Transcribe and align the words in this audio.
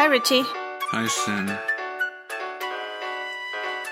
Hi, 0.00 0.06
Richie. 0.06 0.44
Hi, 0.46 1.06
Sin. 1.08 1.46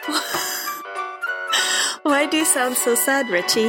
Why 2.03 2.25
do 2.25 2.39
you 2.39 2.47
sound 2.47 2.77
so 2.77 2.95
sad, 2.95 3.29
Richie? 3.29 3.69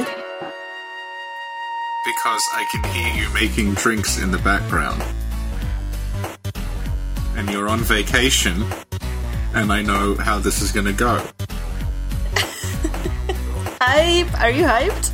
Because 2.06 2.42
I 2.54 2.64
can 2.72 2.82
hear 2.94 3.12
you 3.12 3.28
making 3.34 3.74
drinks 3.74 4.18
in 4.18 4.30
the 4.30 4.38
background. 4.38 5.04
And 7.36 7.50
you're 7.50 7.68
on 7.68 7.80
vacation, 7.80 8.64
and 9.52 9.70
I 9.70 9.82
know 9.82 10.14
how 10.14 10.38
this 10.38 10.62
is 10.62 10.72
gonna 10.72 10.94
go. 10.94 11.16
Hype! 13.82 14.40
Are 14.40 14.48
you 14.50 14.64
hyped? 14.64 15.12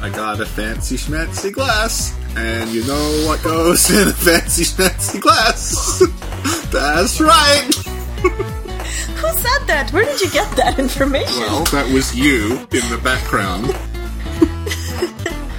I 0.00 0.08
got 0.08 0.40
a 0.40 0.46
fancy 0.46 0.96
schmancy 0.96 1.52
glass, 1.52 2.16
and 2.34 2.70
you 2.70 2.82
know 2.86 3.24
what 3.26 3.42
goes 3.42 3.90
in 3.94 4.08
a 4.08 4.12
fancy 4.14 4.64
schmancy 4.64 5.20
glass? 5.20 6.29
That's 6.70 7.20
right! 7.20 7.74
Who 8.22 9.28
said 9.28 9.66
that? 9.66 9.90
Where 9.92 10.04
did 10.04 10.20
you 10.20 10.30
get 10.30 10.48
that 10.56 10.78
information? 10.78 11.40
Well, 11.40 11.64
that 11.66 11.92
was 11.92 12.16
you 12.16 12.58
in 12.72 12.88
the 12.90 13.00
background 13.02 13.66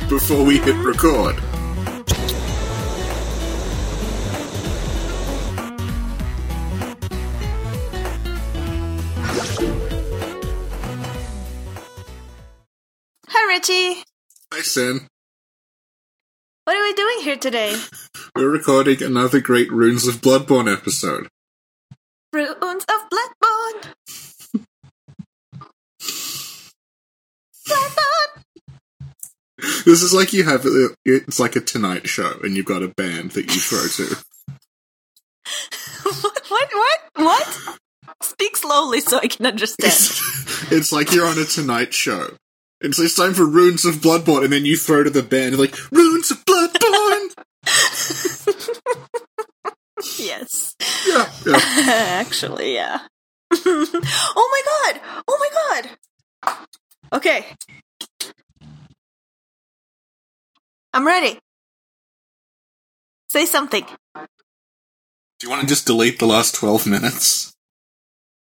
before 0.09 0.45
we 0.45 0.59
hit 0.59 0.75
record. 0.77 1.35
Hi, 13.27 13.47
Richie. 13.47 14.03
Hi, 14.53 14.61
Sin. 14.61 15.10
What 16.65 16.77
are 16.77 16.83
we 16.83 16.93
doing 16.93 17.17
here 17.21 17.37
today? 17.37 17.75
We're 18.35 18.49
recording 18.49 19.01
another 19.01 19.41
great 19.41 19.71
Runes 19.71 20.07
of 20.07 20.21
Bloodborne 20.21 20.71
episode. 20.71 21.27
Runes 22.31 22.85
of 22.85 23.09
Bloodborne. 23.09 23.93
Bloodborne. 27.67 28.43
This 29.85 30.03
is 30.03 30.13
like 30.13 30.33
you 30.33 30.43
have 30.43 30.61
it's 31.03 31.39
like 31.39 31.55
a 31.55 31.61
Tonight 31.61 32.07
Show, 32.07 32.39
and 32.43 32.55
you've 32.55 32.67
got 32.67 32.83
a 32.83 32.89
band 32.89 33.31
that 33.31 33.45
you 33.45 33.59
throw 33.59 33.87
to. 33.87 34.15
what? 36.21 36.41
What? 36.47 36.69
What? 36.73 36.99
What? 37.15 37.79
Speak 38.21 38.55
slowly 38.55 39.01
so 39.01 39.17
I 39.17 39.27
can 39.27 39.47
understand. 39.47 39.91
It's, 39.91 40.71
it's 40.71 40.91
like 40.91 41.11
you're 41.11 41.25
on 41.25 41.39
a 41.39 41.45
Tonight 41.45 41.95
Show. 41.95 42.35
It's, 42.81 42.99
it's 42.99 43.15
time 43.15 43.33
for 43.33 43.45
Runes 43.45 43.85
of 43.85 43.95
Bloodborne, 43.95 44.43
and 44.43 44.53
then 44.53 44.65
you 44.65 44.75
throw 44.75 45.03
to 45.03 45.09
the 45.09 45.23
band 45.23 45.57
like 45.57 45.75
Runes 45.91 46.31
of 46.31 46.43
Bloodborne. 46.45 47.29
yes. 50.19 50.75
yeah, 51.07 51.31
yeah. 51.45 51.57
Actually, 51.87 52.73
yeah. 52.73 52.99
oh 53.53 54.01
my 54.35 54.61
god! 54.65 54.99
Oh 55.27 55.37
my 55.39 55.49
god! 56.43 56.57
Okay. 57.13 57.45
I'm 60.93 61.05
ready. 61.05 61.39
Say 63.29 63.45
something. 63.45 63.85
Do 64.15 64.27
you 65.43 65.49
want 65.49 65.61
to 65.61 65.67
just 65.67 65.85
delete 65.85 66.19
the 66.19 66.25
last 66.25 66.55
twelve 66.55 66.87
minutes? 66.87 67.51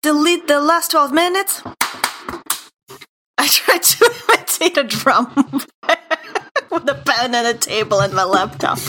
Delete 0.03 0.49
the 0.49 0.59
last 0.59 0.91
12 0.91 1.13
minutes. 1.13 1.63
Tried 3.53 3.83
to 3.83 4.11
imitate 4.29 4.77
a 4.77 4.83
drum 4.83 5.31
with 6.71 6.89
a 6.89 6.95
pen 7.05 7.35
and 7.35 7.45
a 7.45 7.53
table 7.53 7.99
and 8.01 8.11
my 8.11 8.23
laptop. 8.23 8.79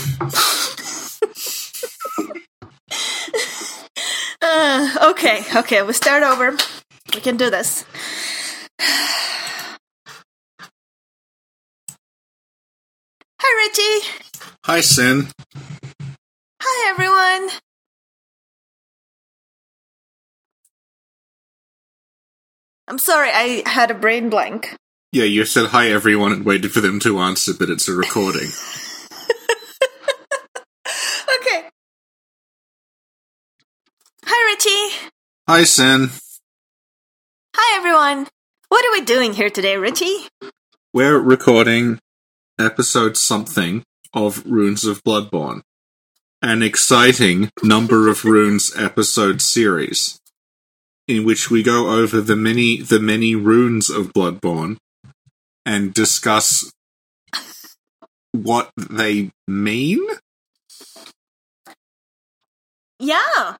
uh, 4.40 5.10
okay, 5.10 5.44
okay, 5.54 5.82
we 5.82 5.92
start 5.92 6.22
over. 6.22 6.56
We 7.14 7.20
can 7.20 7.36
do 7.36 7.50
this. 7.50 7.84
Hi, 13.40 13.68
Richie. 13.68 14.08
Hi, 14.64 14.80
Sin. 14.80 15.28
Hi, 16.62 16.90
everyone. 16.90 17.50
I'm 22.88 22.98
sorry, 22.98 23.30
I 23.32 23.62
had 23.68 23.90
a 23.90 23.94
brain 23.94 24.28
blank. 24.30 24.76
Yeah, 25.12 25.24
you 25.24 25.44
said 25.44 25.66
hi 25.68 25.90
everyone 25.90 26.32
and 26.32 26.44
waited 26.44 26.72
for 26.72 26.80
them 26.80 27.00
to 27.00 27.18
answer, 27.20 27.52
but 27.58 27.70
it's 27.70 27.88
a 27.88 27.92
recording. 27.92 28.48
Okay. 31.36 31.68
Hi, 34.26 34.54
Richie. 34.54 35.10
hi, 35.48 35.64
Sin. 35.64 36.10
Hi, 37.56 37.76
everyone. 37.78 38.26
What 38.68 38.84
are 38.86 38.92
we 38.92 39.04
doing 39.04 39.32
here 39.34 39.50
today, 39.50 39.76
Richie? 39.76 40.16
We're 40.92 41.18
recording 41.18 41.98
episode 42.58 43.16
something 43.16 43.82
of 44.12 44.44
Runes 44.46 44.84
of 44.84 45.02
Bloodborne. 45.02 45.62
An 46.40 46.62
exciting 46.62 47.50
number 47.62 48.08
of 48.08 48.24
runes 48.24 48.72
episode 48.76 49.42
series 49.42 50.20
in 51.06 51.24
which 51.24 51.50
we 51.50 51.62
go 51.62 51.90
over 51.90 52.20
the 52.20 52.36
many 52.36 52.80
the 52.80 53.00
many 53.00 53.34
runes 53.34 53.90
of 53.90 54.12
Bloodborne 54.12 54.76
and 55.66 55.94
discuss 55.94 56.72
what 58.32 58.70
they 58.76 59.30
mean. 59.46 60.00
Yeah. 62.98 63.56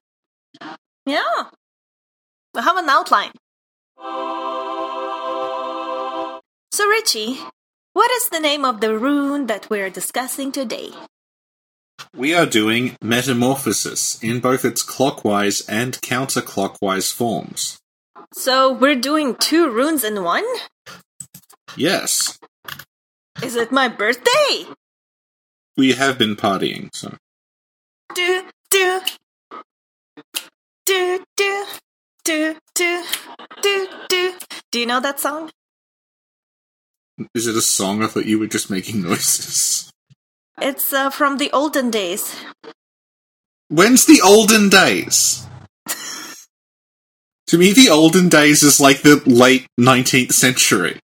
Yeah. 1.05 1.49
We 2.53 2.61
have 2.61 2.77
an 2.77 2.89
outline. 2.89 3.31
So, 6.71 6.87
Richie, 6.87 7.39
what 7.93 8.11
is 8.11 8.29
the 8.29 8.39
name 8.39 8.65
of 8.65 8.81
the 8.81 8.97
rune 8.97 9.47
that 9.47 9.69
we're 9.69 9.89
discussing 9.89 10.51
today? 10.51 10.91
We 12.15 12.33
are 12.33 12.45
doing 12.45 12.95
Metamorphosis 13.01 14.21
in 14.23 14.39
both 14.39 14.65
its 14.65 14.83
clockwise 14.83 15.61
and 15.67 15.93
counterclockwise 16.01 17.11
forms. 17.13 17.77
So, 18.33 18.71
we're 18.73 18.95
doing 18.99 19.35
two 19.35 19.69
runes 19.69 20.03
in 20.03 20.23
one? 20.23 20.45
Yes, 21.77 22.37
Is 23.43 23.55
it 23.55 23.71
my 23.71 23.87
birthday? 23.87 24.65
we 25.77 25.93
have 25.93 26.17
been 26.17 26.35
partying, 26.37 26.89
so 26.95 27.15
Do, 28.13 28.43
do. 28.69 29.01
Do, 30.85 31.19
do. 31.35 31.65
Do, 32.23 32.55
do. 32.75 33.03
Do, 33.61 33.87
do. 34.09 34.33
Do 34.71 34.79
you 34.79 34.85
know 34.85 34.99
that 35.01 35.19
song? 35.19 35.51
is 37.33 37.47
it 37.47 37.55
a 37.55 37.61
song? 37.61 38.03
I 38.03 38.07
thought 38.07 38.25
you 38.25 38.39
were 38.39 38.47
just 38.47 38.69
making 38.69 39.01
noises. 39.01 39.91
It's 40.61 40.93
uh, 40.93 41.09
from 41.09 41.37
the 41.37 41.51
olden 41.51 41.91
days. 41.91 42.35
When's 43.69 44.05
the 44.05 44.21
olden 44.21 44.69
days? 44.69 45.45
to 47.47 47.57
me, 47.57 47.73
the 47.73 47.89
olden 47.89 48.29
days 48.29 48.63
is 48.63 48.79
like 48.79 49.01
the 49.01 49.21
late 49.25 49.67
19th 49.79 50.33
century. 50.33 50.99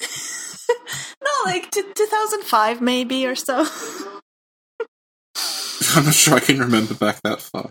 No, 1.22 1.30
like 1.44 1.70
t- 1.70 1.82
2005 1.94 2.80
maybe 2.80 3.24
or 3.24 3.36
so. 3.36 3.60
I'm 5.94 6.04
not 6.06 6.14
sure 6.14 6.34
I 6.34 6.40
can 6.40 6.58
remember 6.58 6.94
back 6.94 7.20
that 7.22 7.40
far. 7.40 7.70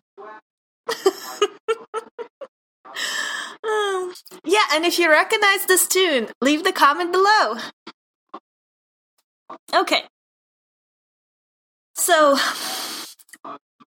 Um, 3.64 4.14
yeah, 4.44 4.66
and 4.74 4.86
if 4.86 4.98
you 4.98 5.10
recognize 5.10 5.66
this 5.66 5.88
tune, 5.88 6.30
leave 6.42 6.64
the 6.64 6.72
comment 6.72 7.12
below. 7.12 7.58
Okay. 9.74 10.04
So, 12.02 12.36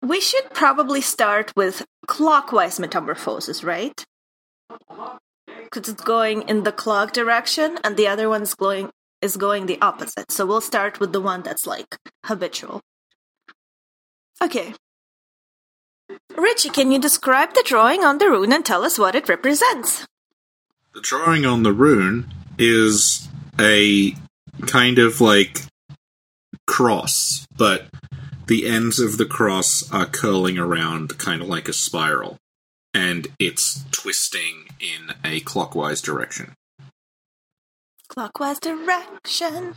we 0.04 0.22
should 0.22 0.54
probably 0.54 1.02
start 1.02 1.52
with 1.56 1.84
clockwise 2.06 2.80
metamorphosis, 2.80 3.64
right? 3.64 4.06
Because 5.64 5.90
it's 5.90 6.04
going 6.04 6.48
in 6.48 6.62
the 6.64 6.72
clock 6.72 7.14
direction, 7.14 7.80
and 7.84 7.98
the 7.98 8.08
other 8.08 8.30
one's 8.30 8.54
going 8.54 8.92
is 9.24 9.36
going 9.36 9.66
the 9.66 9.82
opposite. 9.82 10.32
So 10.32 10.46
we'll 10.46 10.62
start 10.62 11.00
with 11.00 11.12
the 11.12 11.22
one 11.22 11.42
that's 11.42 11.66
like 11.66 11.98
habitual. 12.26 12.82
Okay. 14.44 14.76
Richie, 16.38 16.70
can 16.70 16.92
you 16.92 17.00
describe 17.00 17.56
the 17.56 17.64
drawing 17.66 18.04
on 18.04 18.20
the 18.20 18.30
rune 18.30 18.54
and 18.54 18.64
tell 18.64 18.84
us 18.84 19.00
what 19.00 19.16
it 19.16 19.28
represents? 19.28 20.06
The 20.94 21.02
drawing 21.02 21.48
on 21.48 21.64
the 21.64 21.74
rune 21.74 22.28
is 22.60 23.28
a 23.60 24.14
kind 24.68 25.00
of 25.00 25.20
like 25.20 25.62
cross, 26.68 27.48
but 27.58 27.88
the 28.48 28.68
ends 28.68 29.00
of 29.00 29.18
the 29.18 29.26
cross 29.26 29.90
are 29.92 30.06
curling 30.06 30.58
around 30.58 31.18
kind 31.18 31.42
of 31.42 31.48
like 31.48 31.68
a 31.68 31.74
spiral, 31.74 32.38
and 32.94 33.28
it's 33.40 33.84
twisting 33.92 34.66
in 34.80 35.16
a 35.24 35.40
clockwise 35.42 36.02
direction. 36.02 36.54
Clockwise 38.10 38.60
direction. 38.60 39.76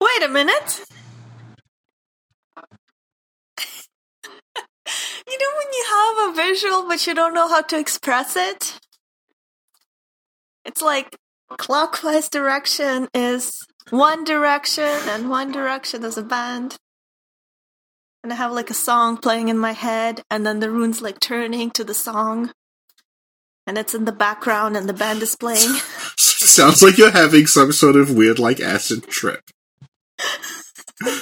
Wait 0.00 0.22
a 0.22 0.28
minute. 0.28 0.84
you 5.28 5.38
know 5.38 5.52
when 5.56 5.72
you 5.72 5.84
have 5.88 6.30
a 6.30 6.36
visual 6.36 6.88
but 6.88 7.06
you 7.06 7.14
don't 7.14 7.34
know 7.34 7.48
how 7.48 7.62
to 7.62 7.78
express 7.78 8.34
it? 8.36 8.78
It's 10.64 10.82
like 10.82 11.16
clockwise 11.58 12.28
direction 12.28 13.08
is 13.14 13.52
one 13.90 14.24
direction 14.24 14.84
and 14.84 15.28
one 15.28 15.52
direction 15.52 16.04
is 16.04 16.16
a 16.16 16.22
band. 16.22 16.76
And 18.22 18.32
I 18.32 18.36
have 18.36 18.52
like 18.52 18.70
a 18.70 18.74
song 18.74 19.16
playing 19.16 19.48
in 19.48 19.58
my 19.58 19.72
head 19.72 20.22
and 20.30 20.44
then 20.44 20.60
the 20.60 20.70
runes 20.70 21.00
like 21.00 21.20
turning 21.20 21.70
to 21.70 21.84
the 21.84 21.94
song. 21.94 22.52
And 23.66 23.78
it's 23.78 23.94
in 23.94 24.04
the 24.04 24.12
background 24.12 24.76
and 24.76 24.88
the 24.88 24.92
band 24.92 25.22
is 25.22 25.36
playing. 25.36 25.58
Sounds 26.16 26.82
like 26.82 26.98
you're 26.98 27.12
having 27.12 27.46
some 27.46 27.72
sort 27.72 27.96
of 27.96 28.14
weird, 28.14 28.38
like, 28.38 28.60
acid 28.60 29.06
trip. 29.06 29.40
Are 31.02 31.12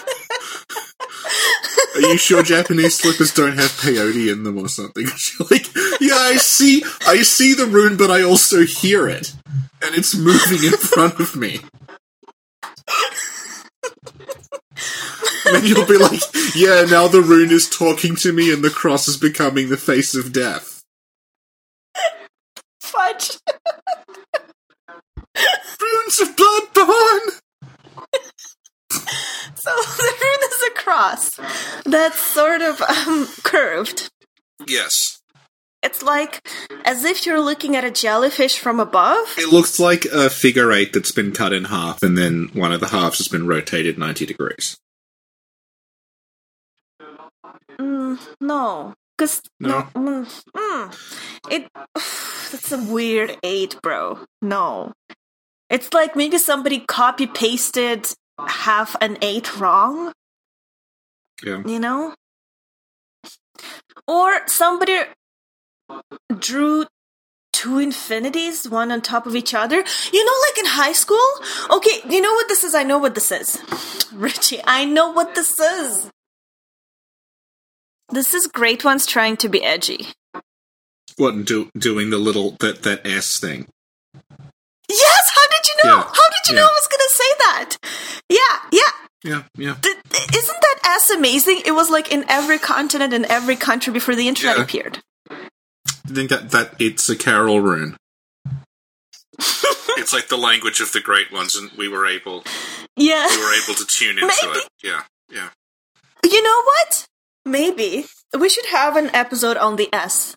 you 2.00 2.16
sure 2.16 2.42
Japanese 2.42 2.98
slippers 2.98 3.34
don't 3.34 3.58
have 3.58 3.70
peyote 3.72 4.32
in 4.32 4.44
them 4.44 4.58
or 4.58 4.68
something? 4.68 5.06
Like, 5.50 5.66
yeah, 6.00 6.14
I 6.14 6.36
see, 6.36 6.82
I 7.06 7.22
see 7.22 7.54
the 7.54 7.66
rune, 7.66 7.96
but 7.96 8.10
I 8.10 8.22
also 8.22 8.64
hear 8.64 9.08
it, 9.08 9.34
and 9.82 9.94
it's 9.94 10.16
moving 10.16 10.64
in 10.64 10.76
front 10.76 11.20
of 11.20 11.36
me. 11.36 11.60
And 15.48 15.56
then 15.62 15.64
you'll 15.64 15.86
be 15.86 15.98
like, 15.98 16.20
yeah, 16.54 16.84
now 16.84 17.08
the 17.08 17.22
rune 17.22 17.50
is 17.50 17.68
talking 17.68 18.16
to 18.16 18.32
me, 18.32 18.52
and 18.52 18.62
the 18.62 18.70
cross 18.70 19.08
is 19.08 19.16
becoming 19.16 19.68
the 19.68 19.76
face 19.76 20.14
of 20.14 20.32
death. 20.32 20.82
Fudge! 22.80 23.38
Runes 25.80 26.20
of 26.20 26.36
Bloodborne! 26.36 27.40
So 29.60 29.74
the 29.74 30.14
rune 30.22 30.50
is 30.50 30.62
a 30.62 30.70
cross 30.80 31.40
that's 31.84 32.20
sort 32.20 32.62
of 32.62 32.80
um, 32.80 33.26
curved. 33.42 34.08
Yes. 34.66 35.20
It's 35.82 36.02
like 36.02 36.48
as 36.84 37.04
if 37.04 37.26
you're 37.26 37.40
looking 37.40 37.76
at 37.76 37.84
a 37.84 37.90
jellyfish 37.90 38.58
from 38.58 38.80
above. 38.80 39.34
It 39.36 39.52
looks 39.52 39.78
like 39.78 40.06
a 40.06 40.30
figure 40.30 40.72
eight 40.72 40.92
that's 40.92 41.12
been 41.12 41.32
cut 41.32 41.52
in 41.52 41.64
half, 41.64 42.02
and 42.02 42.16
then 42.16 42.50
one 42.54 42.72
of 42.72 42.80
the 42.80 42.88
halves 42.88 43.18
has 43.18 43.28
been 43.28 43.46
rotated 43.46 43.98
90 43.98 44.24
degrees. 44.26 44.78
Mm, 47.80 48.18
no, 48.40 48.94
because 49.16 49.42
No? 49.60 49.88
no, 49.94 50.00
mm, 50.24 50.44
mm. 50.56 51.28
it. 51.50 51.68
That's 52.50 52.72
a 52.72 52.78
weird 52.78 53.36
eight, 53.42 53.78
bro. 53.82 54.20
No, 54.42 54.92
it's 55.70 55.92
like 55.92 56.16
maybe 56.16 56.38
somebody 56.38 56.80
copy 56.80 57.26
pasted 57.26 58.08
half 58.38 58.96
an 59.00 59.18
eight 59.22 59.58
wrong. 59.58 60.12
Yeah. 61.44 61.62
You 61.64 61.78
know, 61.78 62.14
or 64.06 64.46
somebody 64.48 65.00
drew 66.38 66.86
two 67.52 67.78
infinities, 67.78 68.68
one 68.68 68.90
on 68.90 69.02
top 69.02 69.26
of 69.26 69.36
each 69.36 69.54
other. 69.54 69.76
You 70.12 70.24
know, 70.24 70.32
like 70.48 70.58
in 70.58 70.66
high 70.66 70.92
school. 70.92 71.28
Okay, 71.70 72.00
you 72.08 72.20
know 72.20 72.32
what 72.32 72.48
this 72.48 72.64
is? 72.64 72.74
I 72.74 72.82
know 72.82 72.98
what 72.98 73.14
this 73.14 73.30
is, 73.30 73.62
Richie. 74.14 74.60
I 74.66 74.84
know 74.84 75.12
what 75.12 75.34
this 75.34 75.58
is. 75.58 76.10
This 78.10 78.34
is 78.34 78.46
great 78.46 78.84
ones 78.84 79.06
trying 79.06 79.36
to 79.38 79.48
be 79.48 79.62
edgy. 79.62 80.08
What, 81.16 81.44
do, 81.44 81.70
doing 81.76 82.10
the 82.10 82.18
little, 82.18 82.56
that, 82.60 82.82
that 82.82 83.06
S 83.06 83.38
thing? 83.40 83.66
Yes, 84.88 85.30
how 85.34 85.42
did 85.50 85.66
you 85.68 85.76
know? 85.84 85.96
Yeah, 85.96 86.02
How 86.02 86.28
did 86.30 86.48
you 86.48 86.54
know 86.54 86.62
yeah. 86.62 86.66
I 86.66 86.74
was 86.76 86.88
going 86.88 87.00
to 87.00 87.12
say 87.12 87.24
that? 87.38 87.76
Yeah, 88.30 88.38
yeah. 88.72 88.92
Yeah, 89.24 89.42
yeah. 89.56 89.74
Th- 89.82 89.96
isn't 90.34 90.60
that 90.60 90.78
as 90.84 91.10
amazing? 91.10 91.62
It 91.66 91.72
was 91.72 91.90
like 91.90 92.12
in 92.12 92.24
every 92.28 92.58
continent 92.58 93.12
and 93.12 93.24
every 93.26 93.56
country 93.56 93.92
before 93.92 94.14
the 94.14 94.28
internet 94.28 94.56
Yeah. 94.56 94.62
appeared. 94.62 94.98
I 95.30 96.10
think 96.10 96.30
that, 96.30 96.50
that 96.52 96.74
it's 96.78 97.08
a 97.10 97.16
Caryll 97.16 97.60
rune. 97.60 97.96
it's 99.38 100.12
like 100.12 100.28
the 100.28 100.38
language 100.38 100.80
of 100.80 100.92
the 100.92 101.00
great 101.00 101.30
ones, 101.32 101.54
and 101.56 101.70
we 101.76 101.88
were 101.88 102.06
able, 102.06 102.44
Yeah. 102.96 103.26
we 103.28 103.36
were 103.42 103.54
able 103.62 103.74
to 103.74 103.84
tune 103.86 104.18
into 104.18 104.26
Maybe. 104.42 104.58
it. 104.60 104.68
Yeah, 104.82 105.02
yeah. 105.30 105.48
You 106.24 106.42
know 106.42 106.62
what? 106.62 107.06
Maybe 107.48 108.04
we 108.38 108.48
should 108.50 108.66
have 108.66 108.96
an 108.96 109.10
episode 109.14 109.56
on 109.56 109.76
the 109.76 109.88
S 109.92 110.36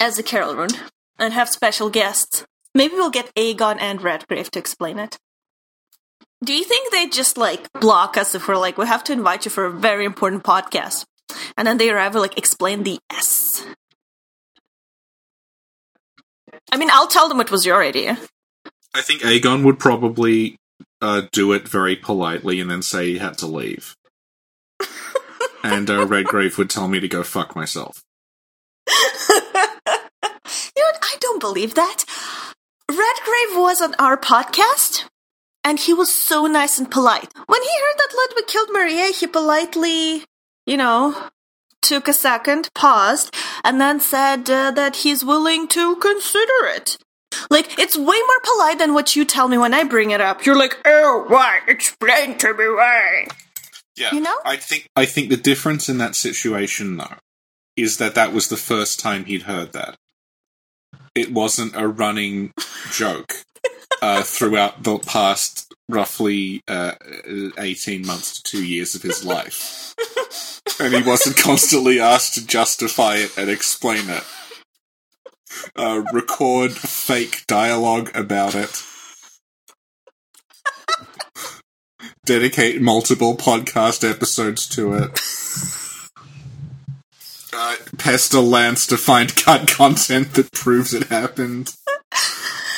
as 0.00 0.16
a 0.16 0.22
Caryll 0.22 0.54
rune 0.54 0.70
and 1.18 1.32
have 1.32 1.48
special 1.48 1.90
guests. 1.90 2.46
Maybe 2.72 2.94
we'll 2.94 3.10
get 3.10 3.34
Aegon 3.34 3.78
and 3.80 4.00
Redgrave 4.00 4.50
to 4.52 4.58
explain 4.58 5.00
it. 5.00 5.18
Do 6.44 6.54
you 6.54 6.62
think 6.62 6.92
they 6.92 7.08
just 7.08 7.36
like 7.36 7.72
block 7.80 8.16
us 8.16 8.36
if 8.36 8.46
we're 8.46 8.58
like, 8.58 8.78
we 8.78 8.86
have 8.86 9.02
to 9.04 9.12
invite 9.12 9.44
you 9.44 9.50
for 9.50 9.64
a 9.64 9.72
very 9.72 10.04
important 10.04 10.44
podcast? 10.44 11.04
And 11.56 11.66
then 11.66 11.78
they 11.78 11.90
arrive 11.90 12.12
and 12.12 12.22
like 12.22 12.38
explain 12.38 12.84
the 12.84 13.00
S. 13.10 13.66
I 16.70 16.76
mean, 16.76 16.90
I'll 16.92 17.08
tell 17.08 17.28
them 17.28 17.40
it 17.40 17.50
was 17.50 17.66
your 17.66 17.82
idea. 17.82 18.18
I 18.94 19.02
think 19.02 19.22
Aegon 19.22 19.64
would 19.64 19.80
probably 19.80 20.56
uh, 21.02 21.22
do 21.32 21.52
it 21.52 21.66
very 21.66 21.96
politely 21.96 22.60
and 22.60 22.70
then 22.70 22.82
say 22.82 23.12
he 23.12 23.18
had 23.18 23.36
to 23.38 23.46
leave. 23.46 23.96
And 25.72 25.90
uh, 25.90 26.06
Redgrave 26.06 26.58
would 26.58 26.70
tell 26.70 26.88
me 26.88 27.00
to 27.00 27.08
go 27.08 27.22
fuck 27.22 27.54
myself. 27.56 28.02
you 28.88 29.40
know? 29.44 30.92
I 31.02 31.16
don't 31.20 31.40
believe 31.40 31.74
that. 31.74 32.04
Redgrave 32.88 33.56
was 33.56 33.80
on 33.80 33.94
our 33.98 34.16
podcast, 34.16 35.04
and 35.64 35.78
he 35.78 35.92
was 35.92 36.14
so 36.14 36.46
nice 36.46 36.78
and 36.78 36.90
polite. 36.90 37.32
When 37.46 37.62
he 37.62 37.68
heard 37.68 37.98
that 37.98 38.14
Ludwig 38.16 38.46
killed 38.46 38.68
Maria, 38.72 39.12
he 39.12 39.26
politely, 39.26 40.24
you 40.66 40.76
know, 40.76 41.28
took 41.82 42.08
a 42.08 42.12
second, 42.12 42.68
paused, 42.74 43.34
and 43.64 43.80
then 43.80 44.00
said 44.00 44.48
uh, 44.50 44.70
that 44.72 44.96
he's 44.96 45.24
willing 45.24 45.68
to 45.68 45.96
consider 45.96 46.66
it. 46.66 46.96
Like, 47.50 47.78
it's 47.78 47.96
way 47.96 48.04
more 48.04 48.40
polite 48.42 48.78
than 48.78 48.94
what 48.94 49.16
you 49.16 49.24
tell 49.24 49.48
me 49.48 49.58
when 49.58 49.74
I 49.74 49.84
bring 49.84 50.10
it 50.10 50.20
up. 50.20 50.46
You're 50.46 50.58
like, 50.58 50.78
oh, 50.84 51.24
why? 51.28 51.60
Explain 51.68 52.38
to 52.38 52.54
me 52.54 52.68
why. 52.68 53.26
Yeah, 53.96 54.12
You 54.12 54.20
know? 54.20 54.36
I 54.44 54.56
think 54.56 54.88
I 54.94 55.06
think 55.06 55.30
the 55.30 55.36
difference 55.36 55.88
in 55.88 55.98
that 55.98 56.14
situation 56.14 56.98
though 56.98 57.16
is 57.76 57.98
that 57.98 58.14
that 58.14 58.32
was 58.32 58.48
the 58.48 58.56
first 58.56 59.00
time 59.00 59.24
he'd 59.24 59.42
heard 59.42 59.72
that. 59.72 59.96
It 61.14 61.32
wasn't 61.32 61.76
a 61.76 61.88
running 61.88 62.52
joke 62.92 63.32
uh, 64.02 64.22
throughout 64.22 64.82
the 64.82 64.98
past 64.98 65.72
roughly 65.88 66.62
uh, 66.68 66.92
eighteen 67.58 68.06
months 68.06 68.34
to 68.34 68.42
two 68.42 68.64
years 68.64 68.94
of 68.94 69.02
his 69.02 69.24
life, 69.24 69.94
and 70.80 70.94
he 70.94 71.02
wasn't 71.02 71.36
constantly 71.38 72.00
asked 72.00 72.34
to 72.34 72.46
justify 72.46 73.16
it 73.16 73.36
and 73.38 73.48
explain 73.48 74.10
it. 74.10 74.24
Uh, 75.74 76.02
record 76.12 76.72
fake 76.72 77.44
dialogue 77.46 78.10
about 78.14 78.54
it. 78.54 78.82
Dedicate 82.26 82.82
multiple 82.82 83.36
podcast 83.36 84.08
episodes 84.08 84.66
to 84.68 84.92
it. 84.94 85.18
Uh, 87.54 87.76
pester 87.96 88.40
Lance 88.40 88.86
to 88.88 88.96
find 88.98 89.34
cut 89.34 89.66
content 89.68 90.34
that 90.34 90.52
proves 90.52 90.92
it 90.92 91.04
happened. 91.04 91.74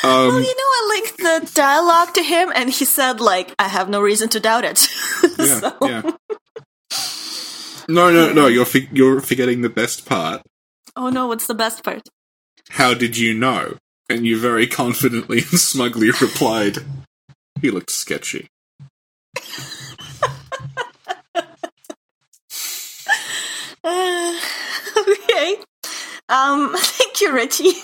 Well, 0.05 0.29
Um, 0.31 0.35
you 0.37 0.43
know, 0.43 0.47
I 0.47 0.89
linked 0.89 1.19
the 1.19 1.51
dialogue 1.55 2.15
to 2.15 2.23
him, 2.23 2.53
and 2.55 2.71
he 2.71 2.85
said, 2.85 3.21
like, 3.21 3.53
I 3.59 3.67
have 3.67 3.89
no 3.89 4.01
reason 4.01 4.29
to 4.31 4.39
doubt 4.41 4.65
it. 4.65 4.87
yeah, 5.39 5.59
So- 5.61 5.77
yeah. 5.83 6.03
No, 7.89 8.13
no, 8.13 8.33
no. 8.33 8.47
You're 8.47 8.67
fi- 8.67 8.89
you're 8.93 9.21
forgetting 9.21 9.63
the 9.63 9.71
best 9.71 10.05
part. 10.07 10.43
Oh 10.95 11.09
no, 11.09 11.27
what's 11.27 11.47
the 11.47 11.55
best 11.55 11.83
part? 11.83 12.03
How 12.71 12.93
did 12.93 13.17
you 13.17 13.33
know? 13.33 13.79
And 14.11 14.27
you 14.27 14.39
very 14.39 14.67
confidently 14.67 15.39
and 15.39 15.47
smugly 15.59 16.11
replied, 16.21 16.79
"He 17.63 17.71
looked 17.71 17.91
sketchy." 17.91 18.47
Uh, 23.85 24.39
okay. 24.97 25.57
Um, 26.29 26.73
thank 26.77 27.21
you, 27.21 27.33
Richie. 27.33 27.73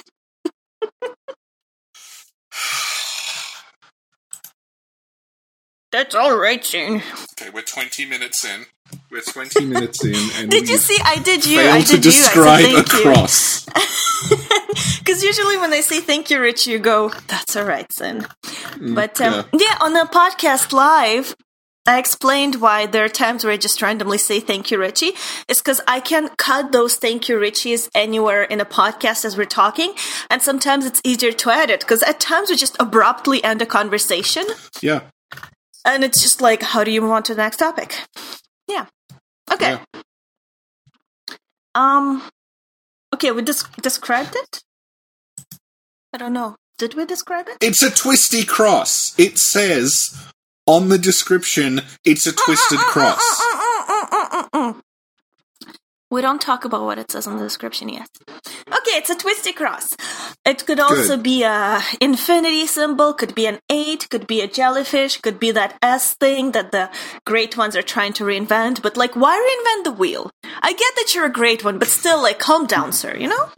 That's 5.93 6.15
all 6.15 6.37
right, 6.37 6.65
soon. 6.65 7.03
Okay, 7.41 7.51
we're 7.53 7.63
twenty 7.63 8.05
minutes 8.05 8.45
in. 8.45 8.67
We're 9.11 9.23
twenty 9.23 9.65
minutes 9.65 10.05
in, 10.05 10.15
and 10.41 10.51
Did 10.51 10.69
you 10.69 10.77
see? 10.77 10.99
I 11.05 11.17
did 11.17 11.47
you. 11.47 11.61
I 11.61 11.83
failed 11.83 11.87
to 11.87 11.93
did 12.01 12.05
you. 12.07 12.11
I 12.11 12.15
said 12.15 12.47
a 12.47 12.59
thank 12.83 12.93
you. 12.93 13.03
cross. 13.03 13.65
Because 14.99 15.23
usually 15.31 15.57
when 15.59 15.71
they 15.71 15.83
say 15.83 16.01
thank 16.01 16.31
you, 16.31 16.41
Richie, 16.41 16.73
you 16.73 16.79
go, 16.81 17.11
that's 17.29 17.55
all 17.55 17.63
right, 17.65 17.91
son. 17.93 18.27
But 18.81 19.21
um, 19.21 19.45
Mm, 19.45 19.61
yeah. 19.61 19.67
yeah. 19.71 19.79
on 19.83 19.93
the 19.93 20.09
podcast 20.13 20.73
live, 20.73 21.37
I 21.87 21.99
explained 21.99 22.57
why 22.63 22.87
there 22.87 23.05
are 23.05 23.09
times 23.11 23.45
where 23.45 23.53
I 23.53 23.57
just 23.59 23.83
randomly 23.83 24.17
say 24.17 24.41
thank 24.41 24.71
you, 24.71 24.79
Richie. 24.79 25.13
It's 25.49 25.61
because 25.61 25.83
I 25.87 26.01
can 26.01 26.29
cut 26.39 26.73
those 26.73 26.97
thank 26.97 27.29
you, 27.29 27.37
Richies 27.37 27.91
anywhere 27.95 28.43
in 28.43 28.61
a 28.61 28.65
podcast 28.65 29.25
as 29.25 29.37
we're 29.37 29.45
talking. 29.45 29.93
And 30.31 30.41
sometimes 30.41 30.87
it's 30.87 31.01
easier 31.05 31.33
to 31.33 31.51
edit 31.51 31.81
because 31.81 32.03
at 32.03 32.21
times 32.21 32.49
we 32.49 32.57
just 32.57 32.77
abruptly 32.81 33.45
end 33.45 33.61
a 33.61 33.67
conversation. 33.67 34.45
Yeah, 34.81 35.01
And 35.85 36.03
it's 36.05 36.23
just 36.23 36.41
like, 36.41 36.63
how 36.63 36.85
do 36.85 36.91
you 36.91 37.03
move 37.03 37.11
on 37.11 37.23
to 37.25 37.35
the 37.35 37.43
next 37.43 37.59
topic? 37.59 37.95
Yeah. 38.67 38.87
Okay. 39.53 39.79
Yeah. 39.95 40.01
Um, 41.75 42.23
Okay, 43.13 43.31
we 43.31 43.43
des- 43.43 43.71
described 43.81 44.35
it. 44.35 44.63
I 46.13 46.19
don't 46.19 46.33
know. 46.33 46.57
Did 46.79 46.95
we 46.95 47.05
describe 47.05 47.47
it? 47.49 47.59
It's 47.61 47.81
a 47.83 47.91
twisty 47.91 48.45
cross. 48.45 49.15
It 49.19 49.39
says 49.39 50.17
on 50.67 50.89
the 50.89 50.99
description, 50.99 51.83
it's 52.05 52.27
a 52.27 52.33
twisted 52.33 52.79
cross. 52.79 53.43
We 56.11 56.23
don't 56.23 56.41
talk 56.41 56.65
about 56.65 56.85
what 56.85 56.99
it 56.99 57.11
says 57.11 57.27
on 57.27 57.39
the 57.39 57.43
description 57.43 57.89
yet. 57.89 58.09
Okay, 58.69 58.97
it's 58.99 59.11
a 59.11 59.17
twisty 59.17 59.53
cross. 59.53 59.97
It 60.45 60.65
could 60.65 60.79
also 60.79 61.17
Good. 61.17 61.25
be 61.25 61.43
a 61.43 61.81
infinity 62.01 62.67
symbol, 62.69 63.15
could 63.15 63.35
be 63.35 63.47
an 63.47 63.59
eight, 63.69 64.09
could 64.11 64.29
be 64.29 64.41
a 64.41 64.47
jellyfish, 64.47 65.21
could 65.21 65.41
be 65.41 65.51
that 65.51 65.77
S 65.83 66.15
thing 66.15 66.53
that 66.53 66.71
the 66.71 66.89
great 67.27 67.57
ones 67.57 67.75
are 67.75 67.83
trying 67.83 68.13
to 68.13 68.25
reinvent. 68.25 68.81
But 68.81 68.97
like, 68.97 69.17
why 69.17 69.35
reinvent 69.35 69.85
the 69.85 69.99
wheel? 69.99 70.31
I 70.63 70.73
get 70.73 70.95
that 70.95 71.15
you're 71.15 71.27
a 71.27 71.33
great 71.33 71.65
one, 71.65 71.81
but 71.81 71.89
still, 71.89 72.23
like, 72.23 72.39
calm 72.39 72.67
down, 72.67 72.93
sir. 72.93 73.17
You 73.17 73.29
know? 73.29 73.49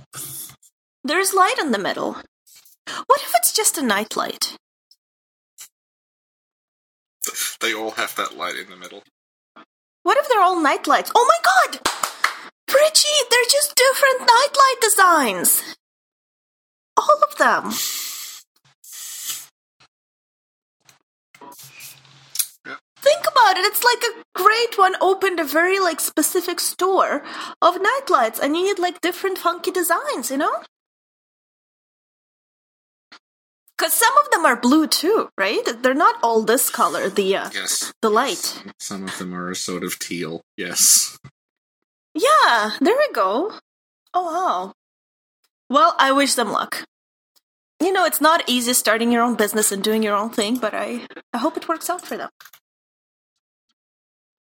There's 1.05 1.35
light 1.35 1.59
in 1.59 1.73
the 1.73 1.79
middle. 1.79 2.17
What 3.07 3.21
if 3.21 3.33
it's 3.35 3.53
just 3.53 3.77
a 3.77 3.83
nightlight? 3.83 4.57
They 7.61 7.75
all 7.75 7.93
have 7.93 8.15
that 8.17 8.37
light 8.37 8.57
in 8.57 8.71
the 8.71 8.77
middle. 8.77 9.03
What 10.03 10.19
if 10.19 10.29
they're 10.29 10.41
all 10.41 10.61
nightlights? 10.61 11.11
Oh 11.15 11.27
my 11.29 11.39
god! 11.43 11.81
Richie, 12.73 13.09
they're 13.31 13.51
just 13.51 13.75
different 13.75 14.21
nightlight 14.21 14.81
designs! 14.81 15.77
All 16.97 17.21
of 17.29 17.37
them. 17.39 17.73
Yeah. 22.67 22.77
Think 22.97 23.21
about 23.31 23.57
it, 23.57 23.65
it's 23.65 23.85
like 23.85 24.03
a 24.03 24.41
great 24.43 24.79
one 24.79 24.95
opened 25.01 25.41
a 25.41 25.45
very 25.45 25.79
like 25.79 26.01
specific 26.01 26.61
store 26.61 27.23
of 27.63 27.81
nightlights 27.81 28.39
and 28.39 28.57
you 28.57 28.65
need 28.65 28.79
like 28.79 29.01
different 29.01 29.39
funky 29.39 29.71
designs, 29.71 30.31
you 30.31 30.37
know? 30.37 30.63
Cause 33.79 33.93
some 33.93 34.17
of 34.25 34.31
them 34.31 34.47
are 34.47 34.57
blue 34.57 34.87
too, 34.87 35.29
right? 35.37 35.61
They're 35.83 35.93
not 35.93 36.17
all 36.23 36.43
this 36.43 36.71
color, 36.71 37.11
the 37.11 37.37
uh, 37.37 37.51
Yes. 37.53 37.93
the 38.01 38.09
light. 38.09 38.63
Some 38.79 39.05
of 39.05 39.19
them 39.19 39.35
are 39.35 39.51
a 39.51 39.57
sort 39.57 39.85
of 39.85 39.99
teal. 39.99 40.41
Yes. 40.57 41.19
Yeah, 42.15 42.71
there 42.81 42.97
we 42.97 43.13
go. 43.13 43.53
Oh 44.15 44.25
wow. 44.25 44.73
Well, 45.69 45.95
I 45.99 46.13
wish 46.13 46.35
them 46.35 46.51
luck. 46.51 46.85
You 47.79 47.93
know, 47.93 48.07
it's 48.07 48.23
not 48.23 48.43
easy 48.47 48.73
starting 48.73 49.13
your 49.13 49.23
own 49.23 49.35
business 49.35 49.71
and 49.71 49.85
doing 49.85 50.03
your 50.03 50.17
own 50.17 50.31
thing, 50.31 50.57
but 50.57 50.73
I 50.73 51.07
I 51.35 51.39
hope 51.39 51.59
it 51.59 51.69
works 51.69 51.91
out 51.91 52.01
for 52.01 52.17
them. 52.17 52.31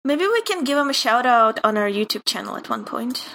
Maybe 0.04 0.26
we 0.26 0.40
can 0.40 0.64
give 0.64 0.78
them 0.78 0.88
a 0.88 0.94
shout 0.94 1.26
out 1.26 1.60
on 1.62 1.76
our 1.76 1.90
YouTube 1.90 2.24
channel 2.24 2.56
at 2.56 2.70
one 2.70 2.86
point. 2.86 3.28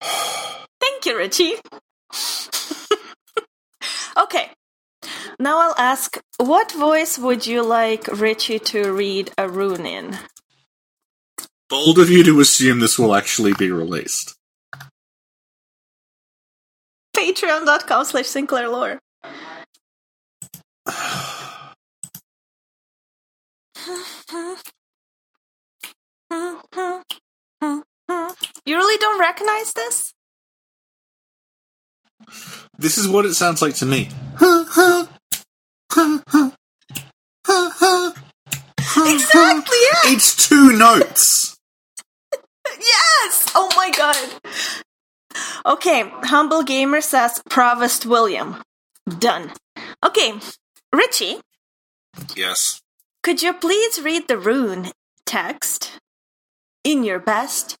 Okay. 4.16 4.50
Now 5.38 5.58
I'll 5.58 5.74
ask, 5.76 6.18
what 6.38 6.72
voice 6.72 7.18
would 7.18 7.46
you 7.46 7.62
like 7.62 8.06
Richie 8.08 8.58
to 8.60 8.90
read 8.92 9.30
a 9.36 9.48
rune 9.48 9.84
in? 9.84 10.16
Bold 11.68 11.98
of 11.98 12.08
you 12.08 12.24
to 12.24 12.40
assume 12.40 12.80
this 12.80 12.98
will 12.98 13.14
actually 13.14 13.52
be 13.52 13.70
released. 13.70 14.34
Patreon.com 17.14 18.04
slash 18.04 18.26
Sinclair 18.26 18.68
Lore. 18.68 18.98
You 28.64 28.74
really 28.76 28.98
don't 28.98 29.20
recognize 29.20 29.72
this? 29.74 30.12
This 32.78 32.98
is 32.98 33.08
what 33.08 33.24
it 33.24 33.34
sounds 33.34 33.62
like 33.62 33.74
to 33.76 33.86
me. 33.86 34.08
Exactly, 38.98 39.76
yeah! 39.92 40.12
It's 40.12 40.48
two 40.48 40.72
notes. 40.76 41.56
Yes! 42.78 43.50
Oh 43.54 43.70
my 43.76 43.90
god. 43.90 44.16
Okay, 45.64 46.04
Humble 46.24 46.62
Gamer 46.62 47.00
says 47.00 47.40
Provost 47.48 48.04
William. 48.06 48.62
Done. 49.18 49.52
Okay, 50.04 50.34
Richie, 50.92 51.40
Yes. 52.36 52.80
could 53.22 53.40
you 53.42 53.54
please 53.54 54.00
read 54.02 54.28
the 54.28 54.36
rune 54.36 54.90
text 55.24 55.92
in 56.84 57.02
your 57.04 57.18
best 57.18 57.76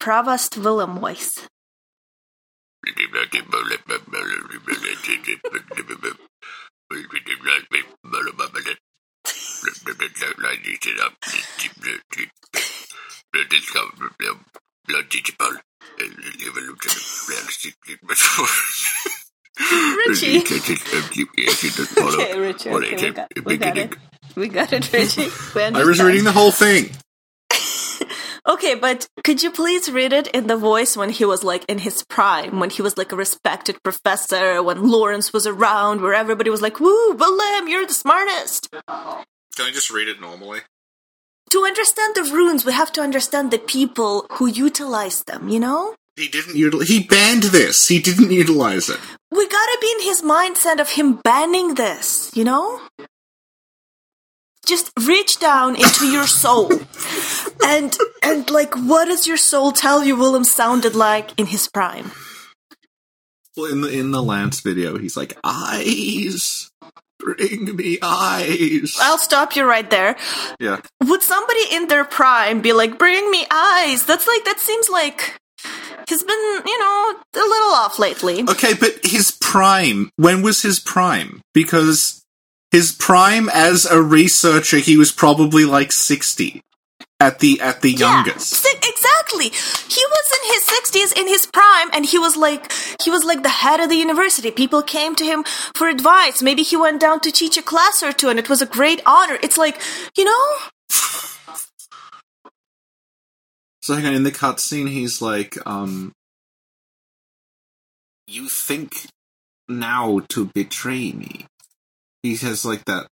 Provost 0.00 0.56
William 0.58 0.98
voice? 0.98 1.46
Richie. 20.06 20.38
Okay, 22.14 22.38
Richie, 22.38 22.70
okay, 22.70 22.96
we 22.96 23.10
got, 23.12 23.28
we 23.46 23.56
got 23.58 23.76
it. 23.78 23.96
We 24.36 24.48
got 24.48 24.72
it, 24.72 24.92
Richie. 24.92 25.28
I 25.76 25.84
was 25.84 25.98
reading 26.02 26.24
the 26.24 26.32
whole 26.32 26.52
thing. 26.52 26.90
Okay, 28.48 28.74
but 28.74 29.06
could 29.24 29.42
you 29.42 29.50
please 29.50 29.90
read 29.92 30.14
it 30.14 30.26
in 30.28 30.46
the 30.46 30.56
voice 30.56 30.96
when 30.96 31.10
he 31.10 31.26
was 31.26 31.44
like 31.44 31.66
in 31.66 31.76
his 31.78 32.02
prime, 32.02 32.58
when 32.58 32.70
he 32.70 32.80
was 32.80 32.96
like 32.96 33.12
a 33.12 33.16
respected 33.16 33.76
professor, 33.82 34.62
when 34.62 34.88
Lawrence 34.88 35.34
was 35.34 35.46
around, 35.46 36.00
where 36.00 36.14
everybody 36.14 36.48
was 36.48 36.62
like, 36.62 36.80
"Woo, 36.80 37.12
Willem, 37.12 37.68
you're 37.68 37.86
the 37.86 37.92
smartest." 37.92 38.70
Can 38.72 39.66
I 39.66 39.70
just 39.70 39.90
read 39.90 40.08
it 40.08 40.18
normally? 40.18 40.60
To 41.50 41.64
understand 41.64 42.14
the 42.14 42.22
runes, 42.22 42.64
we 42.64 42.72
have 42.72 42.92
to 42.92 43.02
understand 43.02 43.50
the 43.50 43.58
people 43.58 44.26
who 44.32 44.46
utilize 44.46 45.24
them. 45.24 45.50
You 45.50 45.60
know, 45.60 45.94
He 46.16 46.28
didn't 46.28 46.56
utilize. 46.56 46.88
He 46.88 47.04
banned 47.04 47.44
this. 47.44 47.86
He 47.88 48.00
didn't 48.00 48.30
utilize 48.32 48.88
it. 48.88 48.98
we 49.30 49.46
gotta 49.46 49.78
be 49.80 49.90
in 49.96 50.02
his 50.04 50.22
mindset 50.22 50.80
of 50.80 50.88
him 50.90 51.20
banning 51.22 51.74
this. 51.74 52.30
You 52.34 52.44
know. 52.44 52.80
Just 54.68 54.92
reach 55.00 55.40
down 55.40 55.76
into 55.76 56.06
your 56.06 56.26
soul, 56.26 56.70
and 57.64 57.96
and 58.22 58.50
like, 58.50 58.74
what 58.74 59.06
does 59.06 59.26
your 59.26 59.38
soul 59.38 59.72
tell 59.72 60.04
you 60.04 60.14
Willem 60.14 60.44
sounded 60.44 60.94
like 60.94 61.32
in 61.38 61.46
his 61.46 61.68
prime? 61.68 62.12
Well, 63.56 63.72
in 63.72 63.80
the 63.80 63.88
in 63.88 64.10
the 64.10 64.22
Lance 64.22 64.60
video, 64.60 64.98
he's 64.98 65.16
like, 65.16 65.38
"Eyes, 65.42 66.70
bring 67.18 67.76
me 67.76 67.98
eyes." 68.02 68.96
I'll 69.00 69.16
stop 69.16 69.56
you 69.56 69.64
right 69.64 69.88
there. 69.90 70.16
yeah. 70.60 70.80
Would 71.02 71.22
somebody 71.22 71.64
in 71.72 71.88
their 71.88 72.04
prime 72.04 72.60
be 72.60 72.72
like, 72.74 72.98
"Bring 72.98 73.30
me 73.30 73.46
eyes"? 73.50 74.04
That's 74.04 74.28
like 74.28 74.44
that 74.44 74.60
seems 74.60 74.88
like 74.90 75.34
he's 76.08 76.22
been, 76.22 76.62
you 76.66 76.78
know, 76.78 77.14
a 77.34 77.38
little 77.38 77.72
off 77.72 77.98
lately. 77.98 78.42
Okay, 78.42 78.74
but 78.74 79.00
his 79.02 79.30
prime. 79.40 80.10
When 80.16 80.42
was 80.42 80.62
his 80.62 80.78
prime? 80.78 81.40
Because 81.54 82.22
his 82.70 82.92
prime 82.92 83.48
as 83.48 83.84
a 83.86 84.00
researcher, 84.02 84.78
he 84.78 84.96
was 84.96 85.12
probably 85.12 85.64
like 85.64 85.92
sixty 85.92 86.62
at 87.20 87.40
the 87.40 87.60
at 87.60 87.80
the 87.80 87.90
Yeah, 87.90 88.24
youngest. 88.24 88.66
exactly. 88.66 89.48
He 89.48 90.04
was 90.14 90.32
in 90.36 90.52
his 90.52 90.64
sixties, 90.64 91.12
in 91.12 91.28
his 91.28 91.46
prime, 91.46 91.88
and 91.92 92.06
he 92.06 92.18
was 92.18 92.36
like 92.36 92.72
he 93.02 93.10
was 93.10 93.24
like 93.24 93.42
the 93.42 93.48
head 93.48 93.80
of 93.80 93.88
the 93.88 93.96
university. 93.96 94.50
People 94.50 94.82
came 94.82 95.14
to 95.16 95.24
him 95.24 95.44
for 95.74 95.88
advice. 95.88 96.42
Maybe 96.42 96.62
he 96.62 96.76
went 96.76 97.00
down 97.00 97.20
to 97.20 97.30
teach 97.30 97.56
a 97.56 97.62
class 97.62 98.02
or 98.02 98.12
two, 98.12 98.28
and 98.28 98.38
it 98.38 98.48
was 98.48 98.62
a 98.62 98.66
great 98.66 99.00
honor. 99.06 99.38
It's 99.42 99.58
like, 99.58 99.80
you 100.16 100.24
know, 100.24 100.44
So 103.80 103.94
hang 103.94 104.04
on, 104.04 104.12
in 104.14 104.22
the 104.22 104.30
cutscene, 104.30 104.90
he's 104.90 105.22
like, 105.22 105.56
um, 105.66 106.12
"You 108.26 108.50
think 108.50 109.06
now 109.66 110.20
to 110.28 110.50
betray 110.54 111.12
me?" 111.12 111.46
He 112.22 112.36
has 112.36 112.64
like 112.64 112.84
that. 112.86 113.06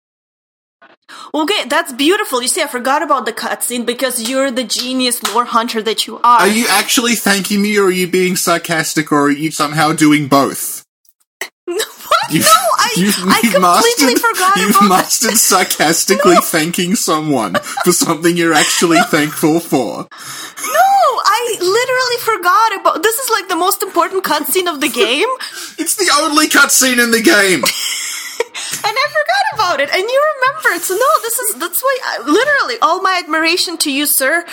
okay, 1.33 1.65
that's 1.67 1.93
beautiful. 1.93 2.41
You 2.41 2.47
see, 2.47 2.62
I 2.63 2.67
forgot 2.67 3.03
about 3.03 3.25
the 3.25 3.33
cutscene 3.33 3.85
because 3.85 4.27
you're 4.29 4.51
the 4.51 4.63
genius 4.63 5.21
lore 5.33 5.45
hunter 5.45 5.81
that 5.83 6.07
you 6.07 6.17
are. 6.17 6.39
Are 6.41 6.47
you 6.47 6.65
actually 6.69 7.15
thanking 7.15 7.62
me, 7.62 7.77
or 7.77 7.85
are 7.85 7.91
you 7.91 8.07
being 8.07 8.35
sarcastic, 8.35 9.12
or 9.12 9.27
are 9.27 9.31
you 9.31 9.51
somehow 9.51 9.93
doing 9.93 10.27
both? 10.27 10.83
what? 11.65 11.79
You've- 12.31 12.45
no, 12.45 12.51
I, 12.77 12.93
you've- 12.97 13.21
I 13.27 13.41
completely 13.41 13.62
mastered- 13.62 14.19
forgot 14.19 14.57
You've 14.57 14.69
about 14.71 14.81
that. 14.81 14.89
mastered 14.89 15.38
sarcastically 15.38 16.35
thanking 16.43 16.95
someone 16.95 17.55
for 17.83 17.91
something 17.91 18.35
you're 18.35 18.53
actually 18.53 19.00
thankful 19.09 19.59
for. 19.59 20.07
No, 20.07 20.91
I 21.27 21.57
literally 21.59 22.17
forgot 22.38 22.81
about. 22.81 23.03
This 23.03 23.15
is 23.19 23.29
like 23.29 23.47
the 23.50 23.55
most 23.55 23.83
important 23.83 24.24
cutscene 24.24 24.67
of 24.71 24.81
the 24.81 24.89
game, 24.89 25.29
It's 25.77 25.95
the 25.95 26.09
only 26.21 26.47
cutscene 26.47 27.01
in 27.03 27.12
the 27.12 27.21
game. 27.21 27.63
And 28.55 28.95
I 28.97 29.05
forgot 29.09 29.53
about 29.53 29.79
it. 29.81 29.89
And 29.93 30.01
you 30.01 30.33
remembered, 30.41 30.81
so 30.83 30.95
no, 30.95 31.05
this 31.21 31.38
is 31.39 31.55
that's 31.55 31.81
why. 31.83 31.97
I, 32.05 32.19
literally, 32.19 32.75
all 32.81 33.01
my 33.01 33.19
admiration 33.24 33.77
to 33.79 33.91
you, 33.91 34.05
sir. 34.05 34.45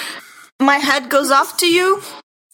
my 0.61 0.77
head 0.79 1.09
goes 1.09 1.31
off 1.31 1.57
to 1.59 1.67
you. 1.67 2.03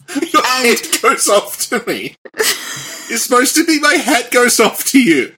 Your 0.33 0.43
head 0.43 0.79
goes 1.01 1.27
off 1.27 1.57
to 1.69 1.83
me. 1.85 2.15
it's 2.35 3.23
supposed 3.23 3.55
to 3.55 3.65
be 3.65 3.79
my 3.79 3.93
head 3.95 4.31
goes 4.31 4.59
off 4.59 4.83
to 4.85 4.99
you. 5.01 5.33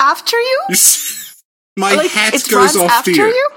After 0.00 0.36
you? 0.36 0.62
My 1.76 1.94
like 1.94 2.10
hat 2.10 2.34
goes 2.50 2.76
off 2.76 3.04
to 3.04 3.10
you. 3.12 3.26
you? 3.26 3.48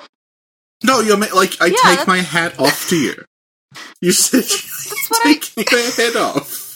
No, 0.84 1.02
you're 1.02 1.18
like 1.18 1.60
I 1.62 1.66
Yeah, 1.68 1.72
take 1.72 1.82
that's- 1.84 2.08
my 2.08 2.20
hat 2.20 2.60
off 2.60 2.90
to 2.90 2.96
you. 2.98 3.24
You 4.02 4.12
said 4.12 4.44
you're 4.46 5.20
I- 5.26 5.34
taking 5.34 5.66
my 5.72 5.90
head 5.96 6.16
off. 6.16 6.67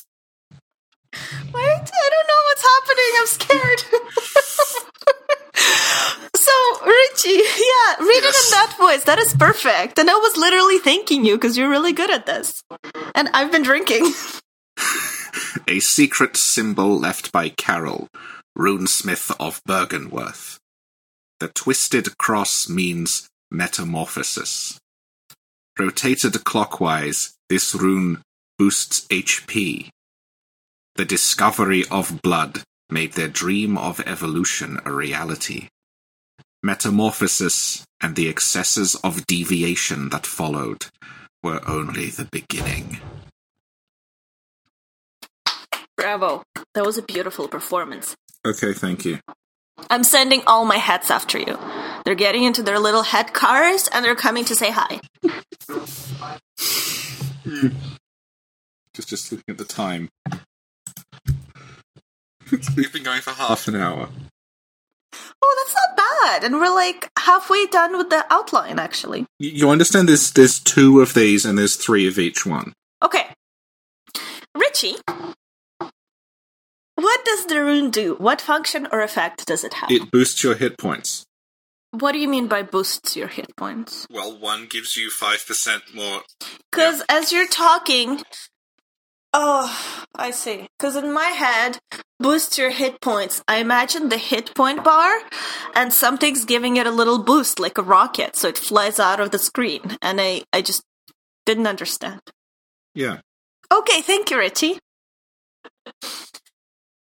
Wait, 1.14 1.54
I 1.54 2.10
don't 2.14 2.28
know 2.28 2.44
what's 2.48 2.66
happening. 2.72 3.12
I'm 3.20 3.28
scared. 3.28 3.82
so, 6.36 6.56
Richie, 6.86 7.44
yeah, 7.44 7.96
read 8.00 8.24
it 8.24 8.36
in 8.36 8.52
that 8.52 8.76
voice. 8.78 9.04
That 9.04 9.20
is 9.20 9.34
perfect. 9.34 10.00
And 10.00 10.10
I 10.10 10.16
was 10.16 10.38
literally 10.38 10.80
thanking 10.80 11.26
you 11.26 11.36
because 11.36 11.58
you're 11.58 11.70
really 11.70 11.92
good 11.94 12.10
at 12.10 12.26
this. 12.26 12.64
And 13.14 13.30
I've 13.34 13.52
been 13.52 13.64
drinking. 13.64 14.14
A 15.68 15.80
secret 15.80 16.38
symbol 16.38 16.98
left 16.98 17.32
by 17.32 17.50
Caryll, 17.50 18.08
runesmith 18.58 19.36
of 19.40 19.64
Byrgenwerth. 19.64 20.60
The 21.40 21.50
twisted 21.50 22.18
cross 22.18 22.70
means 22.70 23.30
metamorphosis. 23.50 24.80
Rotated 25.78 26.44
clockwise, 26.44 27.36
this 27.50 27.74
rune 27.74 28.22
boosts 28.58 29.08
HP. 29.08 29.90
The 31.02 31.18
discovery 31.18 31.84
of 31.90 32.22
blood 32.22 32.62
made 32.92 33.14
their 33.14 33.28
dream 33.28 33.76
of 33.76 34.00
evolution 34.02 34.78
a 34.86 34.92
reality. 34.92 35.70
Metamorphosis 36.62 37.84
and 38.04 38.16
the 38.16 38.30
excesses 38.30 38.94
of 39.04 39.26
deviation 39.26 40.10
that 40.10 40.28
followed 40.28 40.86
were 41.42 41.60
only 41.68 42.12
the 42.12 42.26
beginning. 42.26 43.00
Bravo. 45.98 46.44
That 46.76 46.86
was 46.86 47.00
a 47.00 47.02
beautiful 47.02 47.48
performance. 47.48 48.16
Okay, 48.46 48.74
thank 48.74 49.04
you. 49.04 49.18
I'm 49.90 50.04
sending 50.04 50.44
all 50.46 50.66
my 50.66 50.78
hats 50.78 51.10
after 51.10 51.40
you. 51.40 51.58
They're 52.06 52.14
getting 52.14 52.44
into 52.44 52.62
their 52.62 52.78
little 52.78 53.02
head 53.02 53.34
cars 53.34 53.90
and 53.92 54.06
they're 54.06 54.14
coming 54.14 54.46
to 54.46 54.54
say 54.54 54.70
hi. 54.70 55.00
Just 58.94 59.08
just 59.08 59.32
looking 59.32 59.46
at 59.50 59.58
the 59.58 59.64
time. 59.64 60.10
We've 62.76 62.92
been 62.94 63.04
going 63.04 63.22
for 63.22 63.32
half 63.32 63.68
an 63.68 63.76
hour. 63.76 64.10
Oh, 65.44 65.66
that's 65.66 65.76
not 65.76 65.98
bad. 65.98 66.44
And 66.44 66.56
we're 66.56 66.74
like 66.74 67.10
halfway 67.18 67.66
done 67.68 67.98
with 67.98 68.10
the 68.10 68.26
outline, 68.30 68.80
actually. 68.80 69.26
You, 69.40 69.50
you 69.50 69.70
understand 69.70 70.08
there's 70.08 70.32
there's 70.32 70.60
two 70.60 71.02
of 71.02 71.14
these 71.14 71.46
and 71.46 71.58
there's 71.58 71.76
three 71.76 72.08
of 72.08 72.18
each 72.20 72.46
one. 72.46 72.74
Okay. 73.04 73.28
Richie, 74.56 74.96
what 76.96 77.26
does 77.26 77.46
the 77.48 77.62
rune 77.62 77.90
do? 77.90 78.16
What 78.16 78.42
function 78.42 78.88
or 78.92 79.02
effect 79.02 79.46
does 79.46 79.64
it 79.64 79.74
have? 79.76 79.90
It 79.92 80.12
boosts 80.12 80.44
your 80.44 80.56
hit 80.56 80.78
points. 80.78 81.26
what 81.92 82.12
do 82.12 82.20
you 82.20 82.28
mean 82.28 82.48
by 82.48 82.62
boosts 82.64 83.16
your 83.16 83.28
hit 83.28 83.56
points? 83.56 84.06
Well, 84.12 84.38
one 84.38 84.68
gives 84.70 84.96
you 84.98 85.10
five 85.10 85.46
percent 85.48 85.84
more. 85.96 86.22
Because 86.72 87.02
as 87.10 87.32
you're 87.32 87.48
talking, 87.48 88.22
oh, 89.34 90.06
I 90.16 90.32
see. 90.32 90.68
Because 90.78 90.96
in 90.96 91.12
my 91.14 91.28
head, 91.28 91.80
boost 92.20 92.58
your 92.58 92.72
hit 92.72 93.02
points. 93.02 93.44
I 93.48 93.58
imagine 93.58 94.10
the 94.10 94.18
hit 94.18 94.54
point 94.56 94.84
bar, 94.84 95.12
and 95.76 95.94
something's 95.94 96.46
giving 96.46 96.78
it 96.78 96.88
a 96.88 96.92
little 96.92 97.24
boost, 97.24 97.60
like 97.60 97.78
a 97.78 97.84
rocket, 97.84 98.36
so 98.36 98.48
it 98.50 98.58
flies 98.58 99.00
out 99.00 99.20
of 99.20 99.32
the 99.32 99.40
screen. 99.40 99.98
And 100.02 100.20
I, 100.22 100.44
I 100.54 100.62
just 100.62 100.84
didn't 101.46 101.68
understand. 101.68 102.22
Yeah. 102.94 103.20
Okay, 103.72 104.02
thank 104.02 104.30
you, 104.32 104.38
Richie. 104.38 104.80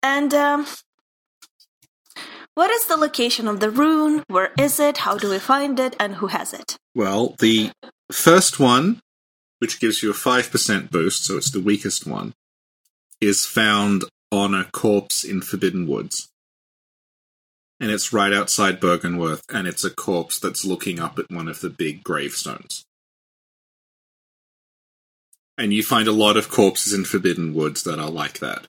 And 0.02 0.34
um, 0.34 0.66
what 2.56 2.70
is 2.70 2.86
the 2.88 2.98
location 2.98 3.48
of 3.48 3.60
the 3.60 3.70
rune? 3.70 4.24
Where 4.28 4.52
is 4.58 4.80
it? 4.80 5.00
How 5.00 5.18
do 5.18 5.30
we 5.30 5.40
find 5.40 5.80
it? 5.80 5.96
And 6.00 6.16
who 6.16 6.28
has 6.28 6.54
it? 6.54 6.78
Well, 6.94 7.36
the 7.40 7.72
first 8.12 8.60
one, 8.60 9.00
which 9.64 9.80
gives 9.80 10.04
you 10.04 10.12
a 10.12 10.14
five 10.14 10.52
percent 10.52 10.92
boost, 10.92 11.24
so 11.24 11.38
it's 11.38 11.50
the 11.50 11.62
weakest 11.62 12.06
one, 12.06 12.34
is 13.22 13.46
found 13.46 14.04
on 14.30 14.54
a 14.54 14.66
corpse 14.74 15.24
in 15.24 15.40
Forbidden 15.40 15.88
Woods. 15.88 16.28
And 17.80 17.90
it's 17.90 18.12
right 18.12 18.34
outside 18.34 18.82
Byrgenwerth, 18.82 19.44
and 19.48 19.66
it's 19.66 19.86
a 19.86 19.90
corpse 19.90 20.38
that's 20.38 20.66
looking 20.66 21.00
up 21.00 21.18
at 21.18 21.32
one 21.32 21.48
of 21.48 21.62
the 21.62 21.70
big 21.70 22.04
gravestones. 22.04 22.84
And 25.58 25.72
you 25.72 25.82
find 25.82 26.10
a 26.10 26.12
lot 26.12 26.36
of 26.36 26.50
corpses 26.50 26.92
in 26.92 27.06
Forbidden 27.06 27.54
Woods 27.54 27.84
that 27.84 28.00
are 28.00 28.12
like 28.12 28.40
that. 28.40 28.68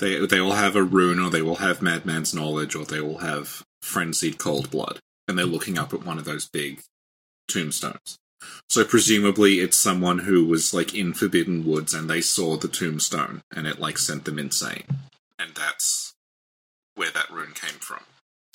They 0.00 0.26
they 0.26 0.40
will 0.40 0.54
have 0.54 0.74
a 0.74 0.82
rune, 0.82 1.20
or 1.20 1.30
they 1.30 1.42
will 1.42 1.62
have 1.62 1.80
Madman's 1.80 2.34
knowledge, 2.34 2.74
or 2.74 2.84
they 2.84 3.00
will 3.00 3.18
have 3.18 3.62
frenzied 3.82 4.36
cold 4.36 4.72
blood, 4.72 4.98
and 5.28 5.38
they're 5.38 5.46
looking 5.46 5.78
up 5.78 5.94
at 5.94 6.04
one 6.04 6.18
of 6.18 6.24
those 6.24 6.48
big 6.48 6.80
tombstones. 7.46 8.18
So 8.68 8.84
presumably 8.84 9.60
it's 9.60 9.76
someone 9.76 10.20
who 10.20 10.44
was 10.46 10.74
like 10.74 10.94
in 10.94 11.14
Forbidden 11.14 11.64
Woods 11.64 11.94
and 11.94 12.08
they 12.08 12.20
saw 12.20 12.56
the 12.56 12.68
tombstone 12.68 13.42
and 13.54 13.66
it 13.66 13.78
like 13.78 13.98
sent 13.98 14.24
them 14.24 14.38
insane. 14.38 14.84
And 15.38 15.54
that's 15.54 16.14
where 16.94 17.10
that 17.10 17.30
rune 17.30 17.52
came 17.52 17.78
from. 17.80 18.00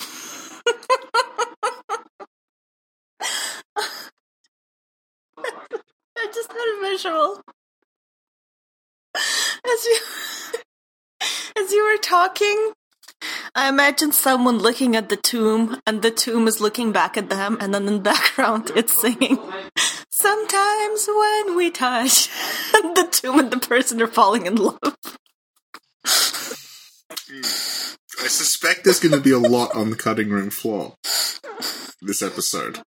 I 6.16 6.26
just 6.34 6.52
had 6.52 6.78
a 6.78 6.80
visual. 6.90 7.40
As 9.14 9.84
you, 9.84 9.98
as 11.62 11.72
you 11.72 11.84
were 11.84 11.98
talking, 11.98 12.72
I 13.54 13.68
imagine 13.68 14.12
someone 14.12 14.58
looking 14.58 14.96
at 14.96 15.08
the 15.08 15.16
tomb, 15.16 15.80
and 15.86 16.02
the 16.02 16.10
tomb 16.10 16.48
is 16.48 16.60
looking 16.60 16.92
back 16.92 17.16
at 17.16 17.28
them, 17.28 17.56
and 17.60 17.74
then 17.74 17.86
in 17.86 17.94
the 17.94 18.00
background 18.10 18.70
it's 18.74 19.00
singing. 19.00 19.38
Sometimes 20.10 21.08
when 21.08 21.56
we 21.56 21.70
touch, 21.70 22.28
the 22.72 23.08
tomb 23.10 23.38
and 23.38 23.50
the 23.50 23.58
person 23.58 24.00
are 24.02 24.06
falling 24.06 24.46
in 24.46 24.56
love. 24.56 24.78
Hmm. 26.04 27.42
I 28.22 28.26
suspect 28.26 28.84
there's 28.84 29.00
going 29.00 29.14
to 29.14 29.20
be 29.20 29.30
a 29.30 29.38
lot 29.38 29.74
on 29.74 29.88
the 29.88 29.96
cutting 29.96 30.28
room 30.28 30.50
floor 30.50 30.96
this 32.02 32.22
episode. 32.22 32.82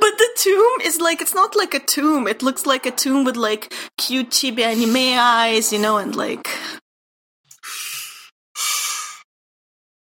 But 0.00 0.16
the 0.16 0.27
tomb 0.38 0.80
is 0.82 1.00
like 1.00 1.20
it's 1.20 1.34
not 1.34 1.56
like 1.56 1.74
a 1.74 1.80
tomb. 1.80 2.26
It 2.26 2.42
looks 2.42 2.66
like 2.66 2.86
a 2.86 2.90
tomb 2.90 3.24
with 3.24 3.36
like 3.36 3.72
cute 3.96 4.30
chibi 4.30 4.60
anime 4.60 5.18
eyes, 5.18 5.72
you 5.72 5.78
know, 5.78 5.98
and 5.98 6.14
like 6.14 6.48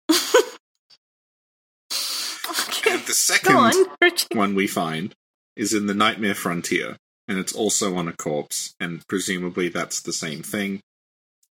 okay, 2.70 2.92
And 2.92 3.06
the 3.06 3.14
second 3.14 3.56
on, 3.56 3.74
one 4.34 4.56
we 4.56 4.68
find 4.68 5.16
is 5.56 5.74
in 5.74 5.88
the 5.88 5.94
Nightmare 5.94 6.36
Frontier, 6.36 6.98
and 7.28 7.40
it's 7.40 7.56
also 7.56 7.96
on 7.96 8.08
a 8.08 8.14
corpse, 8.14 8.76
and 8.80 9.08
presumably 9.08 9.70
that's 9.70 10.02
the 10.02 10.14
same 10.14 10.44
thing. 10.44 10.82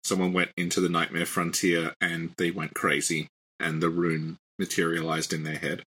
Someone 0.04 0.32
went 0.32 0.50
into 0.56 0.80
the 0.80 0.88
Nightmare 0.88 1.26
Frontier 1.26 1.94
and 2.00 2.34
they 2.36 2.50
went 2.50 2.74
crazy, 2.74 3.28
and 3.60 3.80
the 3.80 3.88
rune 3.88 4.38
materialized 4.58 5.32
in 5.32 5.44
their 5.44 5.58
head. 5.58 5.84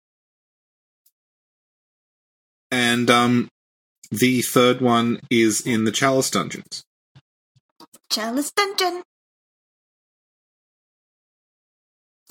And 2.76 3.10
um, 3.10 3.48
the 4.12 4.42
third 4.42 4.82
one 4.82 5.22
is 5.32 5.62
in 5.66 5.86
the 5.86 5.94
Chalice 5.94 6.30
Dungeons. 6.30 6.84
Chalice 8.12 8.52
Dungeon. 8.52 9.02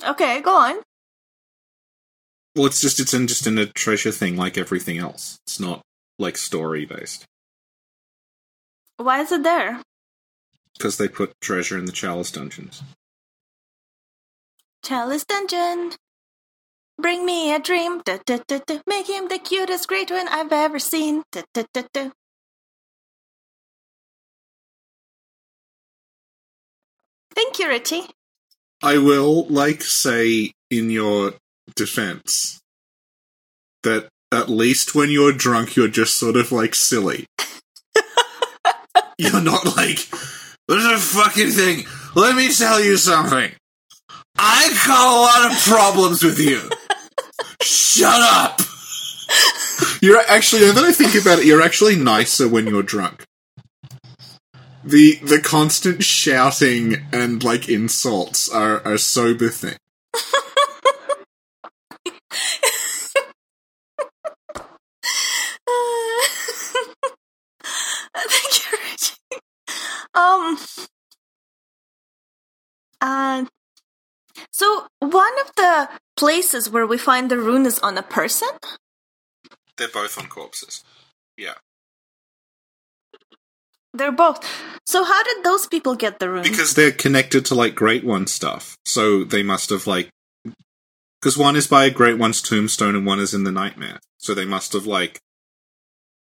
Okay, 0.05 0.41
go 0.41 0.55
on. 0.55 0.75
Well, 2.55 2.67
it's 2.67 2.79
just 2.79 2.99
it's 2.99 3.13
in 3.15 3.25
just 3.25 3.47
in 3.47 3.57
a 3.57 3.65
treasure 3.65 4.11
thing 4.11 4.37
like 4.37 4.55
everything 4.55 4.99
else. 4.99 5.39
It's 5.47 5.59
not 5.59 5.81
like 6.19 6.37
story 6.37 6.85
based 6.85 7.25
Why 8.97 9.21
is 9.21 9.31
it 9.31 9.41
there? 9.41 9.81
because 10.77 10.97
they 10.97 11.07
put 11.07 11.33
treasure 11.41 11.77
in 11.77 11.85
the 11.85 11.91
Chalice 11.91 12.31
Dungeons. 12.31 12.83
Chalice 14.83 15.25
Dungeon. 15.25 15.93
Bring 16.97 17.25
me 17.25 17.53
a 17.53 17.59
dream. 17.59 18.01
Da, 18.05 18.19
da, 18.25 18.39
da, 18.47 18.59
da. 18.65 18.79
Make 18.87 19.07
him 19.07 19.27
the 19.27 19.37
cutest 19.37 19.87
great 19.87 20.09
one 20.09 20.27
I've 20.29 20.51
ever 20.51 20.79
seen. 20.79 21.23
Da, 21.31 21.43
da, 21.53 21.63
da, 21.73 21.83
da. 21.93 22.09
Thank 27.35 27.59
you, 27.59 27.67
Richie. 27.67 28.07
I 28.81 28.97
will, 28.97 29.45
like, 29.47 29.81
say 29.81 30.53
in 30.71 30.89
your 30.89 31.33
defense 31.75 32.61
that 33.83 34.07
at 34.31 34.49
least 34.49 34.95
when 34.95 35.09
you're 35.09 35.33
drunk, 35.33 35.75
you're 35.75 35.87
just 35.87 36.17
sort 36.17 36.37
of 36.37 36.51
like 36.51 36.75
silly. 36.75 37.25
you're 39.17 39.41
not 39.41 39.65
like, 39.77 39.99
what's 40.65 40.85
a 40.85 40.97
fucking 40.97 41.51
thing? 41.51 41.85
Let 42.15 42.35
me 42.35 42.51
tell 42.53 42.81
you 42.81 42.97
something. 42.97 43.51
I 44.37 44.77
got 44.85 45.07
a 45.07 45.21
lot 45.21 45.51
of 45.51 45.57
problems 45.63 46.23
with 46.23 46.39
you. 46.39 46.69
Shut 47.65 48.21
up. 48.21 48.61
You're 50.01 50.21
actually, 50.27 50.61
now 50.61 50.73
that 50.73 50.83
I 50.83 50.91
think 50.91 51.15
about 51.15 51.39
it, 51.39 51.45
you're 51.45 51.61
actually 51.61 51.95
nicer 51.95 52.47
when 52.47 52.67
you're 52.67 52.83
drunk. 52.83 53.25
The 54.83 55.15
the 55.23 55.39
constant 55.39 56.03
shouting 56.03 57.07
and 57.11 57.43
like 57.43 57.67
insults 57.67 58.47
are 58.47 58.81
a 58.87 58.99
sober 58.99 59.49
thing. 59.49 59.77
Thank 68.13 68.71
you, 68.71 68.77
Richie. 68.83 69.41
Um. 70.13 70.57
Uh, 73.01 73.45
so 74.55 74.87
one 74.99 75.37
of 75.41 75.51
the 75.57 75.89
places 76.15 76.69
where 76.69 76.87
we 76.87 76.97
find 76.97 77.29
the 77.29 77.37
rune 77.37 77.65
is 77.65 77.77
on 77.79 77.97
a 77.97 78.01
person. 78.01 78.47
They're 79.75 79.89
both 79.89 80.17
on 80.17 80.27
corpses. 80.27 80.81
Yeah. 81.37 81.55
They're 83.93 84.13
both. 84.13 84.39
So 84.85 85.03
how 85.03 85.23
did 85.23 85.43
those 85.43 85.67
people 85.67 85.95
get 85.95 86.19
the 86.19 86.29
rune? 86.29 86.43
Because 86.43 86.73
they're 86.73 86.93
connected 86.93 87.43
to 87.47 87.55
like 87.55 87.75
Great 87.75 88.05
One 88.05 88.27
stuff. 88.27 88.77
So 88.85 89.25
they 89.25 89.43
must 89.43 89.71
have 89.71 89.87
like 89.87 90.09
because 91.19 91.37
one 91.37 91.57
is 91.57 91.67
by 91.67 91.83
a 91.83 91.91
Great 91.91 92.17
One's 92.17 92.41
tombstone 92.41 92.95
and 92.95 93.05
one 93.05 93.19
is 93.19 93.33
in 93.33 93.43
the 93.43 93.51
nightmare. 93.51 93.99
So 94.19 94.33
they 94.33 94.45
must 94.45 94.71
have 94.71 94.85
like 94.85 95.19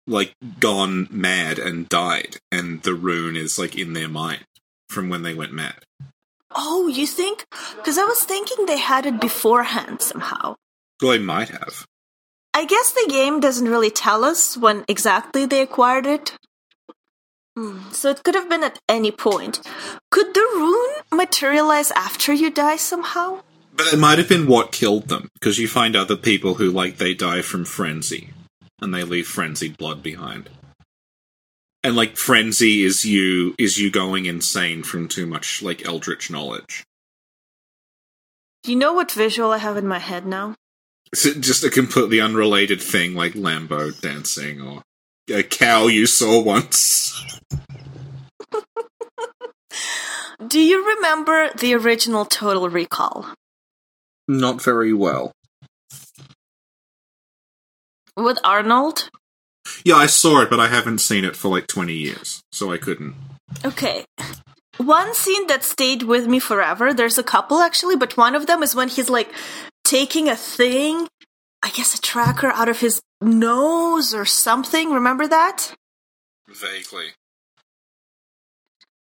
like 0.08 0.32
gone 0.62 1.10
mad 1.12 1.60
and 1.60 1.89
died 1.89 2.38
and 2.49 2.82
the 2.84 2.93
rune 2.93 3.36
is 3.36 3.60
like 3.60 3.78
in 3.78 3.91
their 3.91 4.08
mind 4.08 4.45
from 4.88 5.10
when 5.10 5.23
they 5.23 5.34
went 5.34 5.51
mad. 5.51 5.84
Oh, 6.55 6.87
you 6.87 7.05
think? 7.05 7.45
Because 7.75 7.97
I 7.97 8.05
was 8.05 8.23
thinking 8.23 8.65
they 8.65 8.79
had 8.79 9.05
it 9.05 9.19
beforehand 9.21 10.01
somehow. 10.01 10.55
Well, 11.01 11.11
they 11.11 11.19
might 11.19 11.49
have. 11.49 11.85
I 12.53 12.65
guess 12.65 12.91
the 12.91 13.07
game 13.09 13.39
doesn't 13.41 13.67
really 13.67 13.91
tell 13.91 14.23
us 14.23 14.55
when 14.57 14.85
exactly 14.87 15.45
they 15.45 15.61
acquired 15.61 16.05
it. 16.05 16.33
Hmm, 17.57 17.79
So 17.91 18.09
it 18.09 18.23
could 18.23 18.35
have 18.35 18.49
been 18.49 18.63
at 18.63 18.79
any 18.89 19.11
point. 19.11 19.61
Could 20.11 20.33
the 20.33 20.47
rune 20.55 20.93
materialize 21.13 21.91
after 21.91 22.33
you 22.33 22.49
die 22.49 22.77
somehow? 22.77 23.41
But 23.75 23.91
it 23.93 23.99
might 23.99 24.17
have 24.19 24.29
been 24.29 24.47
what 24.47 24.71
killed 24.71 25.09
them, 25.09 25.29
because 25.33 25.57
you 25.59 25.67
find 25.67 25.95
other 25.95 26.15
people 26.15 26.55
who 26.55 26.71
like 26.71 26.97
they 26.97 27.13
die 27.13 27.41
from 27.41 27.65
frenzy, 27.65 28.29
and 28.81 28.93
they 28.93 29.03
leave 29.03 29.27
frenzied 29.27 29.77
blood 29.77 30.01
behind. 30.01 30.49
And 31.86 31.95
like 31.95 32.17
frenzy 32.17 32.84
is 32.84 33.06
you 33.06 33.54
is 33.60 33.78
you 33.78 33.91
going 33.91 34.26
insane 34.26 34.82
from 34.82 35.08
too 35.08 35.28
much 35.28 35.62
like 35.62 35.86
eldritch 35.86 36.32
knowledge. 36.32 36.84
Do 38.63 38.71
you 38.71 38.76
know 38.76 38.93
what 38.93 39.12
visual 39.12 39.52
I 39.52 39.60
have 39.60 39.78
in 39.78 39.88
my 39.88 40.00
head 40.00 40.26
now? 40.26 40.56
Is 41.13 41.28
it 41.28 41.41
just 41.41 41.63
a 41.63 41.69
completely 41.69 42.19
unrelated 42.19 42.82
thing 42.82 43.13
like 43.13 43.34
Lambo 43.34 44.02
dancing 44.02 44.62
or 44.62 44.82
a 45.32 45.43
cow 45.43 45.86
you 45.86 46.08
saw 46.08 46.41
once? 46.41 47.39
Do 50.48 50.60
you 50.60 50.88
remember 50.95 51.52
the 51.56 51.76
original 51.76 52.26
Total 52.26 52.67
Recall? 52.67 53.28
Not 54.28 54.60
very 54.60 54.91
well. 54.91 55.34
With 58.17 58.39
Arnold? 58.43 59.12
Yeah, 59.84 59.95
I 59.95 60.06
saw 60.06 60.41
it, 60.41 60.49
but 60.49 60.60
I 60.60 60.67
haven't 60.67 60.99
seen 60.99 61.25
it 61.25 61.36
for 61.36 61.49
like 61.49 61.67
20 61.67 61.93
years, 61.93 62.41
so 62.51 62.71
I 62.71 62.78
couldn't. 62.78 63.15
Okay. 63.63 64.06
One 64.78 65.13
scene 65.13 65.47
that 65.47 65.63
stayed 65.63 66.04
with 66.04 66.28
me 66.28 66.39
forever, 66.39 66.93
there's 66.93 67.17
a 67.17 67.23
couple 67.23 67.60
actually, 67.60 67.95
but 67.95 68.17
one 68.17 68.36
of 68.36 68.47
them 68.47 68.62
is 68.62 68.75
when 68.75 68.89
he's 68.89 69.10
like 69.10 69.32
taking 69.84 70.28
a 70.28 70.36
thing, 70.36 71.08
I 71.63 71.69
guess 71.69 71.95
a 71.95 72.01
tracker 72.01 72.47
out 72.47 72.69
of 72.69 72.80
his 72.80 73.01
nose 73.21 74.13
or 74.13 74.25
something. 74.25 74.91
Remember 74.91 75.28
that? 75.28 75.73
Vaguely. 76.47 77.13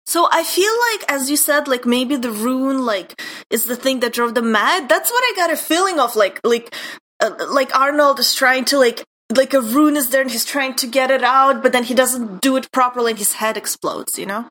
So 0.06 0.28
I 0.32 0.44
feel 0.44 0.72
like, 0.92 1.12
as 1.12 1.30
you 1.32 1.38
said, 1.38 1.68
like 1.68 1.86
maybe 1.86 2.18
the 2.18 2.32
rune, 2.32 2.86
like, 2.86 3.20
is 3.50 3.64
the 3.64 3.76
thing 3.76 4.02
that 4.02 4.14
drove 4.14 4.36
them 4.36 4.52
mad. 4.52 4.90
That's 4.90 5.10
what 5.10 5.24
I 5.24 5.34
got 5.36 5.52
a 5.52 5.58
feeling 5.58 6.00
of, 6.00 6.16
like, 6.16 6.40
like, 6.44 6.76
uh, 7.20 7.32
like 7.50 7.76
Arnold 7.76 8.20
is 8.20 8.36
trying 8.36 8.66
to 8.66 8.78
like, 8.78 9.04
like 9.38 9.54
a 9.54 9.62
rune 9.62 9.96
is 9.96 10.10
there 10.10 10.22
and 10.22 10.32
he's 10.32 10.46
trying 10.46 10.76
to 10.76 10.88
get 10.88 11.12
it 11.12 11.24
out, 11.24 11.62
but 11.64 11.72
then 11.72 11.84
he 11.84 11.94
doesn't 11.94 12.42
do 12.42 12.56
it 12.58 12.72
properly 12.72 13.12
and 13.12 13.20
his 13.20 13.34
head 13.34 13.58
explodes. 13.58 14.18
You 14.18 14.26
know, 14.26 14.50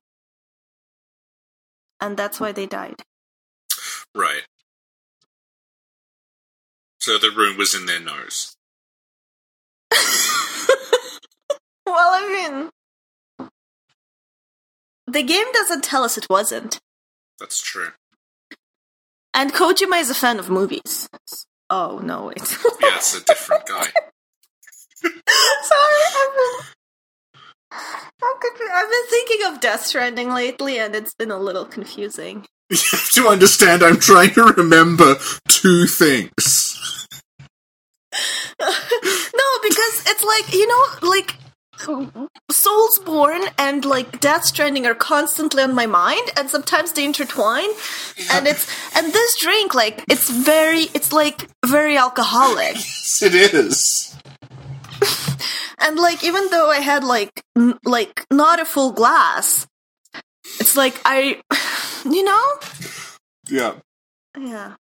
and 2.00 2.16
that's 2.16 2.40
why 2.40 2.52
they 2.52 2.66
died. 2.66 3.02
Right. 4.14 4.42
So 7.00 7.18
the 7.18 7.30
rune 7.30 7.56
was 7.58 7.74
in 7.74 7.86
their 7.86 8.00
nose. 8.00 8.54
Well, 11.92 12.10
I 12.14 12.70
mean, 13.38 13.50
the 15.06 15.22
game 15.22 15.46
doesn't 15.52 15.84
tell 15.84 16.04
us 16.04 16.16
it 16.16 16.26
wasn't. 16.30 16.78
That's 17.38 17.60
true. 17.60 17.88
And 19.34 19.52
Kojima 19.52 20.00
is 20.00 20.08
a 20.08 20.14
fan 20.14 20.38
of 20.38 20.48
movies. 20.48 21.08
Oh 21.68 22.00
no, 22.02 22.26
wait. 22.26 22.38
Yeah, 22.80 22.96
it's 22.96 23.14
a 23.14 23.24
different 23.24 23.66
guy. 23.66 23.88
Sorry, 25.62 26.02
I've 26.16 26.34
been. 26.36 26.66
How 28.20 28.38
could 28.38 28.52
we, 28.60 28.68
I've 28.72 28.90
been 28.90 29.06
thinking 29.08 29.46
of 29.46 29.60
Death 29.60 29.86
Stranding 29.86 30.30
lately, 30.30 30.78
and 30.78 30.94
it's 30.94 31.14
been 31.14 31.30
a 31.30 31.38
little 31.38 31.64
confusing. 31.64 32.46
You 32.70 32.78
have 32.92 33.10
to 33.10 33.28
understand, 33.28 33.82
I'm 33.82 33.98
trying 33.98 34.30
to 34.30 34.44
remember 34.44 35.16
two 35.48 35.86
things. 35.86 37.06
no, 38.60 38.68
because 39.62 40.04
it's 40.06 40.24
like 40.24 40.54
you 40.54 40.66
know, 40.66 41.08
like 41.08 41.36
Soulsborne 42.50 43.52
and 43.58 43.84
like 43.84 44.20
Death 44.20 44.44
Stranding 44.44 44.86
are 44.86 44.94
constantly 44.94 45.62
on 45.62 45.74
my 45.74 45.86
mind, 45.86 46.30
and 46.36 46.48
sometimes 46.48 46.92
they 46.92 47.04
intertwine. 47.04 47.68
And 48.30 48.46
it's 48.46 48.66
and 48.96 49.12
this 49.12 49.38
drink, 49.40 49.74
like, 49.74 50.04
it's 50.08 50.30
very, 50.30 50.82
it's 50.94 51.12
like 51.12 51.48
very 51.66 51.96
alcoholic. 51.96 52.74
Yes, 52.74 53.22
it 53.22 53.34
is. 53.34 54.16
And 55.82 55.98
like, 55.98 56.22
even 56.24 56.48
though 56.50 56.70
I 56.70 56.78
had 56.78 57.04
like, 57.04 57.42
n- 57.56 57.78
like 57.84 58.24
not 58.30 58.60
a 58.60 58.64
full 58.64 58.92
glass, 58.92 59.66
it's 60.60 60.76
like 60.76 61.00
I, 61.04 61.40
you 62.04 62.24
know, 62.24 62.58
Yeah. 63.48 63.74
yeah. 64.38 64.74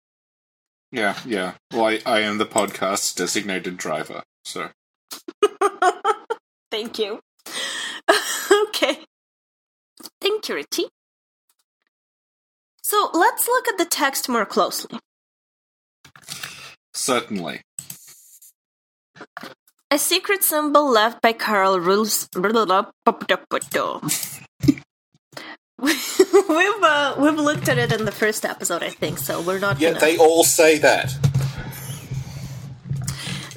Yeah, 0.92 1.16
yeah. 1.24 1.52
Well, 1.72 1.84
I, 1.84 2.00
I 2.04 2.20
am 2.20 2.38
the 2.38 2.46
podcast's 2.46 3.14
designated 3.14 3.76
driver, 3.76 4.24
so. 4.44 4.70
Thank 6.70 6.98
you. 6.98 7.20
okay. 8.68 8.98
Thank 10.20 10.48
you, 10.48 10.54
Richie. 10.56 10.88
So 12.82 13.08
let's 13.14 13.46
look 13.46 13.68
at 13.68 13.78
the 13.78 13.84
text 13.84 14.28
more 14.28 14.44
closely. 14.44 14.98
Certainly. 16.92 17.62
A 19.90 19.98
secret 19.98 20.44
symbol 20.44 20.88
left 20.88 21.20
by 21.20 21.32
Caryll 21.32 21.80
rules. 21.80 22.28
we've 22.36 22.44
uh, 25.80 27.14
we've 27.18 27.38
looked 27.38 27.68
at 27.68 27.78
it 27.78 27.92
in 27.92 28.04
the 28.04 28.12
first 28.12 28.44
episode, 28.44 28.84
I 28.84 28.90
think. 28.90 29.18
So 29.18 29.40
we're 29.40 29.58
not. 29.58 29.80
Yeah, 29.80 29.88
gonna... 29.88 30.00
they 30.00 30.16
all 30.16 30.44
say 30.44 30.78
that. 30.78 31.12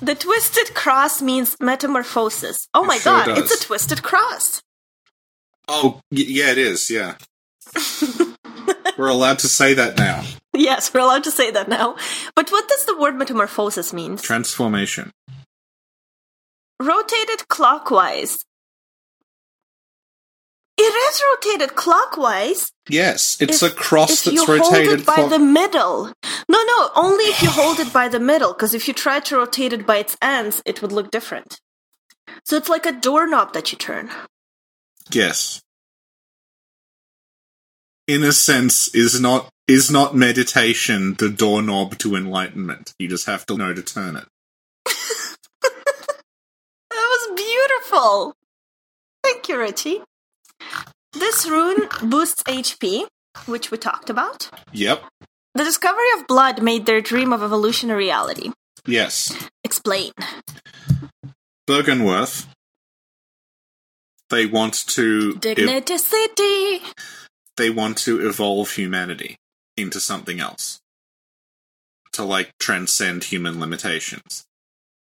The 0.02 0.16
twisted 0.16 0.74
cross 0.74 1.22
means 1.22 1.56
metamorphosis. 1.60 2.68
Oh 2.74 2.84
my 2.84 2.98
sure 2.98 3.14
god, 3.14 3.26
does. 3.26 3.52
it's 3.52 3.64
a 3.64 3.68
twisted 3.68 4.02
cross. 4.02 4.64
Oh, 5.68 6.02
y- 6.12 6.26
yeah, 6.28 6.52
it 6.52 6.58
is, 6.58 6.90
yeah. 6.90 7.16
We're 8.98 9.08
allowed 9.08 9.40
to 9.40 9.48
say 9.48 9.74
that 9.76 9.98
now. 9.98 10.24
Yes, 10.54 10.94
we're 10.94 11.00
allowed 11.00 11.24
to 11.24 11.32
say 11.32 11.50
that 11.50 11.68
now. 11.68 11.96
But 12.36 12.52
what 12.52 12.68
does 12.70 12.86
the 12.86 12.96
word 12.96 13.16
metamorphosis 13.16 13.92
mean? 13.92 14.18
Transformation. 14.18 15.12
Rotated 16.80 17.48
clockwise. 17.48 18.44
It 20.76 20.82
is 20.82 21.22
rotated 21.32 21.76
clockwise. 21.76 22.72
Yes, 22.90 23.38
it's 23.40 23.62
if- 23.62 23.72
a 23.72 23.76
cross 23.76 24.12
if 24.12 24.24
that's 24.24 24.36
you 24.36 24.46
hold 24.46 24.74
rotated 24.74 25.02
it 25.02 25.06
by 25.06 25.16
clock- 25.16 25.30
the 25.30 25.40
middle. 25.40 26.12
No, 26.50 26.64
no, 26.64 26.90
only 26.96 27.26
if 27.26 27.42
you 27.42 27.50
hold 27.50 27.80
it 27.80 27.94
by 27.94 28.08
the 28.08 28.20
middle. 28.20 28.54
Because 28.54 28.74
if 28.74 28.88
you 28.88 28.94
try 28.94 29.20
to 29.22 29.38
rotate 29.38 29.72
it 29.72 29.86
by 29.86 29.98
its 29.98 30.18
ends, 30.22 30.62
it 30.66 30.82
would 30.82 30.92
look 30.92 31.12
different. 31.12 31.60
So 32.46 32.58
it's 32.58 32.70
like 32.70 32.86
a 32.86 32.92
doorknob 32.92 33.54
that 33.54 33.72
you 33.72 33.78
turn. 33.78 34.10
Yes. 35.12 35.62
In 38.08 38.24
a 38.24 38.34
sense, 38.34 38.94
is 38.94 39.22
not 39.22 39.50
is 39.68 39.90
not 39.90 40.14
meditation 40.16 41.14
the 41.14 41.30
doorknob 41.30 41.98
to 42.00 42.16
enlightenment. 42.16 42.94
You 43.00 43.08
just 43.08 43.28
have 43.28 43.46
to 43.46 43.56
know 43.56 43.74
to 43.74 43.82
turn 43.82 44.18
it. 44.18 44.28
Beautiful. 47.36 48.34
Thank 49.24 49.50
you, 49.50 49.60
Richie. 49.60 50.02
This 51.14 51.48
rune 51.48 51.88
boosts 52.04 52.44
HP, 52.44 53.06
which 53.46 53.72
we 53.72 53.78
talked 53.78 54.10
about. 54.10 54.50
Yep. 54.74 55.04
the 55.56 55.64
discovery 55.64 56.12
of 56.18 56.28
blood 56.28 56.62
made 56.64 56.86
their 56.86 57.02
dream 57.02 57.32
of 57.32 57.44
evolution 57.44 57.90
a 57.92 57.96
reality. 57.96 58.52
Yes. 58.86 59.50
Explain. 59.64 60.12
Byrgenwerth. 61.70 62.48
They 64.30 64.46
want 64.48 64.74
to 64.88 65.36
Dignity 65.36 65.98
City. 65.98 66.82
they 67.58 67.70
want 67.70 67.98
to 68.00 68.28
evolve 68.28 68.72
humanity 68.72 69.38
into 69.78 70.00
something 70.00 70.40
else. 70.40 70.80
To 72.14 72.24
like 72.24 72.52
transcend 72.60 73.26
human 73.26 73.60
limitations. 73.60 74.46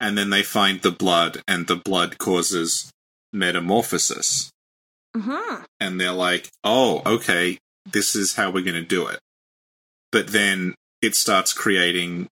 And 0.00 0.16
then 0.16 0.30
they 0.30 0.42
find 0.42 0.80
the 0.80 0.90
blood 0.90 1.42
and 1.46 1.66
the 1.66 1.76
blood 1.76 2.18
causes 2.18 2.90
metamorphosis. 3.32 4.50
hmm 5.16 5.62
and 5.78 6.00
they're 6.00 6.12
like, 6.12 6.48
"Oh, 6.64 7.02
okay, 7.04 7.58
this 7.84 8.14
is 8.16 8.34
how 8.36 8.50
we're 8.50 8.62
going 8.64 8.74
to 8.82 8.82
do 8.82 9.06
it." 9.06 9.18
But 10.12 10.28
then 10.28 10.74
it 11.02 11.14
starts 11.14 11.52
creating 11.52 12.28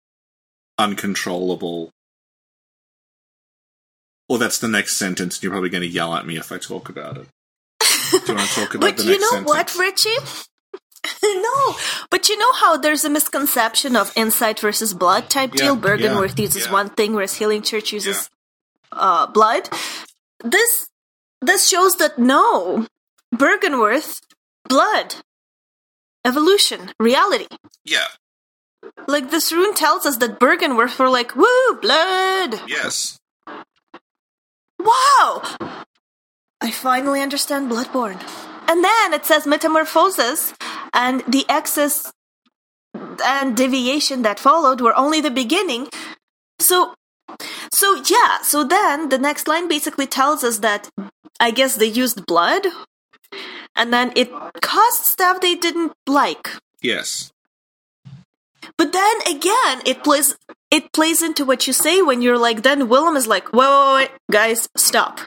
uncontrollable. 0.79 1.91
Well, 4.29 4.39
that's 4.39 4.59
the 4.59 4.69
next 4.69 4.97
sentence. 4.97 5.37
and 5.37 5.43
You're 5.43 5.53
probably 5.53 5.71
going 5.71 5.83
to 5.83 5.89
yell 5.89 6.15
at 6.15 6.27
me 6.27 6.37
if 6.37 6.53
I 6.53 6.59
talk 6.59 6.89
about 6.89 7.17
it. 7.19 7.27
Do 8.11 8.19
you 8.29 8.35
want 8.35 8.49
to 8.49 8.55
talk 8.55 8.75
about 8.75 8.81
But 8.81 8.97
the 8.99 9.05
you 9.05 9.19
know 9.19 9.31
sentence? 9.31 9.49
what, 9.49 9.75
Richie? 9.79 10.17
no, 11.23 11.77
but 12.11 12.29
you 12.29 12.37
know 12.39 12.53
how 12.53 12.77
there's 12.77 13.05
a 13.05 13.11
misconception 13.11 13.97
of 13.97 14.13
insight 14.17 14.61
versus 14.61 14.95
blood 14.95 15.31
type 15.31 15.55
Yeah, 15.55 15.63
deal. 15.63 15.77
Byrgenwerth 15.77 16.39
yeah, 16.39 16.43
uses 16.45 16.67
yeah. 16.67 16.73
one 16.73 16.91
thing, 16.91 17.15
whereas 17.15 17.35
Healing 17.35 17.63
Church 17.63 17.93
uses 17.93 18.29
uh, 18.93 19.27
blood. 19.27 19.69
This 20.43 20.89
this 21.41 21.69
shows 21.69 21.97
that 21.97 22.19
no, 22.19 22.87
Byrgenwerth, 23.35 24.21
blood, 24.69 25.17
evolution, 26.25 26.93
reality. 26.99 27.47
Yeah. 27.85 28.09
Like 29.07 29.31
this 29.31 29.53
rune 29.53 29.75
tells 29.75 30.07
us 30.07 30.17
that 30.19 30.39
Byrgenwerth 30.41 30.99
were 30.99 31.09
like, 31.11 31.35
woo, 31.37 31.81
blood. 31.81 32.61
Yes. 32.67 33.19
Wow! 34.79 35.43
I 36.61 36.71
finally 36.71 37.21
understand 37.21 37.71
Bloodborne. 37.71 38.21
And 38.69 38.85
then 38.85 39.15
it 39.15 39.25
says 39.25 39.47
metamorphosis, 39.47 40.53
and 40.93 41.23
the 41.27 41.47
excess 41.49 42.13
and 43.25 43.57
deviation 43.57 44.23
that 44.23 44.39
followed 44.39 44.81
were 44.81 44.95
only 44.95 45.21
the 45.21 45.31
beginning. 45.31 45.89
So, 46.61 46.95
so 47.73 48.03
yeah. 48.05 48.43
So 48.43 48.65
then 48.65 49.09
the 49.09 49.19
next 49.19 49.49
line 49.49 49.69
basically 49.69 50.07
tells 50.07 50.45
us 50.45 50.59
that 50.59 50.91
I 51.41 51.51
guess 51.51 51.77
they 51.77 51.87
used 51.87 52.27
blood, 52.27 52.67
and 53.75 53.93
then 53.93 54.13
it 54.15 54.31
caused 54.61 55.05
stuff 55.07 55.41
they 55.41 55.55
didn't 55.55 55.93
like. 56.07 56.51
Yes. 56.83 57.33
But 58.77 58.93
then 58.93 59.17
again, 59.27 59.81
it 59.87 60.05
plays 60.05 60.37
it 60.71 60.93
plays 60.93 61.23
into 61.23 61.45
what 61.45 61.67
you 61.67 61.73
say 61.73 62.03
when 62.03 62.21
you're 62.21 62.39
like. 62.39 62.63
Then 62.63 62.89
Willem 62.89 63.17
is 63.17 63.27
like, 63.27 63.53
"Wait, 63.53 63.67
wait, 63.67 63.95
wait, 63.95 64.11
guys, 64.31 64.69
stop. 64.77 65.21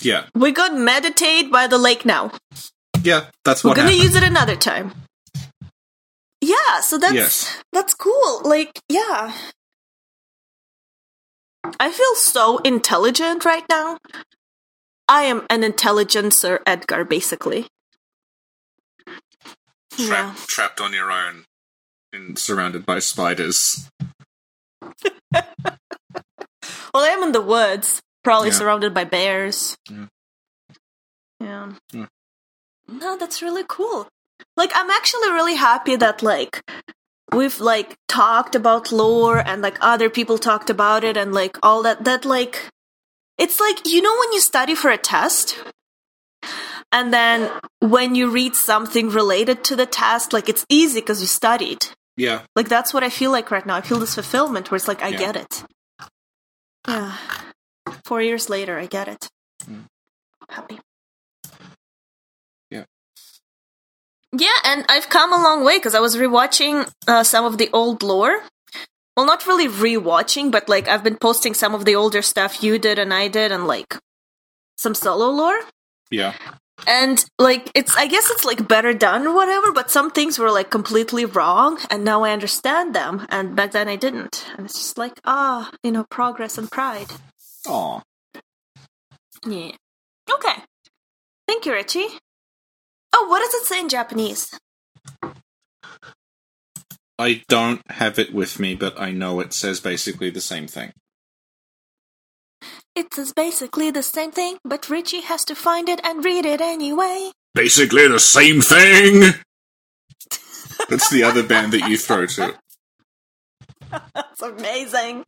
Yeah. 0.00 0.26
We 0.34 0.50
got 0.52 0.74
meditate 0.74 1.52
by 1.52 1.66
the 1.66 1.78
lake 1.78 2.04
now. 2.06 2.32
Yeah. 3.06 3.30
That's 3.44 3.62
We're 3.64 3.70
what 3.70 3.76
gonna 3.76 3.88
happened. 3.90 4.04
use 4.04 4.16
it 4.16 4.22
another 4.24 4.56
time." 4.56 4.92
Yeah, 6.40 6.80
so 6.80 6.98
that's 6.98 7.14
Yes. 7.14 7.62
that's 7.72 7.94
cool. 7.94 8.42
Like, 8.44 8.80
yeah. 8.88 9.32
I 11.80 11.90
feel 11.90 12.14
so 12.16 12.58
intelligent 12.58 13.44
right 13.44 13.64
now. 13.68 13.98
I 15.08 15.22
am 15.22 15.46
an 15.50 15.64
intelligent 15.64 16.34
Sir 16.36 16.60
Edgar, 16.66 17.04
basically. 17.04 17.68
Yeah. 19.96 20.06
Trapped, 20.08 20.48
trapped 20.48 20.80
on 20.80 20.92
your 20.92 21.10
own 21.10 21.44
and 22.12 22.38
surrounded 22.38 22.84
by 22.86 22.98
spiders. 23.00 23.88
Well, 26.94 27.04
I 27.04 27.08
am 27.08 27.22
in 27.24 27.32
the 27.32 27.42
woods, 27.42 28.00
probably 28.24 28.48
Yeah. 28.48 28.54
surrounded 28.54 28.94
by 28.94 29.04
bears. 29.04 29.76
Yeah. 29.90 30.06
Yeah. 31.92 32.06
No, 32.88 33.16
that's 33.16 33.42
really 33.42 33.64
cool. 33.66 34.08
Like, 34.56 34.70
I'm 34.74 34.90
actually 34.90 35.30
really 35.30 35.54
happy 35.56 35.96
that, 35.96 36.22
like, 36.22 36.62
we've, 37.32 37.60
like, 37.60 37.96
talked 38.08 38.54
about 38.54 38.92
lore 38.92 39.38
and, 39.38 39.62
like, 39.62 39.78
other 39.80 40.08
people 40.10 40.38
talked 40.38 40.70
about 40.70 41.04
it 41.04 41.16
and, 41.16 41.32
like, 41.32 41.58
all 41.62 41.82
that. 41.82 42.04
That, 42.04 42.24
like, 42.24 42.68
it's 43.38 43.60
like, 43.60 43.86
you 43.86 44.00
know, 44.02 44.16
when 44.18 44.32
you 44.32 44.40
study 44.40 44.74
for 44.74 44.90
a 44.90 44.98
test? 44.98 45.56
And 46.92 47.12
then 47.12 47.50
when 47.80 48.14
you 48.14 48.30
read 48.30 48.54
something 48.54 49.10
related 49.10 49.64
to 49.64 49.76
the 49.76 49.86
test, 49.86 50.32
like, 50.32 50.48
it's 50.48 50.64
easy 50.68 51.00
because 51.00 51.20
you 51.20 51.26
studied. 51.26 51.86
Yeah. 52.16 52.42
Like 52.54 52.68
that's 52.68 52.94
what 52.94 53.02
I 53.02 53.10
feel 53.10 53.30
like 53.30 53.50
right 53.50 53.66
now. 53.66 53.76
I 53.76 53.82
feel 53.82 53.98
this 53.98 54.14
fulfillment 54.14 54.70
where 54.70 54.76
it's 54.76 54.88
like 54.88 55.02
I 55.02 55.08
Yeah. 55.08 55.18
get 55.18 55.36
it. 55.36 55.64
Yeah. 56.88 57.12
Four 58.04 58.22
years 58.22 58.48
later, 58.48 58.78
I 58.78 58.86
get 58.86 59.08
it. 59.08 59.28
Mm. 59.64 59.84
Happy. 60.48 60.80
Yeah, 64.38 64.58
and 64.64 64.84
I've 64.88 65.08
come 65.08 65.32
a 65.32 65.42
long 65.42 65.64
way 65.64 65.78
because 65.78 65.94
I 65.94 66.00
was 66.00 66.16
rewatching 66.16 66.90
uh, 67.06 67.22
some 67.22 67.44
of 67.44 67.58
the 67.58 67.70
old 67.72 68.02
lore. 68.02 68.40
Well, 69.16 69.24
not 69.24 69.46
really 69.46 69.68
rewatching, 69.68 70.50
but 70.50 70.68
like 70.68 70.88
I've 70.88 71.02
been 71.02 71.16
posting 71.16 71.54
some 71.54 71.74
of 71.74 71.84
the 71.84 71.96
older 71.96 72.20
stuff 72.20 72.62
you 72.62 72.78
did 72.78 72.98
and 72.98 73.14
I 73.14 73.28
did, 73.28 73.50
and 73.50 73.66
like 73.66 73.96
some 74.76 74.94
solo 74.94 75.30
lore. 75.30 75.60
Yeah. 76.10 76.34
And 76.86 77.24
like 77.38 77.70
it's 77.74 77.96
I 77.96 78.06
guess 78.06 78.30
it's 78.30 78.44
like 78.44 78.68
better 78.68 78.92
done 78.92 79.26
or 79.26 79.34
whatever, 79.34 79.72
but 79.72 79.90
some 79.90 80.10
things 80.10 80.38
were 80.38 80.50
like 80.50 80.70
completely 80.70 81.24
wrong 81.24 81.78
and 81.90 82.04
now 82.04 82.22
I 82.22 82.32
understand 82.32 82.94
them 82.94 83.26
and 83.30 83.56
back 83.56 83.72
then 83.72 83.88
I 83.88 83.96
didn't. 83.96 84.44
And 84.56 84.66
it's 84.66 84.74
just 84.74 84.98
like, 84.98 85.18
ah, 85.24 85.70
you 85.82 85.90
know, 85.90 86.04
progress 86.10 86.58
and 86.58 86.70
pride. 86.70 87.08
Aw. 87.66 88.02
Yeah. 89.46 89.72
Okay. 90.30 90.54
Thank 91.48 91.64
you, 91.64 91.72
Richie. 91.72 92.08
Oh, 93.18 93.26
what 93.28 93.38
does 93.38 93.54
it 93.54 93.66
say 93.66 93.80
in 93.80 93.88
Japanese? 93.88 94.58
I 97.18 97.42
don't 97.48 97.80
have 97.90 98.18
it 98.18 98.34
with 98.34 98.60
me, 98.60 98.74
but 98.74 99.00
I 99.00 99.10
know 99.10 99.40
it 99.40 99.54
says 99.54 99.80
basically 99.80 100.28
the 100.28 100.42
same 100.42 100.66
thing. 100.66 100.92
It 102.94 103.14
says 103.14 103.32
basically 103.32 103.90
the 103.90 104.02
same 104.02 104.32
thing, 104.32 104.58
but 104.66 104.90
Richie 104.90 105.22
has 105.22 105.46
to 105.46 105.54
find 105.54 105.88
it 105.88 105.98
and 106.04 106.22
read 106.22 106.44
it 106.44 106.60
anyway. 106.60 107.30
Basically 107.54 108.06
the 108.06 108.20
same 108.20 108.60
thing! 108.60 109.32
That's 110.90 111.08
the 111.08 111.22
other 111.22 111.42
band 111.42 111.72
that 111.72 111.88
you 111.88 111.96
throw 111.96 112.26
to. 112.26 112.54
That's 114.14 114.42
amazing. 114.42 115.24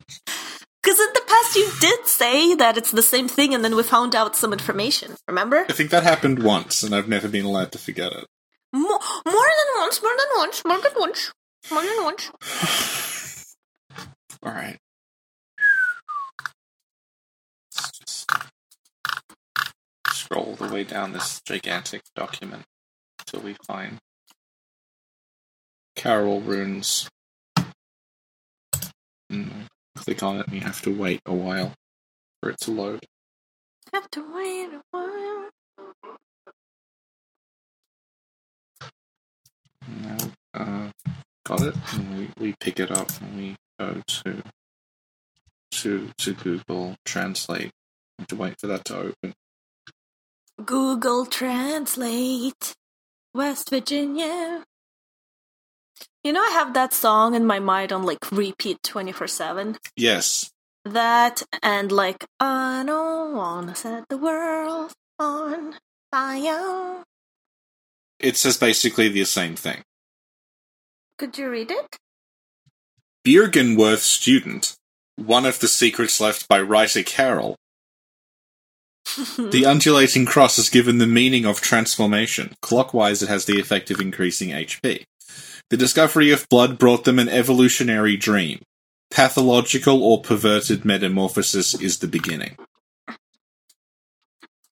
Because 0.81 0.99
in 0.99 1.07
the 1.13 1.21
past 1.27 1.55
you 1.55 1.69
did 1.81 2.07
say 2.07 2.55
that 2.55 2.77
it's 2.77 2.91
the 2.91 3.01
same 3.01 3.27
thing 3.27 3.53
and 3.53 3.63
then 3.63 3.75
we 3.75 3.83
found 3.83 4.15
out 4.15 4.35
some 4.35 4.53
information, 4.53 5.15
remember? 5.27 5.65
I 5.67 5.73
think 5.73 5.89
that 5.91 6.03
happened 6.03 6.41
once, 6.41 6.83
and 6.83 6.95
I've 6.95 7.09
never 7.09 7.27
been 7.27 7.45
allowed 7.45 7.71
to 7.73 7.77
forget 7.77 8.11
it. 8.13 8.25
More, 8.71 8.99
more 9.25 9.25
than 9.25 9.79
once, 9.79 10.01
more 10.01 10.15
than 10.17 10.27
once, 10.37 10.63
more 10.65 10.79
than 10.79 10.91
once, 10.97 11.31
more 11.71 11.81
than 11.81 12.03
once. 12.03 13.55
Alright. 14.45 14.77
Let's 17.75 17.99
just 17.99 18.31
scroll 20.13 20.55
the 20.55 20.67
way 20.73 20.83
down 20.83 21.11
this 21.11 21.41
gigantic 21.41 22.03
document 22.15 22.63
until 23.19 23.41
we 23.41 23.55
find 23.67 23.97
Caryll 25.95 26.39
runes. 26.41 27.09
Mm, 29.31 29.67
click 29.95 30.23
on 30.23 30.37
it 30.39 30.47
and 30.47 30.55
you 30.55 30.61
have 30.61 30.81
to 30.83 30.95
wait 30.95 31.21
a 31.25 31.33
while 31.33 31.73
for 32.41 32.49
it 32.51 32.59
to 32.61 32.71
load. 32.71 33.05
Have 33.93 34.09
to 34.11 34.35
wait 34.35 34.69
a 34.73 34.81
while. 34.91 35.49
Now, 39.87 40.17
uh, 40.53 40.91
got 41.45 41.61
it. 41.61 41.75
And 41.93 42.17
we, 42.19 42.29
we 42.39 42.55
pick 42.59 42.79
it 42.79 42.91
up 42.91 43.09
and 43.21 43.37
we 43.37 43.55
go 43.79 44.01
to 44.07 44.43
to 45.71 46.09
to 46.19 46.33
Google 46.33 46.95
Translate. 47.05 47.71
Have 48.19 48.27
to 48.29 48.35
wait 48.35 48.59
for 48.59 48.67
that 48.67 48.85
to 48.85 48.97
open. 48.97 49.33
Google 50.65 51.25
Translate, 51.25 52.73
West 53.33 53.69
Virginia. 53.69 54.63
You 56.23 56.33
know, 56.33 56.41
I 56.41 56.49
have 56.51 56.73
that 56.73 56.93
song 56.93 57.33
in 57.33 57.45
my 57.45 57.59
mind 57.59 57.93
on 57.93 58.03
like 58.03 58.31
repeat 58.31 58.83
24 58.83 59.27
7. 59.27 59.77
Yes. 59.95 60.51
That 60.83 61.43
and 61.63 61.91
like, 61.91 62.25
I 62.39 62.83
don't 62.85 63.35
wanna 63.35 63.75
set 63.75 64.09
the 64.09 64.17
world 64.17 64.91
on 65.17 65.75
fire. 66.11 67.03
It 68.19 68.35
says 68.35 68.57
basically 68.57 69.07
the 69.07 69.23
same 69.23 69.55
thing. 69.55 69.81
Could 71.17 71.37
you 71.37 71.49
read 71.49 71.71
it? 71.71 71.97
Byrgenwerth 73.25 73.99
student. 73.99 74.75
One 75.15 75.45
of 75.45 75.59
the 75.59 75.67
secrets 75.67 76.19
left 76.19 76.47
by 76.47 76.61
writer 76.61 77.03
Caryll. 77.03 77.55
The 79.37 79.65
undulating 79.67 80.25
cross 80.25 80.57
is 80.57 80.69
given 80.69 80.97
the 80.97 81.07
meaning 81.07 81.45
of 81.45 81.61
transformation. 81.61 82.55
Clockwise, 82.61 83.21
it 83.21 83.29
has 83.29 83.45
the 83.45 83.59
effect 83.59 83.89
of 83.91 83.99
increasing 83.99 84.49
HP. 84.49 85.03
The 85.69 85.77
discovery 85.77 86.31
of 86.31 86.47
blood 86.49 86.77
brought 86.79 87.03
them 87.03 87.19
an 87.19 87.29
evolutionary 87.29 88.17
dream. 88.17 88.61
Pathological 89.11 90.03
or 90.03 90.21
perverted 90.21 90.85
metamorphosis 90.85 91.73
is 91.79 91.99
the 91.99 92.07
beginning. 92.07 92.55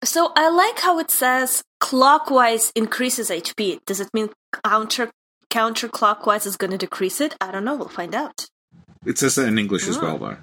So 0.04 0.32
I 0.36 0.50
like 0.50 0.80
how 0.80 1.00
it 1.00 1.10
says 1.12 1.64
clockwise 1.80 2.72
increases 2.76 3.30
HP. 3.30 3.80
Does 3.86 4.00
it 4.00 4.10
mean 4.14 4.30
counter 4.64 5.10
counterclockwise 5.50 6.46
is 6.46 6.58
going 6.58 6.72
to 6.72 6.78
decrease 6.78 7.20
it? 7.22 7.36
I 7.42 7.52
don't 7.52 7.66
know. 7.66 7.76
We'll 7.76 7.90
find 7.90 8.14
out. 8.14 8.46
It 9.06 9.18
says 9.18 9.36
that 9.36 9.48
in 9.48 9.58
English 9.58 9.88
as 9.88 9.98
Oh. 9.98 10.02
well, 10.02 10.18
though. 10.18 10.38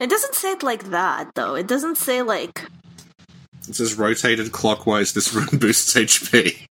It 0.00 0.10
doesn't 0.10 0.34
say 0.34 0.52
it 0.52 0.62
like 0.62 0.90
that, 0.90 1.30
though. 1.34 1.54
It 1.54 1.66
doesn't 1.68 1.96
say 1.98 2.22
like 2.22 2.64
It 3.68 3.76
says 3.76 3.94
rotated 3.94 4.52
clockwise, 4.52 5.12
this 5.12 5.32
rune 5.34 5.58
boosts 5.58 5.94
HP. 5.94 6.66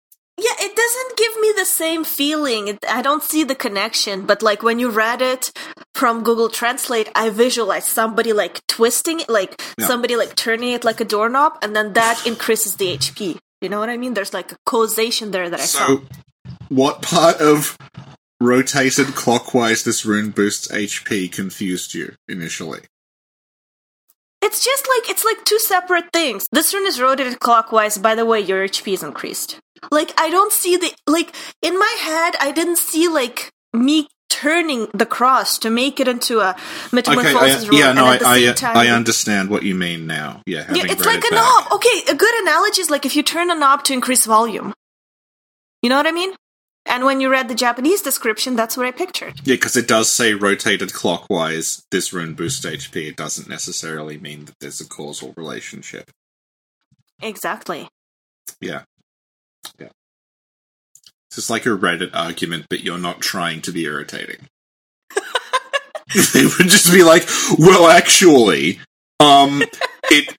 Yeah, 0.42 0.57
it 0.66 0.74
doesn't 0.74 1.16
give 1.18 1.35
me 1.40 1.53
the 1.55 1.66
same 1.66 2.03
feeling. 2.05 2.68
It, 2.68 2.79
I 2.88 3.03
don't 3.03 3.22
see 3.22 3.44
the 3.44 3.55
connection, 3.55 4.24
but 4.24 4.42
like 4.42 4.62
when 4.62 4.79
you 4.79 4.88
read 4.88 5.20
it 5.20 5.53
from 5.94 6.22
Google 6.22 6.48
Translate, 6.48 7.11
I 7.14 7.29
visualize 7.29 7.87
somebody 7.87 8.33
like 8.33 8.61
twisting 8.66 9.20
it, 9.20 9.29
like 9.29 9.61
Yeah. 9.79 9.87
somebody 9.87 10.16
like 10.16 10.35
turning 10.37 10.72
it 10.72 10.83
like 10.85 11.00
a 11.00 11.05
doorknob, 11.05 11.59
and 11.62 11.76
then 11.76 11.92
that 11.92 12.26
increases 12.33 12.76
the 12.76 12.96
HP. 12.96 13.37
You 13.61 13.68
know 13.68 13.79
what 13.81 13.90
I 13.90 13.98
mean? 13.98 14.14
There's 14.14 14.33
like 14.33 14.53
a 14.53 14.57
causation 14.64 15.31
there 15.31 15.50
that 15.50 15.61
I 15.61 15.64
saw. 15.66 15.87
So, 15.87 16.03
what 16.70 17.03
part 17.03 17.37
of 17.40 17.76
rotated 18.40 19.09
clockwise, 19.14 19.85
this 19.85 20.07
rune 20.07 20.31
boosts 20.31 20.68
HP 20.68 21.31
confused 21.31 21.92
you 21.92 22.14
initially? 22.29 22.81
It's 24.42 24.64
just 24.64 24.88
like 24.88 25.11
it's 25.11 25.24
like 25.24 25.44
two 25.44 25.59
separate 25.59 26.12
things. 26.12 26.46
This 26.53 26.72
rune 26.72 26.87
is 26.87 27.00
rotated 27.00 27.40
clockwise. 27.40 27.98
By 27.98 28.14
the 28.14 28.24
way, 28.24 28.40
your 28.40 28.66
HP 28.66 28.94
is 28.94 29.03
increased. 29.03 29.59
Like 29.90 30.12
I 30.18 30.31
don't 30.31 30.53
see 30.53 30.76
the 30.76 30.92
like 31.07 31.35
in 31.62 31.79
my 31.79 31.94
head. 32.00 32.35
I 32.40 32.50
didn't 32.53 32.79
see 32.79 33.09
like 33.09 33.50
me 33.74 34.09
turning 34.31 34.87
the 34.94 35.05
cross 35.05 35.59
to 35.59 35.68
make 35.70 36.00
it 36.00 36.09
into 36.09 36.38
a 36.40 36.50
Okay, 36.50 36.61
metamorphosis 36.92 37.64
I, 37.64 37.68
rune. 37.68 37.76
yeah, 37.79 37.92
no, 37.92 38.05
I, 38.07 38.14
at 38.14 38.20
the 38.20 38.35
same 38.35 38.48
I, 38.48 38.53
time, 38.53 38.76
I 38.76 38.88
understand 38.88 39.50
what 39.50 39.62
you 39.64 39.74
mean 39.74 40.07
now. 40.07 40.40
Yeah, 40.46 40.72
Yeah, 40.72 40.85
it's 40.87 41.05
like 41.05 41.18
it 41.18 41.26
a 41.33 41.35
back. 41.35 41.64
knob. 41.66 41.72
Okay, 41.72 42.03
a 42.09 42.14
good 42.14 42.35
analogy 42.42 42.81
is 42.81 42.88
like 42.90 43.05
if 43.05 43.16
you 43.16 43.22
turn 43.22 43.50
a 43.50 43.55
knob 43.55 43.85
to 43.85 43.92
increase 43.92 44.24
volume. 44.24 44.72
You 45.83 45.90
know 45.90 45.96
what 45.96 46.07
I 46.07 46.12
mean? 46.12 46.33
And 46.86 47.04
when 47.04 47.20
you 47.20 47.30
read 47.30 47.48
the 47.48 47.54
Japanese 47.54 48.02
description, 48.02 48.56
that's 48.56 48.76
what 48.76 48.86
I 48.86 48.90
pictured. 48.90 49.40
Yeah, 49.44 49.54
because 49.54 49.76
it 49.76 49.86
does 49.86 50.12
say 50.12 50.34
rotated 50.34 50.92
clockwise, 50.92 51.84
this 51.90 52.12
rune 52.12 52.34
boosts 52.34 52.64
HP. 52.64 53.08
It 53.08 53.16
doesn't 53.16 53.48
necessarily 53.48 54.18
mean 54.18 54.46
that 54.46 54.58
there's 54.60 54.80
a 54.80 54.88
causal 54.88 55.34
relationship. 55.36 56.10
Exactly. 57.22 57.88
Yeah. 58.60 58.82
Yeah. 59.78 59.90
It's 61.28 61.36
just 61.36 61.50
like 61.50 61.66
a 61.66 61.70
Reddit 61.70 62.10
argument, 62.14 62.66
but 62.68 62.82
you're 62.82 62.98
not 62.98 63.20
trying 63.20 63.60
to 63.62 63.72
be 63.72 63.84
irritating. 63.84 64.48
they 66.34 66.42
would 66.42 66.68
just 66.68 66.92
be 66.92 67.04
like, 67.04 67.28
well, 67.58 67.86
actually, 67.86 68.80
um, 69.20 69.62
it, 70.10 70.36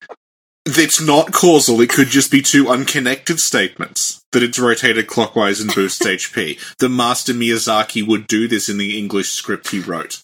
it's 0.78 1.02
not 1.02 1.32
causal. 1.32 1.82
It 1.82 1.90
could 1.90 2.08
just 2.08 2.32
be 2.32 2.42
two 2.42 2.70
unconnected 2.70 3.40
statements 3.40 4.24
that 4.32 4.44
it's 4.44 4.60
rotated 4.60 5.08
clockwise 5.08 5.60
and 5.60 5.74
boosts 5.74 6.06
HP. 6.06 6.78
The 6.78 6.90
master 6.90 7.34
Miyazaki 7.34 8.06
would 8.06 8.28
do 8.28 8.48
this 8.48 8.70
in 8.70 8.78
the 8.78 8.98
English 8.98 9.30
script 9.30 9.70
he 9.70 9.80
wrote. 9.80 10.22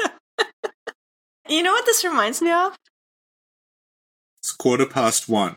You 1.48 1.64
know 1.64 1.72
what 1.72 1.84
this 1.84 2.04
reminds 2.04 2.40
me 2.40 2.52
of? 2.52 2.76
It's 4.40 4.52
quarter 4.52 4.86
past 4.86 5.28
one. 5.28 5.56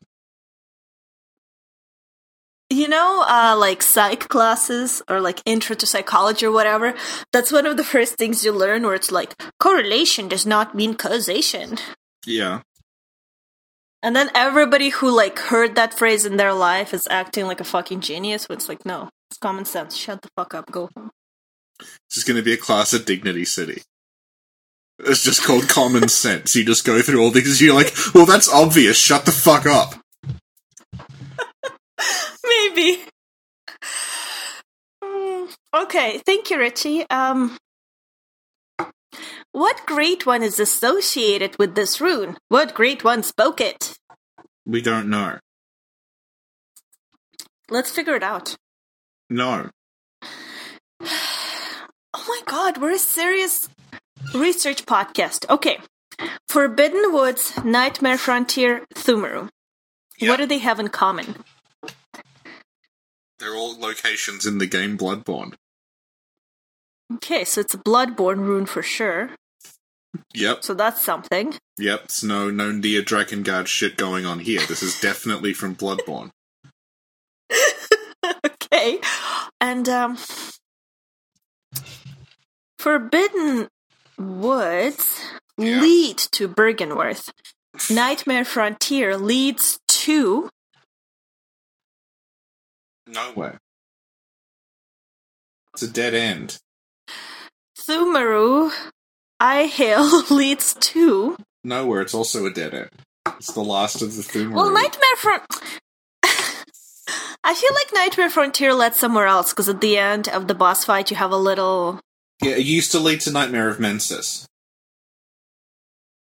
You 2.72 2.88
know, 2.88 3.24
uh, 3.28 3.56
like 3.56 3.84
psych 3.84 4.28
classes 4.28 5.04
or 5.08 5.22
like 5.22 5.44
intro 5.46 5.76
to 5.76 5.86
psychology 5.86 6.48
or 6.48 6.52
whatever. 6.52 6.96
That's 7.32 7.52
one 7.52 7.68
of 7.68 7.78
the 7.78 7.84
first 7.84 8.16
things 8.16 8.44
you 8.44 8.52
learn 8.52 8.82
where 8.82 8.96
it's 8.96 9.12
like 9.12 9.36
correlation 9.60 10.28
does 10.28 10.48
not 10.48 10.74
mean 10.74 10.96
causation. 10.96 11.78
Yeah. 12.26 12.62
And 14.04 14.16
then 14.16 14.30
everybody 14.36 14.90
who 14.90 15.10
like 15.16 15.40
heard 15.40 15.76
that 15.76 15.98
phrase 15.98 16.26
in 16.26 16.38
their 16.38 16.54
life 16.54 16.94
is 16.94 17.08
acting 17.10 17.48
like 17.48 17.60
a 17.62 17.66
fucking 17.66 18.02
genius. 18.02 18.46
But 18.48 18.56
it's 18.56 18.70
like, 18.70 18.86
no, 18.86 19.10
it's 19.32 19.38
common 19.40 19.66
sense. 19.66 19.96
Shut 19.98 20.22
the 20.22 20.30
fuck 20.38 20.54
up. 20.54 20.70
Go 20.72 20.90
home. 20.96 21.10
This 22.10 22.18
is 22.20 22.24
going 22.26 22.38
to 22.38 22.44
be 22.44 22.54
a 22.54 22.58
class 22.58 22.94
of 22.94 23.06
Dignity 23.06 23.46
City. 23.46 23.82
It's 25.00 25.24
just 25.24 25.44
called 25.44 25.68
common 25.70 26.08
sense. 26.10 26.56
You 26.56 26.66
just 26.66 26.86
go 26.86 27.02
through 27.02 27.22
all 27.24 27.32
these. 27.32 27.62
You're 27.62 27.74
like, 27.76 27.94
well, 28.14 28.26
that's 28.26 28.52
obvious. 28.54 28.98
Shut 29.00 29.26
the 29.26 29.32
fuck 29.32 29.66
up. 29.66 29.96
Maybe. 32.46 33.04
Mm, 35.04 35.54
Okay, 35.76 36.22
thank 36.26 36.50
you, 36.52 36.60
Richie. 36.60 37.10
Um, 37.10 37.58
what 39.54 39.86
great 39.86 40.26
one 40.26 40.44
is 40.44 40.60
associated 40.60 41.58
with 41.58 41.76
this 41.76 42.02
rune? 42.02 42.38
What 42.50 42.74
great 42.74 43.04
one 43.04 43.24
spoke 43.24 43.62
it? 43.62 43.98
We 44.66 44.82
don't 44.82 45.10
know. 45.10 45.40
Let's 47.70 47.92
figure 47.92 48.16
it 48.16 48.24
out. 48.24 48.56
No. 49.30 49.70
Oh 52.16 52.26
my 52.28 52.42
god, 52.46 52.78
we're 52.78 52.92
a 52.92 53.00
serious 53.00 53.68
research 54.36 54.86
podcast. 54.86 55.50
Okay. 55.50 55.80
Forbidden 56.48 57.12
Woods, 57.12 57.52
Nightmare 57.66 58.20
Frontier, 58.20 58.86
Pthumeru. 58.94 59.50
Yeah. 60.20 60.30
What 60.30 60.38
do 60.38 60.46
they 60.46 60.60
have 60.60 60.80
in 60.80 60.90
common? 60.90 61.44
They're 63.40 63.56
all 63.56 63.80
locations 63.80 64.46
in 64.46 64.60
the 64.60 64.68
game 64.68 64.96
Bloodborne. 64.96 65.54
Okay, 67.16 67.44
so 67.44 67.62
it's 67.62 67.74
a 67.74 67.80
Bloodborne 67.80 68.40
rune 68.40 68.68
for 68.68 68.84
sure. 68.84 69.32
Yep. 70.34 70.64
So 70.64 70.74
that's 70.74 71.02
something. 71.04 71.56
Yep. 71.78 72.02
It's 72.06 72.24
no 72.24 72.50
no 72.50 72.80
Dragon 73.02 73.44
Guard, 73.44 73.68
shit 73.68 73.98
going 73.98 74.26
on 74.26 74.40
here. 74.40 74.62
This 74.68 74.84
is 74.84 75.00
definitely 75.00 75.54
from 75.54 75.76
Bloodborne. 75.76 76.30
okay. 78.46 79.00
And 79.60 79.88
um 79.90 80.18
Forbidden 82.80 83.68
Woods 84.18 85.20
Yeah. 85.58 85.82
lead 85.82 86.18
to 86.34 86.48
Byrgenwerth. 86.48 87.32
Nightmare 87.90 88.46
Frontier 88.46 89.18
leads 89.18 89.80
to 89.88 90.50
Nowhere. 93.08 93.60
It's 95.74 95.84
a 95.84 95.88
dead 95.88 96.14
end. 96.14 96.58
Pthumeru. 97.78 98.72
I 99.44 99.66
hail 99.66 100.24
leads 100.30 100.74
to 100.74 101.36
Nowhere. 101.66 102.02
It's 102.02 102.14
also 102.14 102.46
a 102.46 102.50
dead 102.50 102.74
end. 102.74 102.90
It's 103.38 103.52
the 103.52 103.62
last 103.62 104.02
of 104.02 104.16
the 104.16 104.22
Pthumeru. 104.22 104.54
Well, 104.54 104.72
Nightmare 104.72 105.18
Front. 105.18 105.44
I 107.44 107.54
feel 107.54 107.74
like 107.74 107.88
Nightmare 107.94 108.30
Frontier 108.30 108.74
led 108.74 108.96
somewhere 108.96 109.28
else 109.28 109.52
because 109.52 109.68
at 109.68 109.82
the 109.82 109.98
end 109.98 110.30
of 110.30 110.48
the 110.48 110.56
boss 110.56 110.86
fight, 110.86 111.12
you 111.12 111.18
have 111.18 111.32
a 111.32 111.38
little. 111.38 112.00
Yeah, 112.42 112.56
it 112.56 112.66
used 112.66 112.92
to 112.94 113.00
lead 113.00 113.20
to 113.22 113.32
Nightmare 113.32 113.68
of 113.68 113.80
Mensis. 113.82 114.46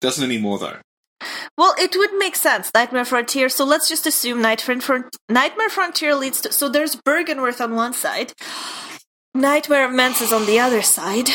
Doesn't 0.01 0.25
anymore 0.25 0.59
though. 0.59 0.79
Well, 1.59 1.75
it 1.79 1.94
would 1.94 2.14
make 2.14 2.35
sense, 2.37 2.70
Nightmare 2.75 3.05
Frontier. 3.05 3.51
So 3.51 3.64
let's 3.66 3.90
just 3.90 4.07
assume 4.07 4.40
Nightmare, 4.40 4.81
Front- 4.81 5.16
Nightmare 5.29 5.68
Frontier 5.68 6.14
leads 6.14 6.40
to. 6.40 6.53
So 6.53 6.68
there's 6.70 6.96
Byrgenwerth 6.96 7.61
on 7.62 7.75
one 7.75 7.92
side, 7.92 8.33
Nightmare 9.35 9.85
of 9.85 9.92
Mensis 9.92 10.33
on 10.33 10.46
the 10.46 10.59
other 10.61 10.81
side, 10.83 11.29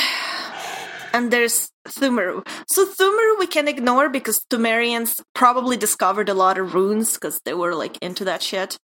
and 1.13 1.31
there's 1.31 1.69
Pthumeru. 1.87 2.47
So 2.67 2.85
Pthumeru 2.85 3.39
we 3.39 3.47
can 3.47 3.67
ignore 3.67 4.09
because 4.09 4.39
Pthumerians 4.49 5.21
probably 5.33 5.77
discovered 5.77 6.29
a 6.29 6.33
lot 6.33 6.57
of 6.57 6.73
runes 6.73 7.13
because 7.13 7.39
they 7.45 7.53
were 7.53 7.75
like 7.75 7.97
into 8.01 8.25
that 8.25 8.41
shit. 8.41 8.77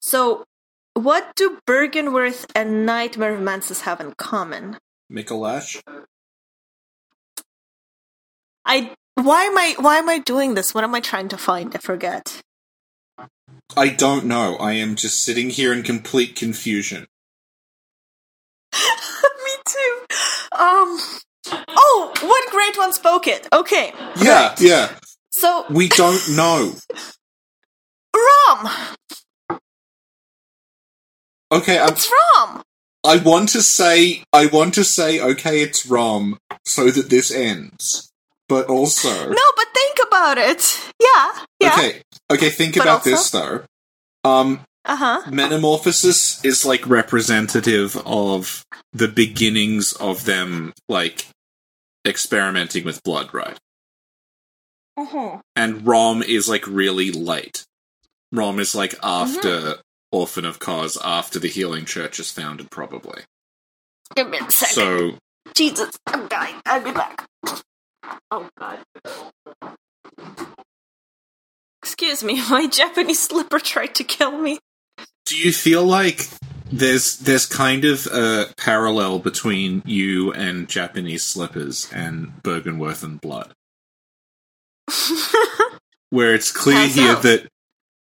So 0.00 0.44
what 0.94 1.34
do 1.36 1.58
Byrgenwerth 1.66 2.46
and 2.54 2.84
Nightmare 2.84 3.34
of 3.34 3.40
Mensis 3.40 3.82
have 3.82 4.00
in 4.00 4.12
common? 4.18 4.78
Micolash? 5.10 5.80
I 8.64 8.92
why 9.14 9.44
am 9.44 9.58
I 9.58 9.74
why 9.78 9.98
am 9.98 10.08
I 10.08 10.18
doing 10.18 10.54
this? 10.54 10.74
What 10.74 10.84
am 10.84 10.94
I 10.94 11.00
trying 11.00 11.28
to 11.28 11.36
find? 11.36 11.74
I 11.74 11.78
forget. 11.78 12.40
I 13.76 13.88
don't 13.88 14.24
know. 14.24 14.56
I 14.56 14.72
am 14.72 14.96
just 14.96 15.22
sitting 15.22 15.50
here 15.50 15.72
in 15.72 15.82
complete 15.82 16.34
confusion. 16.34 17.06
Me 18.74 19.52
too. 19.66 20.06
Um. 20.58 20.98
Oh, 21.92 22.12
what 22.20 22.50
great 22.52 22.76
one 22.78 22.92
spoke 22.92 23.26
it? 23.26 23.48
Okay. 23.52 23.92
Yeah, 24.22 24.48
right. 24.48 24.60
yeah. 24.60 24.94
So 25.30 25.64
We 25.70 25.88
don't 25.88 26.36
know. 26.36 26.72
Rom, 28.14 28.68
Okay, 31.52 31.78
I, 31.78 31.88
it's 31.88 32.10
Rom. 32.36 32.62
I 33.04 33.16
want 33.16 33.48
to 33.50 33.62
say, 33.62 34.22
I 34.32 34.46
want 34.46 34.74
to 34.74 34.84
say, 34.84 35.20
okay, 35.20 35.60
it's 35.62 35.86
Rom, 35.86 36.38
so 36.64 36.90
that 36.90 37.10
this 37.10 37.30
ends. 37.32 38.12
But 38.48 38.66
also, 38.66 39.30
No, 39.30 39.42
but 39.56 39.66
think 39.74 39.98
about 40.06 40.38
it. 40.38 40.78
Yeah, 41.00 41.32
yeah. 41.60 41.72
okay, 41.72 42.02
okay, 42.32 42.50
think 42.50 42.74
But 42.74 42.82
about 42.82 42.94
also- 42.98 43.10
this 43.10 43.30
though. 43.30 43.64
Um, 44.24 44.60
Uh 44.84 44.96
huh. 44.96 45.30
Metamorphosis 45.30 46.44
is 46.44 46.64
like 46.64 46.86
representative 46.86 47.96
of 48.06 48.64
the 48.92 49.08
beginnings 49.08 49.92
of 49.94 50.24
them 50.24 50.72
like 50.88 51.26
experimenting 52.06 52.84
with 52.84 53.02
blood, 53.02 53.32
right? 53.32 53.58
Uh-huh. 54.96 55.38
And 55.56 55.86
Rom 55.86 56.22
is 56.22 56.48
like 56.48 56.66
really 56.66 57.10
late. 57.10 57.64
Rom 58.32 58.58
is 58.60 58.74
like 58.74 58.94
after 59.02 59.76
Orphan 60.12 60.44
of 60.44 60.58
Kos, 60.58 60.98
after 61.02 61.38
the 61.38 61.48
Healing 61.48 61.84
Church 61.84 62.20
is 62.20 62.30
founded, 62.30 62.70
probably. 62.70 63.22
Give 64.14 64.28
me 64.28 64.38
a 64.38 64.50
second. 64.50 64.74
So 64.74 65.18
Jesus, 65.54 65.90
I'm 66.06 66.28
dying. 66.28 66.56
I'll 66.66 66.82
be 66.82 66.92
back. 66.92 67.26
Oh 68.30 68.48
God. 68.58 68.80
Excuse 71.82 72.22
me, 72.22 72.42
my 72.50 72.66
Japanese 72.66 73.20
slipper 73.20 73.58
tried 73.58 73.94
to 73.96 74.04
kill 74.04 74.32
me. 74.38 74.58
Do 75.26 75.36
you 75.36 75.52
feel 75.52 75.84
like 75.84 76.28
there's 76.72 77.18
there's 77.18 77.46
kind 77.46 77.84
of 77.84 78.06
a 78.06 78.46
parallel 78.56 79.18
between 79.18 79.82
you 79.84 80.32
and 80.32 80.68
Japanese 80.68 81.24
slippers 81.24 81.88
and 81.92 82.32
Byrgenwerth 82.42 83.02
and 83.02 83.20
Blood, 83.20 83.52
where 86.10 86.34
it's 86.34 86.52
clear 86.52 86.86
here 86.86 87.16
that 87.16 87.48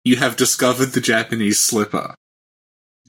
you 0.04 0.16
have 0.16 0.36
discovered 0.36 0.86
the 0.86 1.00
Japanese 1.00 1.60
slipper, 1.60 2.14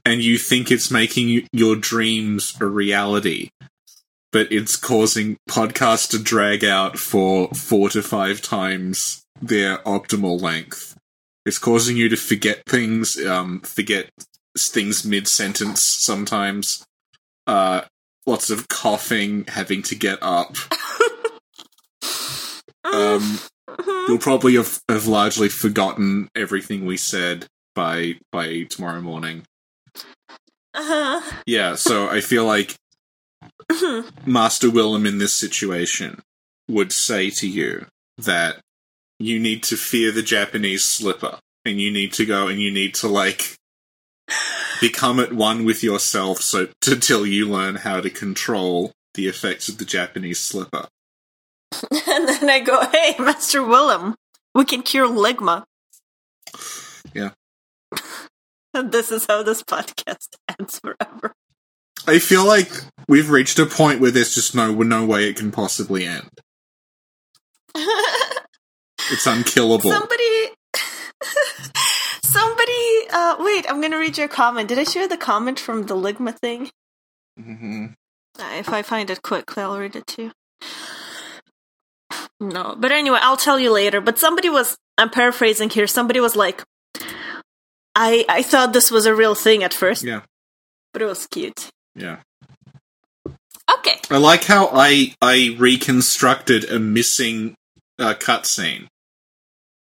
and 0.04 0.22
you 0.22 0.38
think 0.38 0.70
it's 0.70 0.90
making 0.90 1.28
y- 1.28 1.46
your 1.52 1.76
dreams 1.76 2.54
a 2.60 2.66
reality, 2.66 3.50
but 4.32 4.50
it's 4.50 4.76
causing 4.76 5.36
podcasts 5.48 6.08
to 6.10 6.18
drag 6.18 6.64
out 6.64 6.98
for 6.98 7.48
four 7.48 7.88
to 7.90 8.02
five 8.02 8.40
times 8.40 9.22
their 9.40 9.78
optimal 9.78 10.40
length. 10.40 10.96
It's 11.46 11.58
causing 11.58 11.96
you 11.96 12.08
to 12.10 12.16
forget 12.16 12.62
things, 12.66 13.18
um, 13.24 13.60
forget 13.60 14.10
things 14.58 15.04
mid 15.04 15.28
sentence 15.28 15.80
sometimes. 15.82 16.84
Uh, 17.46 17.82
lots 18.26 18.50
of 18.50 18.68
coughing, 18.68 19.44
having 19.48 19.82
to 19.82 19.94
get 19.94 20.18
up. 20.22 20.56
Um, 22.82 23.38
Mhm. 23.68 24.08
you'll 24.08 24.18
probably 24.18 24.56
have, 24.56 24.80
have 24.88 25.06
largely 25.06 25.48
forgotten 25.48 26.28
everything 26.34 26.86
we 26.86 26.96
said 26.96 27.46
by 27.74 28.14
by 28.32 28.64
tomorrow 28.64 29.00
morning. 29.00 29.44
Uh-huh. 30.74 31.20
Yeah, 31.46 31.76
so 31.76 32.08
I 32.08 32.20
feel 32.20 32.44
like 32.44 32.74
Master 34.26 34.70
Willem 34.70 35.06
in 35.06 35.18
this 35.18 35.34
situation 35.34 36.22
would 36.68 36.90
say 36.92 37.30
to 37.30 37.46
you 37.48 37.86
that 38.18 38.60
you 39.20 39.38
need 39.38 39.62
to 39.64 39.76
fear 39.76 40.10
the 40.10 40.22
Japanese 40.22 40.84
slipper 40.84 41.38
and 41.64 41.80
you 41.80 41.90
need 41.92 42.12
to 42.14 42.24
go 42.26 42.48
and 42.48 42.58
you 42.60 42.70
need 42.72 42.94
to 42.94 43.08
like 43.08 43.56
become 44.80 45.20
at 45.20 45.32
one 45.32 45.64
with 45.64 45.82
yourself 45.82 46.40
so 46.40 46.68
until 46.86 47.26
you 47.26 47.48
learn 47.48 47.76
how 47.76 48.00
to 48.00 48.10
control 48.10 48.92
the 49.14 49.26
effects 49.26 49.68
of 49.68 49.78
the 49.78 49.84
Japanese 49.84 50.40
slipper. 50.40 50.88
and 52.08 52.28
then 52.28 52.50
I 52.50 52.60
go, 52.60 52.88
hey, 52.90 53.14
Master 53.18 53.62
Willem, 53.62 54.14
we 54.54 54.64
can 54.64 54.82
cure 54.82 55.08
ligma. 55.08 55.64
Yeah. 57.14 57.30
and 58.74 58.92
this 58.92 59.10
is 59.10 59.26
how 59.26 59.42
this 59.42 59.62
podcast 59.62 60.28
ends 60.58 60.78
forever. 60.78 61.32
I 62.06 62.18
feel 62.18 62.46
like 62.46 62.70
we've 63.08 63.30
reached 63.30 63.58
a 63.58 63.66
point 63.66 64.00
where 64.00 64.10
there's 64.10 64.34
just 64.34 64.54
no 64.54 64.72
no 64.72 65.04
way 65.04 65.28
it 65.28 65.36
can 65.36 65.52
possibly 65.52 66.06
end. 66.06 66.30
It's 69.12 69.26
unkillable. 69.26 69.90
Somebody. 69.90 70.50
Uh, 73.12 73.36
wait, 73.38 73.66
I'm 73.68 73.80
gonna 73.80 73.98
read 73.98 74.16
your 74.18 74.28
comment. 74.28 74.68
Did 74.68 74.78
I 74.78 74.84
share 74.84 75.08
the 75.08 75.16
comment 75.16 75.58
from 75.58 75.86
the 75.86 75.94
Ligma 75.94 76.36
thing? 76.38 76.70
hmm 77.38 77.86
Uh, 78.38 78.50
If 78.58 78.68
I 78.70 78.82
find 78.82 79.10
it 79.10 79.22
quickly, 79.22 79.62
I'll 79.62 79.78
read 79.78 79.96
it 79.96 80.06
to 80.08 80.22
you. 80.24 80.32
No, 82.40 82.74
but 82.78 82.90
anyway, 82.92 83.18
I'll 83.22 83.36
tell 83.36 83.58
you 83.60 83.70
later. 83.72 84.00
But 84.00 84.18
somebody 84.18 84.48
was, 84.48 84.76
I'm 84.96 85.10
paraphrasing 85.10 85.70
here, 85.70 85.86
somebody 85.86 86.20
was 86.20 86.34
like, 86.36 86.62
I, 87.94 88.24
I 88.28 88.42
thought 88.42 88.72
this 88.72 88.90
was 88.90 89.04
a 89.06 89.14
real 89.14 89.34
thing 89.34 89.62
at 89.62 89.74
first, 89.74 90.02
Yeah, 90.02 90.22
but 90.92 91.02
it 91.02 91.06
was 91.06 91.26
cute. 91.26 91.70
yeah. 91.94 92.18
Okay. 93.78 93.96
I 94.10 94.16
like 94.18 94.44
how 94.44 94.70
I 94.72 95.14
I 95.22 95.54
reconstructed 95.58 96.64
a 96.70 96.78
missing 96.80 97.54
uh, 97.98 98.14
cutscene, 98.14 98.86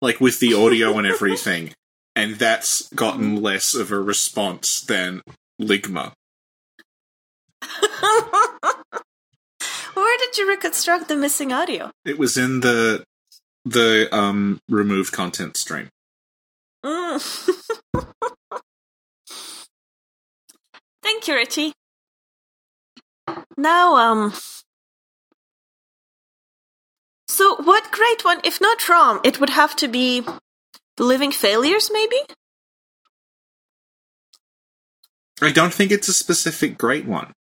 like 0.02 0.20
with 0.20 0.40
the 0.40 0.54
audio 0.56 0.98
and 0.98 1.06
everything, 1.06 1.74
and 2.16 2.36
that's 2.36 2.90
gotten 2.90 3.42
less 3.42 3.74
of 3.76 3.92
a 3.92 4.00
response 4.00 4.82
than 4.82 5.22
Ligma. 5.62 6.14
Where 9.94 10.18
did 10.18 10.38
you 10.38 10.48
reconstruct 10.48 11.08
the 11.08 11.16
missing 11.16 11.52
audio? 11.52 11.92
It 12.04 12.18
was 12.18 12.38
in 12.38 12.62
the 12.62 13.04
the 13.64 14.08
um 14.16 14.60
removed 14.70 15.12
content 15.12 15.58
stream. 15.58 15.90
Mm. 16.86 17.20
Thank 21.02 21.28
you, 21.28 21.36
Richie. 21.36 21.74
Now, 23.58 23.96
um. 23.96 24.34
So, 27.28 27.56
what 27.58 27.92
great 27.92 28.24
one? 28.24 28.40
If 28.44 28.62
not 28.62 28.88
Rom, 28.88 29.20
it 29.24 29.40
would 29.40 29.50
have 29.50 29.76
to 29.78 29.88
be 29.88 30.24
Living 31.00 31.32
Failures, 31.32 31.90
maybe? 31.92 32.18
I 35.42 35.52
don't 35.52 35.74
think 35.74 35.92
it's 35.92 36.08
a 36.08 36.14
specific 36.14 36.78
great 36.78 37.06
one. 37.06 37.34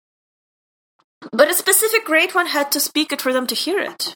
But 1.33 1.49
a 1.49 1.55
specific 1.55 2.05
great 2.05 2.35
one 2.35 2.47
had 2.47 2.73
to 2.73 2.81
speak 2.81 3.13
it 3.13 3.23
for 3.23 3.33
them 3.33 3.47
to 3.47 3.55
hear 3.55 3.79
it. 3.79 4.15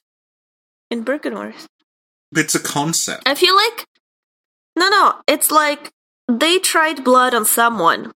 In 0.91 1.05
Byrgenwerth. 1.05 1.67
It's 2.35 2.55
a 2.55 2.61
concept. 2.61 3.23
I 3.27 3.35
feel 3.35 3.55
like. 3.55 3.87
No, 4.77 4.89
no, 4.89 5.15
it's 5.27 5.51
like 5.51 5.91
they 6.29 6.59
tried 6.59 7.05
blood 7.05 7.35
on 7.35 7.45
someone. 7.45 8.13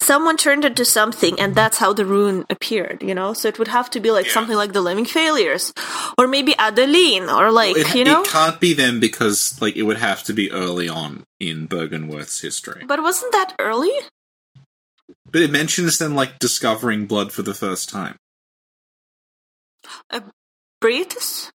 Someone 0.00 0.36
turned 0.36 0.64
into 0.64 0.84
something, 0.84 1.38
and 1.38 1.54
that's 1.54 1.78
how 1.78 1.92
the 1.92 2.04
rune 2.04 2.44
appeared, 2.50 3.02
you 3.02 3.14
know? 3.14 3.32
So 3.32 3.46
it 3.46 3.58
would 3.58 3.68
have 3.68 3.88
to 3.90 4.00
be 4.00 4.10
like 4.10 4.26
Yeah. 4.26 4.32
something 4.32 4.56
like 4.56 4.72
the 4.72 4.80
Living 4.80 5.04
Failures. 5.04 5.72
Or 6.18 6.26
maybe 6.26 6.56
Adeline, 6.58 7.30
or 7.30 7.52
like, 7.52 7.76
it, 7.76 7.94
you 7.94 8.04
know? 8.04 8.22
it 8.22 8.26
can't 8.28 8.60
be 8.60 8.74
them 8.74 8.98
because 8.98 9.60
like 9.62 9.76
it 9.76 9.84
would 9.84 9.98
have 9.98 10.24
to 10.24 10.32
be 10.32 10.50
early 10.50 10.88
on 10.88 11.22
in 11.38 11.68
Byrgenwerth's 11.68 12.40
history. 12.40 12.84
But 12.84 13.00
wasn't 13.00 13.32
that 13.32 13.54
early? 13.60 13.92
But 15.30 15.42
it 15.42 15.50
mentions 15.50 15.98
them 15.98 16.14
like 16.16 16.40
discovering 16.40 17.06
blood 17.06 17.32
for 17.32 17.42
the 17.42 17.54
first 17.54 17.88
time. 17.88 18.16
Britus? 20.80 21.50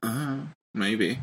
Uh, 0.00 0.46
maybe. 0.72 1.18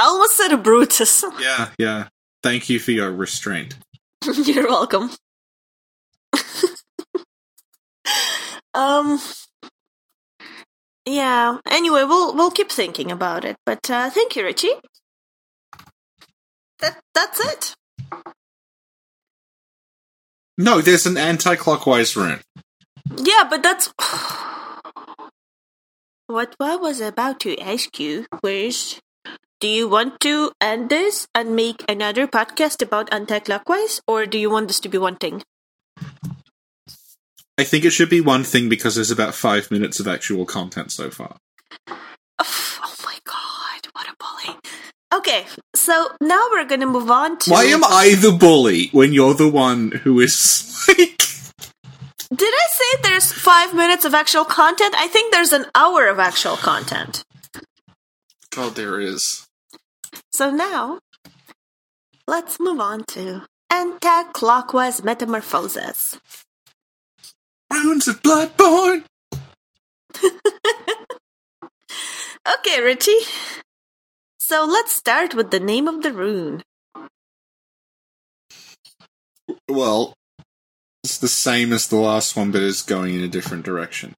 I 0.00 0.04
almost 0.04 0.34
said 0.34 0.50
a 0.50 0.56
Brutus. 0.56 1.22
Yeah, 1.40 1.68
yeah. 1.78 2.08
Thank 2.42 2.70
you 2.70 2.78
for 2.80 2.90
your 2.90 3.12
restraint. 3.12 3.76
You're 4.24 4.66
welcome. 4.66 5.10
um. 8.74 9.20
Yeah. 11.04 11.58
Anyway, 11.70 12.04
we'll 12.04 12.34
we'll 12.34 12.50
keep 12.50 12.72
thinking 12.72 13.12
about 13.12 13.44
it. 13.44 13.56
But 13.66 13.90
uh, 13.90 14.08
thank 14.08 14.36
you, 14.36 14.44
Richie. 14.44 14.72
That 16.78 16.98
that's 17.14 17.40
it. 17.40 17.74
No, 20.56 20.80
there's 20.80 21.04
an 21.04 21.18
anti-clockwise 21.18 22.16
rune. 22.16 22.40
Yeah, 23.16 23.44
but 23.50 23.62
that's 23.62 23.92
what 26.26 26.56
I 26.58 26.76
was 26.76 27.02
about 27.02 27.40
to 27.40 27.58
ask 27.58 28.00
you 28.00 28.24
was. 28.42 28.98
Do 29.60 29.68
you 29.68 29.88
want 29.90 30.20
to 30.20 30.52
end 30.58 30.88
this 30.88 31.28
and 31.34 31.54
make 31.54 31.84
another 31.86 32.26
podcast 32.26 32.80
about 32.80 33.12
anti-clockwise, 33.12 34.00
or 34.08 34.24
do 34.24 34.38
you 34.38 34.48
want 34.48 34.68
this 34.68 34.80
to 34.80 34.88
be 34.88 34.96
one 34.96 35.16
thing? 35.16 35.42
I 37.58 37.64
think 37.64 37.84
it 37.84 37.90
should 37.90 38.08
be 38.08 38.22
one 38.22 38.42
thing 38.42 38.70
because 38.70 38.94
there's 38.94 39.10
about 39.10 39.34
five 39.34 39.70
minutes 39.70 40.00
of 40.00 40.08
actual 40.08 40.46
content 40.46 40.92
so 40.92 41.10
far. 41.10 41.36
Oh 42.38 42.94
my 43.04 43.18
god, 43.24 43.86
what 43.92 44.08
a 44.08 44.14
bully. 44.18 44.56
Okay, 45.12 45.44
so 45.74 46.08
now 46.22 46.48
we're 46.50 46.64
gonna 46.64 46.86
move 46.86 47.10
on 47.10 47.38
to. 47.40 47.50
Why 47.50 47.64
am 47.64 47.84
I 47.84 48.14
the 48.18 48.32
bully 48.32 48.88
when 48.92 49.12
you're 49.12 49.34
the 49.34 49.50
one 49.50 49.90
who 49.90 50.20
is 50.20 50.82
like? 50.88 51.18
Did 52.34 52.54
I 52.54 52.66
say 52.70 53.02
there's 53.02 53.30
five 53.30 53.74
minutes 53.74 54.06
of 54.06 54.14
actual 54.14 54.46
content? 54.46 54.94
I 54.96 55.08
think 55.08 55.34
there's 55.34 55.52
an 55.52 55.66
hour 55.74 56.06
of 56.06 56.18
actual 56.18 56.56
content. 56.56 57.24
Oh, 58.56 58.70
there 58.70 58.98
is. 58.98 59.46
So 60.40 60.50
now, 60.50 61.00
let's 62.26 62.58
move 62.58 62.80
on 62.80 63.04
to 63.08 63.42
anti-clockwise 63.68 65.04
metamorphosis. 65.04 66.18
Runes 67.70 68.08
of 68.08 68.22
Bloodborne. 68.22 69.04
Okay, 72.58 72.80
Richie. 72.80 73.20
So 74.38 74.64
let's 74.64 74.92
start 74.92 75.34
with 75.34 75.50
the 75.50 75.60
name 75.60 75.86
of 75.86 76.02
the 76.02 76.10
rune. 76.10 76.62
Well, 79.68 80.14
it's 81.04 81.18
the 81.18 81.28
same 81.28 81.70
as 81.70 81.86
the 81.86 81.96
last 81.96 82.34
one, 82.34 82.50
but 82.50 82.62
it's 82.62 82.80
going 82.80 83.14
in 83.14 83.22
a 83.22 83.28
different 83.28 83.66
direction. 83.66 84.14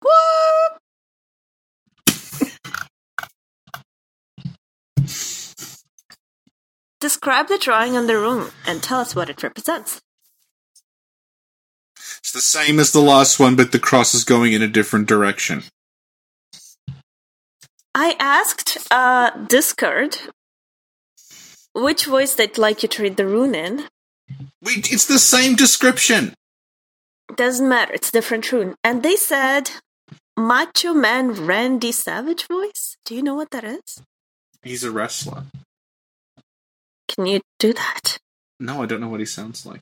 What? 0.00 0.34
Describe 7.04 7.48
the 7.48 7.58
drawing 7.58 7.98
on 7.98 8.06
the 8.06 8.16
room 8.16 8.50
and 8.66 8.82
tell 8.82 8.98
us 8.98 9.14
what 9.14 9.28
it 9.28 9.42
represents. 9.42 10.00
It's 12.20 12.32
the 12.32 12.40
same 12.40 12.80
as 12.80 12.92
the 12.92 13.02
last 13.02 13.38
one, 13.38 13.56
but 13.56 13.72
the 13.72 13.78
cross 13.78 14.14
is 14.14 14.24
going 14.24 14.54
in 14.54 14.62
a 14.62 14.68
different 14.68 15.06
direction. 15.06 15.64
I 17.94 18.16
asked 18.18 18.78
uh, 18.90 19.32
Discord 19.48 20.16
which 21.74 22.06
voice 22.06 22.34
they'd 22.34 22.56
like 22.56 22.82
you 22.82 22.88
to 22.88 23.02
read 23.02 23.18
the 23.18 23.26
rune 23.26 23.54
in. 23.54 23.84
We, 24.62 24.76
it's 24.76 25.04
the 25.04 25.18
same 25.18 25.56
description. 25.56 26.32
Doesn't 27.36 27.68
matter, 27.68 27.92
it's 27.92 28.10
different 28.10 28.50
rune. 28.50 28.76
And 28.82 29.02
they 29.02 29.16
said 29.16 29.72
Macho 30.38 30.94
Man 30.94 31.32
Randy 31.32 31.92
Savage 31.92 32.48
voice. 32.48 32.96
Do 33.04 33.14
you 33.14 33.22
know 33.22 33.34
what 33.34 33.50
that 33.50 33.64
is? 33.64 34.00
He's 34.62 34.84
a 34.84 34.90
wrestler. 34.90 35.44
Can 37.14 37.26
you 37.26 37.40
do 37.58 37.72
that? 37.72 38.18
No, 38.58 38.82
I 38.82 38.86
don't 38.86 39.00
know 39.00 39.08
what 39.08 39.20
he 39.20 39.26
sounds 39.26 39.66
like. 39.66 39.80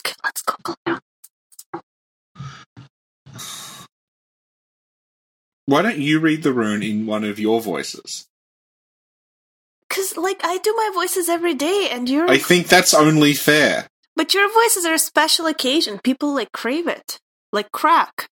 Okay, 0.00 0.14
let's 0.24 0.42
Google 0.42 0.74
now. 0.86 1.00
Why 5.66 5.82
don't 5.82 5.98
you 5.98 6.18
read 6.18 6.42
the 6.42 6.52
rune 6.52 6.82
in 6.82 7.06
one 7.06 7.24
of 7.24 7.38
your 7.38 7.60
voices? 7.60 8.26
Cause 9.88 10.16
like 10.16 10.40
I 10.44 10.58
do 10.58 10.72
my 10.76 10.90
voices 10.94 11.28
every 11.28 11.54
day, 11.54 11.88
and 11.90 12.08
you're. 12.08 12.28
I 12.30 12.38
think 12.38 12.68
that's 12.68 12.94
only 12.94 13.34
fair. 13.34 13.88
but 14.16 14.34
your 14.34 14.52
voices 14.52 14.84
are 14.86 14.94
a 14.94 14.98
special 14.98 15.46
occasion. 15.46 15.98
People 16.02 16.32
like 16.34 16.52
crave 16.52 16.86
it, 16.86 17.18
like 17.52 17.70
crack. 17.72 18.28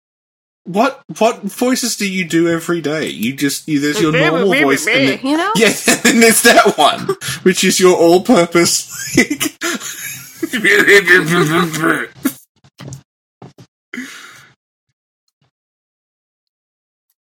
What 0.66 1.00
what 1.18 1.42
voices 1.42 1.94
do 1.94 2.10
you 2.10 2.26
do 2.26 2.48
every 2.48 2.80
day? 2.80 3.08
You 3.08 3.36
just 3.36 3.68
you, 3.68 3.78
there's 3.78 4.00
your 4.00 4.10
normal 4.10 4.52
voice, 4.52 4.84
and 4.88 5.08
then, 5.08 5.20
You 5.22 5.36
know? 5.36 5.52
yeah, 5.54 5.68
and 5.88 6.00
then 6.02 6.20
there's 6.20 6.42
that 6.42 6.76
one, 6.76 7.06
which 7.44 7.62
is 7.62 7.78
your 7.78 7.96
all-purpose. 7.96 9.16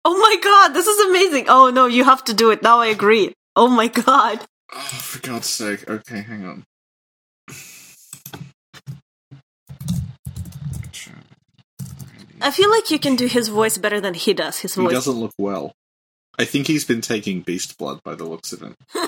Oh 0.07 0.19
my 0.19 0.37
god, 0.43 0.69
this 0.75 0.87
is 0.87 1.01
amazing. 1.09 1.47
Oh 1.49 1.71
no, 1.71 1.87
you 1.87 2.05
have 2.05 2.25
to 2.25 2.35
do 2.35 2.51
it 2.51 2.63
now. 2.63 2.81
I 2.81 2.87
agree. 2.87 3.33
Oh 3.57 3.69
my 3.69 3.89
god. 3.89 4.41
oh, 4.75 4.79
for 4.81 5.21
God's 5.21 5.49
sake! 5.49 5.89
Okay, 5.89 6.21
hang 6.23 6.45
on. 6.45 6.65
I 12.45 12.51
feel 12.51 12.71
like 12.71 12.91
you 12.91 12.99
can 12.99 13.17
do 13.17 13.27
his 13.27 13.49
voice 13.49 13.79
better 13.79 14.03
than 14.03 14.13
he 14.13 14.35
does. 14.35 14.59
His 14.59 14.75
voice. 14.75 14.91
He 14.91 14.95
doesn't 14.95 15.15
look 15.15 15.33
well. 15.39 15.73
I 16.39 16.45
think 16.45 16.67
he's 16.67 16.85
been 16.85 17.01
taking 17.01 17.41
beast 17.41 17.79
blood 17.79 18.03
by 18.05 18.15
the 18.15 18.25
looks 18.25 18.53
of 18.53 18.61
him. 18.63 18.75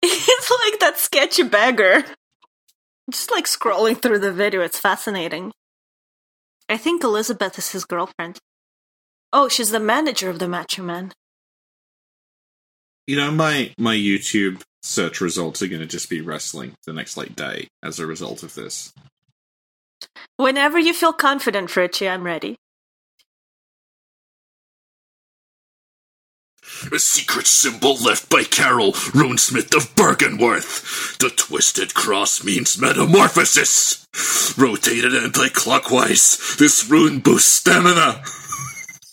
It's 0.00 0.50
like 0.50 0.80
that 0.80 0.98
sketchy 0.98 1.42
beggar. 1.42 2.04
Just 3.10 3.30
like 3.30 3.46
scrolling 3.46 4.00
through 4.00 4.20
the 4.20 4.32
video, 4.32 4.60
it's 4.62 4.78
fascinating. 4.78 5.52
I 6.68 6.76
think 6.76 7.02
Elizabeth 7.02 7.58
is 7.58 7.72
his 7.72 7.84
girlfriend. 7.84 8.38
Oh, 9.32 9.48
she's 9.48 9.70
the 9.70 9.80
manager 9.80 10.30
of 10.30 10.38
the 10.38 10.48
Macho 10.48 10.82
Man. 10.82 11.12
You 13.06 13.16
know, 13.16 13.30
my 13.30 13.74
my 13.78 13.94
YouTube 13.94 14.62
search 14.82 15.20
results 15.20 15.60
are 15.60 15.68
going 15.68 15.80
to 15.80 15.86
just 15.86 16.08
be 16.08 16.20
wrestling 16.20 16.74
the 16.86 16.92
next 16.92 17.16
like 17.16 17.34
day 17.34 17.68
as 17.82 17.98
a 17.98 18.06
result 18.06 18.42
of 18.42 18.54
this. 18.54 18.92
Whenever 20.36 20.78
you 20.78 20.94
feel 20.94 21.12
confident, 21.12 21.74
Richie, 21.76 22.08
I'm 22.08 22.24
ready. 22.24 22.56
A 26.92 26.98
secret 26.98 27.46
symbol 27.46 27.96
left 27.96 28.30
by 28.30 28.44
Caryll, 28.44 28.92
runesmith 28.92 29.74
of 29.74 29.94
Bergenworth. 29.96 31.18
The 31.18 31.30
twisted 31.30 31.94
cross 31.94 32.44
means 32.44 32.80
metamorphosis. 32.80 34.06
Rotated 34.56 35.14
anti-clockwise, 35.14 36.56
this 36.58 36.88
rune 36.88 37.18
boosts 37.18 37.52
stamina. 37.52 38.22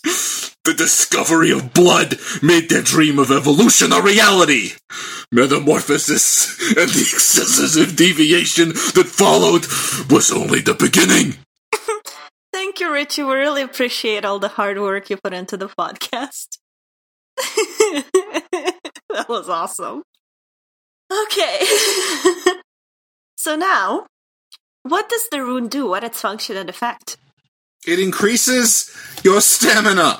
The 0.06 0.74
discovery 0.76 1.50
of 1.50 1.74
blood 1.74 2.16
made 2.42 2.68
their 2.68 2.82
dream 2.82 3.18
of 3.18 3.30
evolution 3.30 3.92
a 3.92 4.00
reality. 4.00 4.70
Metamorphosis 5.32 6.60
and 6.76 6.88
the 6.88 7.10
excessive 7.12 7.96
deviation 7.96 8.68
that 8.68 9.06
followed 9.08 9.66
was 10.10 10.30
only 10.30 10.60
the 10.60 10.74
beginning. 10.74 11.34
Thank 12.52 12.78
you, 12.78 12.92
Richie. 12.92 13.24
We 13.24 13.34
really 13.34 13.62
appreciate 13.62 14.24
all 14.24 14.38
the 14.38 14.48
hard 14.48 14.80
work 14.80 15.10
you 15.10 15.16
put 15.16 15.32
into 15.32 15.56
the 15.56 15.68
podcast. 15.68 16.58
that 17.36 19.26
was 19.28 19.48
awesome. 19.48 20.02
Okay. 21.12 21.66
so 23.36 23.56
now, 23.56 24.06
what 24.82 25.08
does 25.08 25.28
the 25.32 25.42
rune 25.42 25.66
do? 25.66 25.88
What 25.88 26.04
its 26.04 26.20
function 26.20 26.56
and 26.56 26.70
effect? 26.70 27.16
It 27.84 27.98
increases 27.98 28.90
your 29.24 29.40
stamina. 29.40 30.18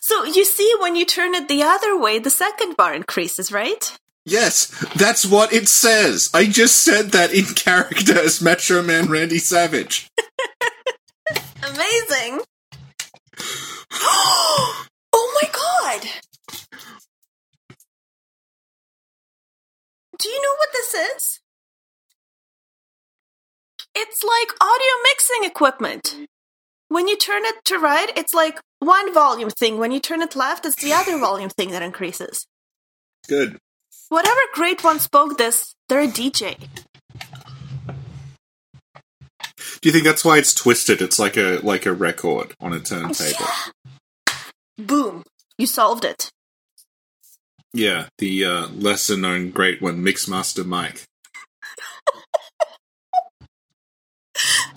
So 0.00 0.24
you 0.24 0.44
see, 0.44 0.74
when 0.80 0.96
you 0.96 1.04
turn 1.04 1.34
it 1.34 1.48
the 1.48 1.62
other 1.62 1.98
way, 1.98 2.18
the 2.18 2.30
second 2.30 2.76
bar 2.76 2.94
increases, 2.94 3.52
right? 3.52 3.96
Yes, 4.24 4.66
that's 4.96 5.24
what 5.24 5.52
it 5.52 5.68
says. 5.68 6.28
I 6.34 6.46
just 6.46 6.76
said 6.76 7.12
that 7.12 7.32
in 7.32 7.44
character 7.46 8.18
as 8.18 8.40
Metro 8.40 8.82
Man 8.82 9.06
Randy 9.06 9.38
Savage. 9.38 10.08
Amazing. 11.62 12.40
oh 13.92 14.86
my 15.12 15.48
god! 15.52 16.08
Do 20.18 20.28
you 20.28 20.42
know 20.42 20.54
what 20.58 20.68
this 20.72 20.94
is? 20.94 21.39
It's 24.02 24.24
like 24.24 24.48
audio 24.62 24.94
mixing 25.02 25.44
equipment. 25.44 26.26
When 26.88 27.06
you 27.06 27.18
turn 27.18 27.44
it 27.44 27.56
to 27.66 27.78
right, 27.78 28.10
it's 28.16 28.32
like 28.32 28.58
one 28.78 29.12
volume 29.12 29.50
thing. 29.50 29.76
When 29.76 29.92
you 29.92 30.00
turn 30.00 30.22
it 30.22 30.34
left, 30.34 30.64
it's 30.64 30.82
the 30.82 30.94
other 30.94 31.18
volume 31.28 31.50
thing 31.50 31.70
that 31.72 31.82
increases. 31.82 32.46
Good. 33.28 33.58
Whatever 34.08 34.40
great 34.54 34.82
one 34.82 35.00
spoke 35.00 35.36
this, 35.36 35.74
they're 35.90 36.00
a 36.00 36.06
DJ. 36.06 36.56
Do 39.82 39.88
you 39.88 39.92
think 39.92 40.04
that's 40.04 40.24
why 40.24 40.38
it's 40.38 40.54
twisted? 40.54 41.02
It's 41.02 41.18
like 41.18 41.36
a 41.36 41.60
like 41.62 41.84
a 41.84 41.92
record 41.92 42.54
on 42.58 42.72
a 42.72 42.80
turntable. 42.80 43.46
Boom. 44.78 45.24
You 45.58 45.66
solved 45.66 46.06
it. 46.06 46.30
Yeah, 47.74 48.06
the 48.16 48.46
uh, 48.46 48.68
lesser 48.68 49.18
known 49.18 49.50
great 49.50 49.82
one, 49.82 50.02
Mixmaster 50.02 50.64
Mike. 50.64 51.04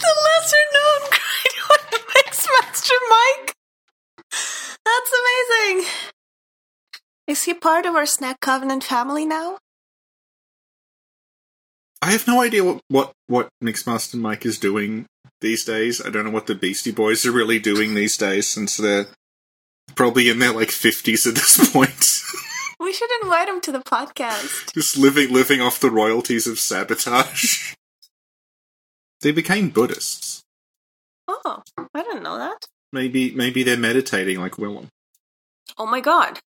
The 0.03 0.13
lesser 0.27 0.63
known 0.73 1.01
great 1.09 1.57
one, 1.69 2.01
Mixmaster 2.11 2.99
Mike. 3.09 3.53
That's 4.85 5.11
amazing. 5.21 5.89
Is 7.27 7.43
he 7.43 7.53
part 7.53 7.85
of 7.85 7.95
our 7.95 8.05
Snack 8.05 8.39
Covenant 8.41 8.83
family 8.83 9.25
now? 9.25 9.57
I 12.01 12.11
have 12.11 12.27
no 12.27 12.41
idea 12.41 12.63
what 12.65 12.81
what 12.89 13.11
what 13.27 13.49
Mixmaster 13.63 14.15
Mike 14.19 14.45
is 14.45 14.57
doing 14.59 15.05
these 15.39 15.63
days. 15.63 16.05
I 16.05 16.09
don't 16.09 16.25
know 16.25 16.31
what 16.31 16.47
the 16.47 16.55
Beastie 16.55 16.91
Boys 16.91 17.25
are 17.25 17.31
really 17.31 17.59
doing 17.59 17.93
these 17.93 18.17
days, 18.17 18.47
since 18.47 18.75
they're 18.75 19.07
probably 19.95 20.27
in 20.29 20.39
their 20.39 20.51
like 20.51 20.69
fifties 20.71 21.25
at 21.25 21.35
this 21.35 21.69
point, 21.73 22.19
We 22.79 22.91
should 22.91 23.09
invite 23.21 23.47
him 23.47 23.61
to 23.61 23.71
the 23.71 23.79
podcast. 23.79 24.73
just 24.73 24.97
living 24.97 25.31
living 25.31 25.61
off 25.61 25.79
the 25.79 25.91
royalties 25.91 26.45
of 26.45 26.59
sabotage. 26.59 27.73
they 29.23 29.31
became 29.31 29.69
Buddhists. 29.69 30.43
Oh, 31.27 31.63
I 31.95 32.03
didn't 32.03 32.23
know 32.23 32.37
that. 32.37 32.67
Maybe 32.91 33.31
maybe 33.31 33.63
they're 33.63 33.77
meditating 33.77 34.39
like 34.39 34.57
Willem. 34.57 34.89
Oh 35.77 35.87
my 35.87 36.01
god. 36.01 36.39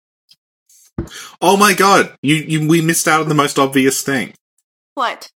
Oh 1.41 1.57
my 1.57 1.73
god, 1.73 2.15
you, 2.23 2.35
you 2.37 2.69
we 2.69 2.81
missed 2.81 3.09
out 3.09 3.23
on 3.23 3.29
the 3.29 3.35
most 3.35 3.59
obvious 3.59 4.03
thing. 4.03 4.35
What? 4.95 5.31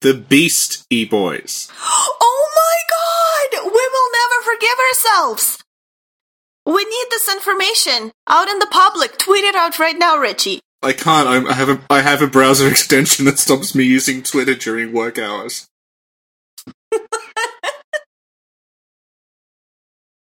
The 0.00 0.14
Beast 0.14 0.86
E 0.90 1.04
Boys. 1.04 1.70
Oh 2.20 2.48
my 2.54 3.60
god! 3.60 3.64
We 3.64 3.70
will 3.70 4.10
never 4.12 4.42
forgive 4.44 4.78
ourselves! 4.88 5.62
We 6.66 6.84
need 6.84 7.06
this 7.10 7.28
information 7.28 8.12
out 8.28 8.48
in 8.48 8.58
the 8.58 8.68
public. 8.70 9.18
Tweet 9.18 9.44
it 9.44 9.54
out 9.54 9.78
right 9.78 9.98
now, 9.98 10.18
Richie. 10.18 10.60
I 10.82 10.92
can't. 10.92 11.28
I 11.28 11.50
I 11.50 11.54
have 11.54 11.68
a 11.68 11.80
I 11.90 12.02
have 12.02 12.22
a 12.22 12.26
browser 12.26 12.68
extension 12.70 13.24
that 13.26 13.38
stops 13.38 13.74
me 13.74 13.84
using 13.84 14.22
Twitter 14.22 14.54
during 14.54 14.92
work 14.92 15.18
hours. 15.18 15.66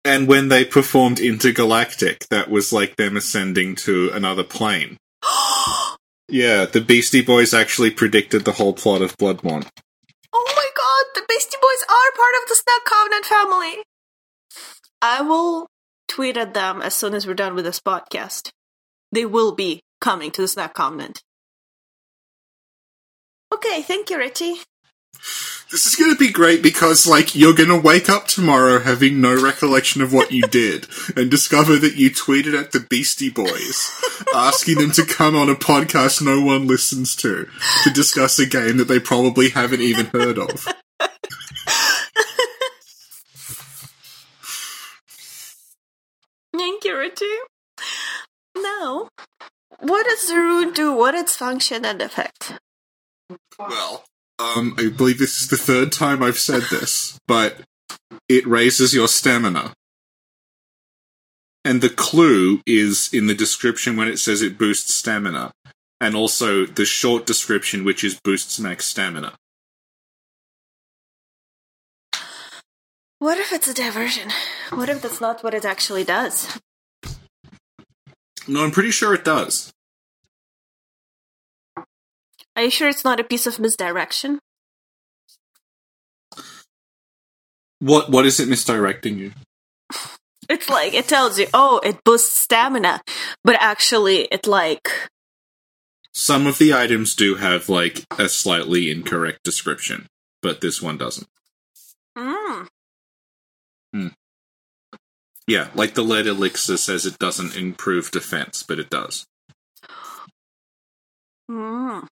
And 0.06 0.28
when 0.28 0.50
they 0.50 0.64
performed 0.64 1.20
Intergalactic, 1.20 2.28
that 2.30 2.48
was 2.48 2.72
like 2.72 2.96
them 2.96 3.18
ascending 3.18 3.76
to 3.78 4.12
another 4.14 4.44
plane. 4.44 4.98
Yeah, 6.28 6.66
the 6.66 6.82
Beastie 6.82 7.22
Boys 7.22 7.54
actually 7.54 7.92
predicted 7.92 8.46
the 8.46 8.54
whole 8.54 8.74
plot 8.74 9.04
of 9.04 9.16
Bloodborne. 9.16 9.68
Oh 10.34 10.54
my 10.56 10.70
god, 10.76 11.06
the 11.14 11.24
Beastie 11.30 11.58
Boys 11.62 11.84
are 11.88 12.18
part 12.18 12.34
of 12.42 12.50
the 12.50 12.56
Snack 12.56 12.84
Covenant 12.84 13.26
family. 13.26 13.84
I 15.04 15.22
will 15.22 15.68
tweet 16.08 16.36
at 16.36 16.56
them 16.56 16.82
as 16.82 16.96
soon 16.96 17.14
as 17.14 17.28
we're 17.28 17.36
done 17.36 17.54
with 17.54 17.66
this 17.66 17.80
podcast. 17.80 18.50
They 19.12 19.24
will 19.28 19.54
be 19.54 19.82
coming 20.02 20.32
to 20.32 20.42
the 20.42 20.48
Snack 20.48 20.74
Covenant. 20.74 21.22
Okay, 23.54 23.84
thank 23.84 24.10
you, 24.10 24.18
Richie. 24.18 24.56
This 25.72 25.88
is 25.88 25.96
going 25.96 26.12
to 26.12 26.18
be 26.18 26.32
great 26.32 26.62
because, 26.62 27.08
like, 27.08 27.36
you're 27.36 27.56
going 27.56 27.70
to 27.70 27.80
wake 27.80 28.08
up 28.08 28.28
tomorrow 28.28 28.80
having 28.80 29.20
no 29.20 29.36
recollection 29.36 30.02
of 30.02 30.14
what 30.14 30.32
you 30.32 30.42
did 30.48 30.88
and 31.16 31.32
discover 31.32 31.78
that 31.78 31.96
you 31.96 32.12
tweeted 32.12 32.58
at 32.58 32.72
the 32.72 32.80
Beastie 32.80 33.32
Boys 33.32 33.92
asking 34.34 34.78
them 34.78 34.92
to 34.92 35.06
come 35.06 35.36
on 35.36 35.50
a 35.50 35.56
podcast 35.56 36.22
no 36.22 36.42
one 36.42 36.68
listens 36.68 37.16
to 37.18 37.50
to 37.84 37.90
discuss 37.90 38.38
a 38.40 38.46
game 38.46 38.78
that 38.78 38.88
they 38.88 39.00
probably 39.00 39.50
haven't 39.50 39.82
even 39.82 40.06
heard 40.08 40.38
of. 40.38 40.68
Thank 46.56 46.86
you, 46.86 46.98
Richie. 46.98 47.26
Now, 48.56 49.10
what 49.80 50.08
does 50.08 50.28
the 50.28 50.36
rune 50.36 50.74
do? 50.74 50.96
What 50.96 51.16
its 51.16 51.36
function 51.36 51.84
and 51.84 52.02
effect? 52.02 52.54
Well, 53.60 54.06
um, 54.40 54.76
I 54.78 54.90
believe 54.90 55.20
this 55.20 55.42
is 55.42 55.48
the 55.48 55.58
third 55.58 55.92
time 55.92 56.22
I've 56.22 56.40
said 56.40 56.64
this, 56.70 57.18
but 57.28 57.58
it 58.28 58.46
raises 58.46 58.94
your 58.94 59.08
stamina. 59.08 59.74
And 61.64 61.82
the 61.82 61.90
clue 61.90 62.62
is 62.66 63.10
in 63.12 63.28
the 63.28 63.34
description 63.34 63.98
when 63.98 64.08
it 64.08 64.20
says 64.20 64.42
it 64.42 64.58
boosts 64.58 64.94
stamina, 64.94 65.52
and 66.00 66.16
also 66.16 66.66
the 66.66 66.86
short 66.86 67.26
description, 67.26 67.84
which 67.84 68.04
is 68.04 68.20
boosts 68.24 68.60
max 68.60 68.86
stamina. 68.88 69.34
What 73.20 73.40
if 73.40 73.54
it's 73.54 73.68
a 73.68 73.74
diversion? 73.74 74.30
What 74.72 74.90
if 74.90 75.02
that's 75.02 75.22
not 75.22 75.44
what 75.44 75.54
it 75.54 75.66
actually 75.66 76.04
does? 76.04 76.60
No, 78.48 78.64
I'm 78.64 78.72
pretty 78.72 78.92
sure 78.92 79.14
it 79.16 79.24
does. 79.24 79.74
Are 82.56 82.64
you 82.64 82.72
sure 82.72 82.90
it's 82.90 83.04
not 83.06 83.20
a 83.20 83.24
piece 83.24 83.48
of 83.48 83.60
misdirection? 83.60 84.40
What 87.80 88.10
What 88.10 88.26
is 88.26 88.40
it 88.40 88.50
misdirecting 88.50 89.18
you? 89.20 89.34
It's 90.50 90.70
like 90.70 90.94
it 90.94 91.08
tells 91.08 91.40
you, 91.40 91.48
oh, 91.54 91.80
it 91.84 92.04
boosts 92.04 92.40
stamina, 92.40 93.02
but 93.44 93.58
actually, 93.60 94.24
it 94.32 94.48
like 94.48 94.90
Some 96.14 96.48
of 96.48 96.58
the 96.60 96.74
items 96.74 97.16
do 97.16 97.36
have 97.36 97.70
like 97.70 98.06
a 98.18 98.30
slightly 98.30 98.92
incorrect 98.92 99.40
description, 99.44 100.08
but 100.42 100.62
this 100.62 100.82
one 100.82 100.98
doesn't. 100.98 101.28
mm, 102.18 102.68
Yeah, 105.48 105.70
like 105.76 105.96
the 105.96 106.04
lead 106.04 106.28
elixir 106.28 106.78
says 106.78 107.06
it 107.06 107.20
doesn't 107.20 107.56
improve 107.58 108.12
defense, 108.12 108.64
but 108.64 108.80
it 108.80 108.90
does. 108.90 109.26
mm. 111.52 112.08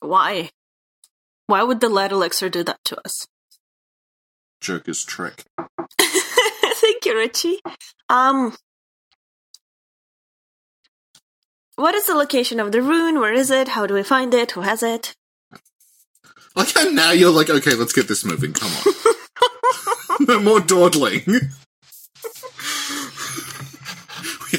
Why? 0.00 0.50
Why 1.46 1.62
would 1.62 1.80
the 1.80 1.88
lead 1.88 2.12
elixir 2.12 2.48
do 2.48 2.64
that 2.64 2.78
to 2.86 3.00
us? 3.04 3.26
Joker's 4.60 5.04
trick. 5.04 5.44
Thank 5.98 7.04
you, 7.04 7.16
Richie. 7.16 7.60
Um, 8.08 8.56
what 11.76 11.94
is 11.94 12.06
the 12.06 12.14
location 12.14 12.58
of 12.58 12.72
the 12.72 12.82
rune? 12.82 13.20
Where 13.20 13.32
is 13.32 13.50
it? 13.50 13.68
How 13.68 13.86
do 13.86 13.94
we 13.94 14.02
find 14.02 14.32
it? 14.34 14.52
Who 14.52 14.62
has 14.62 14.82
it? 14.82 15.14
Like 16.56 16.74
and 16.74 16.96
now 16.96 17.10
you're 17.10 17.30
like, 17.30 17.50
okay, 17.50 17.74
let's 17.74 17.92
get 17.92 18.08
this 18.08 18.24
moving. 18.24 18.54
Come 18.54 18.72
on. 18.72 18.94
no 20.26 20.40
more 20.40 20.58
dawdling. 20.58 21.22
we 21.26 21.40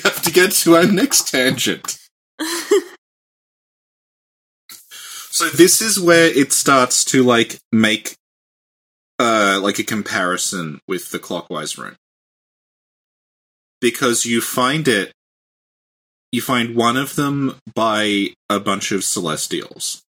have 0.04 0.22
to 0.22 0.32
get 0.32 0.52
to 0.52 0.76
our 0.76 0.86
next 0.86 1.32
tangent. 1.32 1.98
So 5.38 5.50
this 5.50 5.84
is 5.84 6.00
where 6.00 6.26
it 6.26 6.52
starts 6.52 7.06
to 7.06 7.22
like 7.22 7.60
make 7.72 8.16
uh 9.20 9.60
like 9.62 9.78
a 9.78 9.84
comparison 9.84 10.80
with 10.88 11.12
the 11.12 11.20
clockwise 11.20 11.78
rune. 11.78 11.96
Because 13.80 14.26
you 14.26 14.42
find 14.42 14.88
it 14.88 15.12
you 16.32 16.42
find 16.42 16.76
one 16.76 16.98
of 16.98 17.14
them 17.14 17.60
by 17.76 18.30
a 18.50 18.60
bunch 18.60 18.92
of 18.92 19.04
celestials 19.04 20.02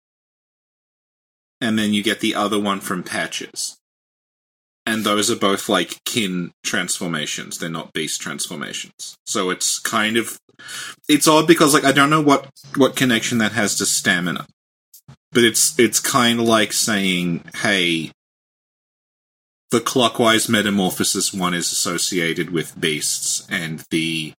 and 1.59 1.77
then 1.77 1.93
you 1.93 2.01
get 2.01 2.21
the 2.21 2.33
other 2.33 2.57
one 2.57 2.79
from 2.79 3.03
patches. 3.03 3.75
And 4.85 5.03
those 5.03 5.29
are 5.29 5.35
both 5.35 5.67
like 5.67 6.01
kin 6.05 6.53
transformations. 6.63 7.57
They're 7.57 7.69
not 7.69 7.91
beast 7.91 8.21
transformations. 8.21 9.17
So 9.25 9.49
it's 9.49 9.77
kind 9.79 10.15
of 10.15 10.39
it's 11.09 11.27
odd 11.27 11.47
because 11.47 11.73
like 11.73 11.83
I 11.83 11.91
don't 11.91 12.09
know 12.09 12.21
what 12.21 12.49
what 12.77 12.95
connection 12.95 13.39
that 13.39 13.51
has 13.51 13.75
to 13.79 13.85
stamina. 13.85 14.45
But 15.31 15.43
it's 15.43 15.77
it's 15.77 15.99
kind 15.99 16.39
of 16.39 16.45
like 16.45 16.73
saying, 16.73 17.43
"Hey, 17.55 18.11
the 19.71 19.81
clockwise 19.81 20.47
metamorphosis 20.47 21.33
one 21.33 21.53
is 21.53 21.71
associated 21.71 22.49
with 22.51 22.79
beasts 22.79 23.45
and 23.49 23.83
the 23.91 24.33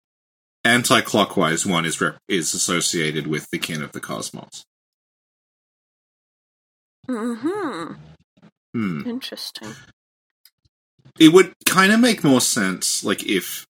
anti-clockwise 0.64 1.64
one 1.66 1.84
is 1.84 2.00
rep- 2.00 2.18
is 2.28 2.54
associated 2.54 3.26
with 3.26 3.48
the 3.50 3.58
kin 3.58 3.82
of 3.82 3.92
the 3.92 4.00
cosmos." 4.00 4.64
hmm 7.06 7.92
Hmm. 8.74 9.02
Interesting. 9.06 9.74
It 11.18 11.32
would 11.32 11.54
kind 11.64 11.92
of 11.92 12.00
make 12.00 12.22
more 12.22 12.40
sense, 12.40 13.02
like 13.02 13.24
if 13.26 13.66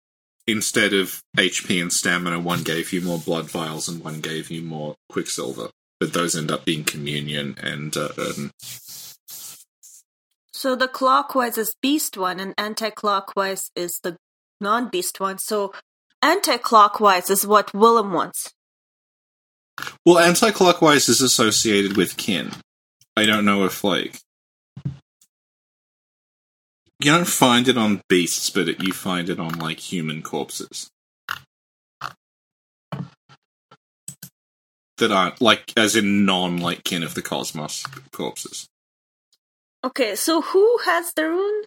instead 0.47 0.93
of 0.93 1.23
HP 1.37 1.81
and 1.81 1.93
stamina, 1.93 2.41
one 2.41 2.63
gave 2.63 2.93
you 2.93 3.01
more 3.01 3.19
blood 3.19 3.51
vials 3.51 3.89
and 3.89 4.03
one 4.03 4.21
gave 4.21 4.51
you 4.51 4.63
more 4.63 4.97
quicksilver. 5.09 5.71
But 5.99 6.13
those 6.13 6.37
end 6.37 6.51
up 6.51 6.65
being 6.65 6.85
communion 6.85 7.57
and 7.63 7.97
uh, 7.97 8.09
burden. 8.15 8.51
So 10.53 10.75
the 10.75 10.89
clockwise 10.89 11.59
is 11.59 11.75
beast 11.81 12.17
one, 12.17 12.41
and 12.41 12.55
anti-clockwise 12.59 13.71
is 13.75 14.01
the 14.03 14.17
non-beast 14.61 15.21
one. 15.21 15.39
So 15.39 15.73
anti-clockwise 16.23 17.31
is 17.31 17.47
what 17.47 17.73
Willem 17.75 18.13
wants. 18.13 18.53
Well, 20.05 20.19
anti-clockwise 20.19 21.09
is 21.09 21.21
associated 21.21 21.97
with 21.97 22.17
kin. 22.17 22.53
I 23.17 23.27
don't 23.27 23.45
know 23.45 23.65
if 23.65 23.85
like 23.85 24.21
you 27.01 27.13
don't 27.13 27.29
find 27.29 27.69
it 27.69 27.77
on 27.77 28.03
beasts, 28.09 28.51
but 28.51 28.69
it, 28.69 28.83
you 28.83 28.93
find 28.93 29.29
it 29.29 29.39
on 29.39 29.59
like 29.59 29.81
human 29.81 30.23
corpses 30.23 30.91
that 34.99 35.13
aren't 35.13 35.41
like 35.41 35.73
as 35.77 35.97
in 35.97 36.25
non 36.25 36.59
like 36.59 36.85
kin 36.85 37.03
of 37.03 37.15
the 37.15 37.23
cosmos 37.23 37.85
corpses. 38.13 38.69
Okay, 39.85 40.17
so 40.17 40.41
who 40.41 40.79
has 40.85 41.13
the 41.15 41.29
rune? 41.29 41.65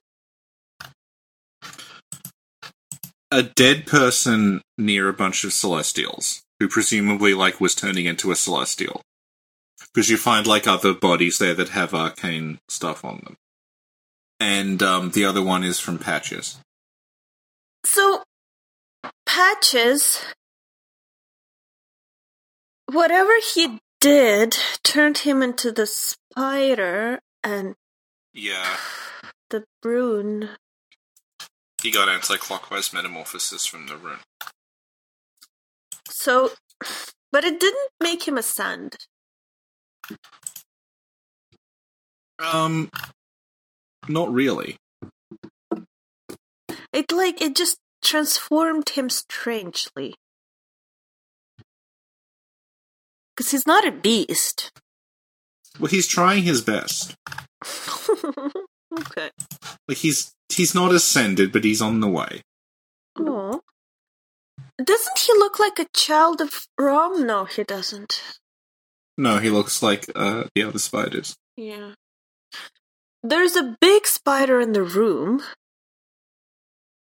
a 3.31 3.43
dead 3.43 3.85
person 3.85 4.61
near 4.77 5.07
a 5.07 5.13
bunch 5.13 5.43
of 5.43 5.53
celestials 5.53 6.41
who 6.59 6.67
presumably 6.67 7.33
like 7.33 7.61
was 7.61 7.75
turning 7.75 8.05
into 8.05 8.31
a 8.31 8.35
celestial 8.35 9.01
because 9.93 10.09
you 10.09 10.17
find 10.17 10.47
like 10.47 10.67
other 10.67 10.93
bodies 10.93 11.37
there 11.37 11.53
that 11.53 11.69
have 11.69 11.93
arcane 11.93 12.57
stuff 12.67 13.05
on 13.05 13.21
them 13.23 13.35
and 14.39 14.81
um, 14.81 15.11
the 15.11 15.23
other 15.25 15.41
one 15.43 15.63
is 15.63 15.79
from 15.79 15.99
patches 15.99 16.57
So 17.85 18.23
Patches, 19.25 20.21
whatever 22.93 23.33
he 23.53 23.79
did, 24.01 24.57
turned 24.83 25.19
him 25.19 25.43
into 25.43 25.71
the 25.71 25.87
spider, 25.87 27.19
and 27.43 27.75
yeah 28.33 28.77
the 29.49 29.65
rune. 29.83 30.49
he 31.81 31.91
got 31.91 32.09
anti-clockwise 32.09 32.93
metamorphosis 32.93 33.65
from 33.65 33.87
the 33.87 33.97
rune 33.97 34.19
So, 36.09 36.51
but 37.31 37.43
it 37.45 37.59
didn't 37.59 37.91
make 38.01 38.27
him 38.27 38.37
ascend. 38.37 38.97
um 42.39 42.89
not 44.07 44.31
really 44.33 44.77
It 46.93 47.11
like 47.11 47.41
it 47.41 47.55
just 47.55 47.77
transformed 48.03 48.89
him 48.89 49.09
strangely. 49.09 50.15
Because 53.39 53.51
he's 53.51 53.65
not 53.65 53.87
a 53.87 53.91
beast. 53.93 54.69
well 55.79 55.87
he's 55.89 56.07
trying 56.07 56.43
his 56.43 56.61
best 56.61 57.15
Okay. 58.99 59.29
Like 59.87 59.97
he's 59.99 60.33
he's 60.49 60.75
not 60.75 60.91
ascended, 60.93 61.53
but 61.53 61.63
he's 61.63 61.81
on 61.81 62.01
the 62.01 62.09
way. 62.09 62.41
Oh. 63.17 63.61
Doesn't 64.83 65.19
he 65.19 65.31
look 65.33 65.57
like 65.59 65.79
a 65.79 65.87
child 65.95 66.41
of 66.41 66.67
Rom? 66.77 67.25
No, 67.25 67.45
he 67.45 67.63
doesn't. 67.63 68.21
No, 69.17 69.37
he 69.37 69.49
looks 69.49 69.81
like 69.83 70.09
uh, 70.15 70.45
the 70.55 70.63
other 70.63 70.79
spiders. 70.79 71.35
Yeah. 71.55 71.93
There's 73.23 73.55
a 73.55 73.77
big 73.79 74.05
spider 74.07 74.59
in 74.59 74.73
the 74.73 74.83
room. 74.83 75.43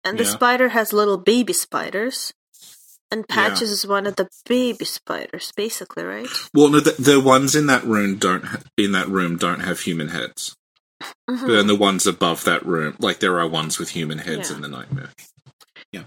And 0.05 0.19
the 0.19 0.25
Yeah. 0.25 0.31
spider 0.31 0.69
has 0.71 0.93
little 0.93 1.19
baby 1.19 1.53
spiders. 1.53 2.33
And 3.11 3.25
Yeah. 3.29 3.35
Patches 3.35 3.71
is 3.71 3.87
one 3.87 4.07
of 4.07 4.17
the 4.17 4.29
baby 4.47 4.85
spiders, 4.85 5.51
basically, 5.57 6.05
right? 6.05 6.29
Well, 6.53 6.69
no, 6.69 6.81
the, 6.81 6.93
the 7.01 7.21
ones 7.21 7.55
in 7.55 7.67
that 7.67 7.85
room 7.85 8.17
don't 8.19 8.45
ha- 8.45 8.61
in 8.77 8.93
that 8.93 9.09
room 9.09 9.37
don't 9.39 9.61
have 9.61 9.81
human 9.81 10.09
heads. 10.09 10.55
Mhm. 11.31 11.41
But 11.47 11.47
then 11.53 11.67
the 11.69 11.75
ones 11.75 12.07
above 12.07 12.45
that 12.45 12.67
room, 12.67 12.97
like 12.99 13.21
there 13.21 13.39
are 13.41 13.49
ones 13.49 13.79
with 13.79 13.91
human 13.91 14.19
heads 14.19 14.51
Yeah. 14.51 14.57
in 14.57 14.63
the 14.63 14.69
nightmare. 14.69 15.11
Yeah. 15.93 16.05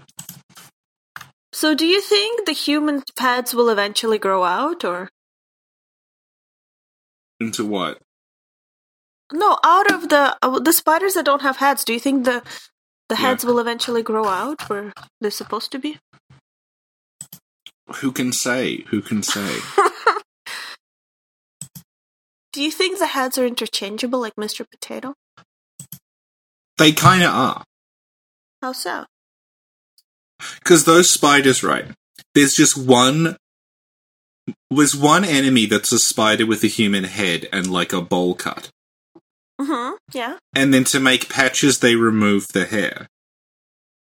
So, 1.52 1.74
do 1.74 1.86
you 1.86 2.00
think 2.00 2.46
the 2.46 2.52
human 2.52 3.02
pads 3.16 3.52
will 3.54 3.68
eventually 3.68 4.18
grow 4.18 4.44
out, 4.44 4.84
or 4.84 5.08
Into 7.40 7.64
what? 7.64 7.98
no? 9.32 9.58
Out 9.64 9.90
of 9.90 10.08
the 10.08 10.36
uh, 10.42 10.58
the 10.60 10.72
spiders 10.72 11.14
that 11.14 11.24
don't 11.24 11.42
have 11.42 11.56
heads, 11.56 11.84
do 11.84 11.92
you 11.92 12.00
think 12.00 12.24
the 12.24 12.42
the 13.08 13.16
Yeah. 13.16 13.20
heads 13.22 13.44
will 13.44 13.58
eventually 13.58 14.02
grow 14.02 14.26
out 14.26 14.68
where 14.70 14.92
they're 15.20 15.30
supposed 15.30 15.72
to 15.72 15.78
be? 15.78 15.98
Who 17.96 18.12
can 18.12 18.32
say? 18.32 18.84
Who 18.88 19.00
can 19.02 19.22
say? 19.22 19.58
Do 22.52 22.62
you 22.62 22.70
think 22.70 22.98
the 22.98 23.06
heads 23.06 23.38
are 23.38 23.46
interchangeable, 23.46 24.20
like 24.20 24.34
Mr. 24.36 24.66
Potato? 24.70 25.14
they 26.78 26.92
kind 26.92 27.22
of 27.22 27.32
are. 27.32 27.64
How 28.60 28.72
so? 28.72 29.04
Because 30.58 30.84
those 30.84 31.08
spiders, 31.08 31.62
right? 31.62 31.86
There's 32.34 32.54
just 32.54 32.76
one. 32.76 33.36
There's 34.70 34.96
one 34.96 35.24
enemy 35.24 35.66
that's 35.66 35.92
a 35.92 35.98
spider 35.98 36.44
with 36.44 36.64
a 36.64 36.68
human 36.68 37.04
head 37.04 37.46
and 37.52 37.70
like 37.70 37.92
a 37.92 38.00
bowl 38.00 38.34
cut. 38.34 38.70
Mm-hmm. 39.60 39.94
Yeah. 40.12 40.38
And 40.54 40.74
then 40.74 40.84
to 40.84 40.98
make 40.98 41.28
patches, 41.28 41.78
they 41.78 41.94
remove 41.94 42.48
the 42.48 42.64
hair. 42.64 43.06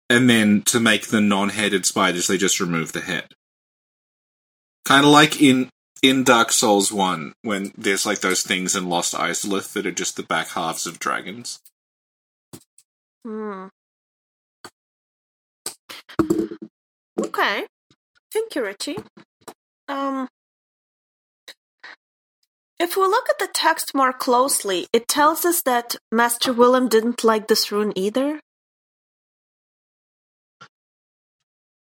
And 0.09 0.31
then 0.31 0.63
to 0.67 0.79
make 0.79 1.09
the 1.09 1.21
non-headed 1.21 1.87
spiders, 1.87 2.29
they 2.29 2.39
just 2.39 2.61
remove 2.61 2.93
the 2.93 3.01
head. 3.01 3.27
Kind 4.85 5.05
of 5.05 5.13
like 5.13 5.41
in 5.41 5.69
in 6.03 6.25
Dark 6.25 6.51
Souls 6.53 6.91
One, 6.93 7.35
when 7.43 7.73
there's 7.77 8.07
like 8.07 8.21
those 8.21 8.43
things 8.43 8.75
in 8.75 8.89
Lost 8.89 9.15
Izalith 9.15 9.73
that 9.75 9.87
are 9.87 9.93
just 9.93 10.17
the 10.17 10.23
back 10.23 10.49
halves 10.49 10.87
of 10.87 10.99
dragons. 10.99 11.61
Hmm. 13.25 13.67
Okay. 17.21 17.67
Thank 18.33 18.55
you, 18.55 18.65
Richie. 18.65 18.97
Um, 19.89 20.29
if 22.79 22.97
we 22.97 23.03
look 23.03 23.29
at 23.29 23.39
the 23.39 23.49
text 23.53 23.95
more 23.95 24.13
closely, 24.13 24.87
it 24.93 25.07
tells 25.07 25.45
us 25.45 25.61
that 25.63 25.97
Master 26.11 26.53
Willem 26.53 26.89
didn't 26.89 27.23
like 27.23 27.47
this 27.47 27.71
rune 27.71 27.93
either. 27.95 28.41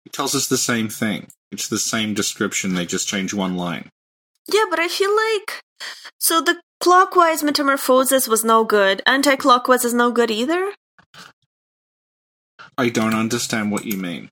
It 0.05 0.13
tells 0.13 0.35
us 0.35 0.47
the 0.47 0.59
same 0.59 0.89
thing. 0.89 1.29
It's 1.53 1.69
the 1.69 1.79
same 1.79 2.15
description. 2.15 2.75
They 2.75 2.87
just 2.87 3.09
change 3.09 3.35
one 3.35 3.57
line. 3.57 3.91
Yeah, 4.49 4.65
but 4.71 4.79
I 4.79 4.89
feel 4.89 5.15
like 5.15 5.63
so 6.19 6.41
the 6.41 6.61
clockwise 6.81 7.43
metamorphosis 7.43 8.29
was 8.29 8.45
no 8.45 8.65
good. 8.65 9.03
Anti-clockwise 9.07 9.85
is 9.85 9.95
no 9.95 10.11
good 10.13 10.31
either. 10.31 10.73
I 12.79 12.89
don't 12.89 13.15
understand 13.15 13.71
what 13.73 13.85
you 13.85 13.97
mean. 13.99 14.29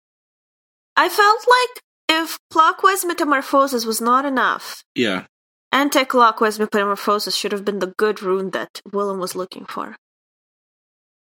I 0.96 1.08
felt 1.08 1.44
like 1.48 1.82
if 2.08 2.38
clockwise 2.50 3.04
metamorphosis 3.04 3.84
was 3.84 4.00
not 4.00 4.24
enough, 4.24 4.82
Yeah. 4.94 5.26
anti-clockwise 5.72 6.58
metamorphosis 6.58 7.34
should 7.36 7.52
have 7.52 7.64
been 7.64 7.78
the 7.80 7.94
good 7.98 8.22
rune 8.22 8.50
that 8.50 8.80
Willem 8.90 9.18
was 9.18 9.34
looking 9.34 9.66
for. 9.66 9.96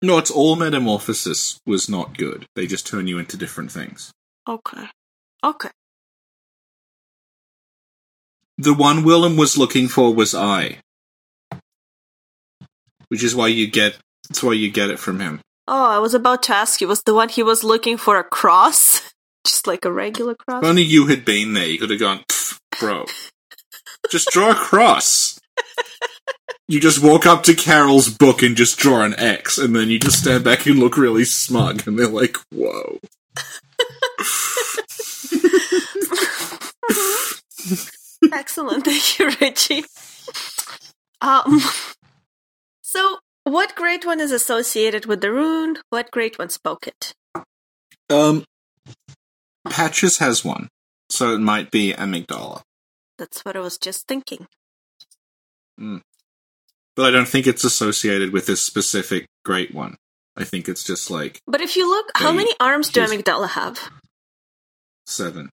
No, 0.03 0.18
it's 0.18 0.30
all 0.30 0.57
metamorphosis 0.57 1.59
was 1.66 1.89
not 1.89 2.18
good. 2.18 2.47
They 2.55 2.66
just 2.66 2.87
turn 2.87 3.07
you 3.09 3.18
into 3.18 3.37
different 3.39 3.72
things. 3.72 4.12
Okay. 4.47 4.89
Okay. 5.45 5.70
The 8.59 8.74
one 8.74 9.05
Willem 9.05 9.37
was 9.37 9.59
looking 9.59 9.89
for 9.89 10.14
was 10.14 10.34
I. 10.34 10.78
Which 13.09 13.22
is 13.22 13.37
why 13.37 13.49
you 13.49 13.70
get 13.70 13.99
that's 14.28 14.43
why 14.43 14.55
you 14.55 14.70
get 14.70 14.91
it 14.91 14.99
from 14.99 15.20
him. 15.20 15.41
Oh, 15.68 15.87
I 15.87 15.99
was 15.99 16.14
about 16.14 16.43
to 16.45 16.55
ask 16.55 16.80
you, 16.80 16.89
was 16.89 17.03
the 17.03 17.14
one 17.14 17.28
he 17.28 17.43
was 17.43 17.62
looking 17.64 17.97
for 17.97 18.18
a 18.18 18.24
cross? 18.24 19.12
Just 19.47 19.66
like 19.66 19.84
a 19.84 19.93
regular 19.93 20.34
cross? 20.34 20.62
If 20.62 20.68
only 20.68 20.82
you 20.82 21.07
had 21.07 21.24
been 21.24 21.55
there, 21.55 21.66
you 21.66 21.78
could 21.78 21.91
have 21.91 22.01
gone, 22.01 22.24
bro. 22.80 23.05
just 24.11 24.28
draw 24.30 24.51
a 24.51 24.55
cross. 24.55 25.39
You 26.68 26.80
just 26.80 27.01
walk 27.01 27.26
up 27.26 27.45
to 27.45 27.55
Caryll's 27.55 28.09
book 28.09 28.43
and 28.43 28.57
just 28.57 28.76
draw 28.76 29.03
an 29.05 29.14
X, 29.20 29.57
and 29.57 29.76
then 29.76 29.89
you 29.89 30.01
just 30.01 30.18
stand 30.22 30.43
back 30.43 30.66
and 30.66 30.80
look 30.80 30.97
really 30.97 31.24
smug, 31.24 31.87
and 31.87 31.97
they're 31.97 32.09
like, 32.09 32.37
whoa. 32.53 32.99
Excellent. 38.33 38.85
Thank 38.85 39.18
you, 39.18 39.31
Richie. 39.41 39.85
Um, 41.20 41.61
so, 42.83 43.18
what 43.45 43.74
great 43.74 44.05
one 44.05 44.20
is 44.20 44.33
associated 44.33 45.07
with 45.07 45.20
the 45.20 45.33
rune? 45.33 45.79
What 45.91 46.11
great 46.11 46.39
one 46.39 46.51
spoke 46.51 46.87
it? 46.87 47.14
Um, 48.09 48.45
Patches 49.68 50.18
has 50.18 50.45
one, 50.45 50.68
so 51.11 51.35
it 51.35 51.39
might 51.39 51.70
be 51.70 51.93
Amygdala. 51.93 52.62
That's 53.18 53.45
what 53.45 53.57
I 53.57 53.61
was 53.61 53.79
just 53.79 54.07
thinking. 54.07 54.47
Mm. 55.81 56.03
But 56.95 57.07
I 57.07 57.11
don't 57.11 57.29
think 57.29 57.47
it's 57.47 57.64
associated 57.64 58.33
with 58.33 58.47
this 58.47 58.64
specific 58.64 59.27
great 59.45 59.74
one. 59.74 59.97
I 60.37 60.45
think 60.45 60.68
it's 60.68 60.85
just 60.85 61.11
like 61.11 61.41
But 61.47 61.61
if 61.61 61.77
you 61.77 61.89
look, 61.89 62.11
how 62.14 62.33
many 62.33 62.53
arms 62.61 62.91
do 62.91 63.01
Amygdala 63.01 63.51
have? 63.51 63.91
Seven. 65.07 65.51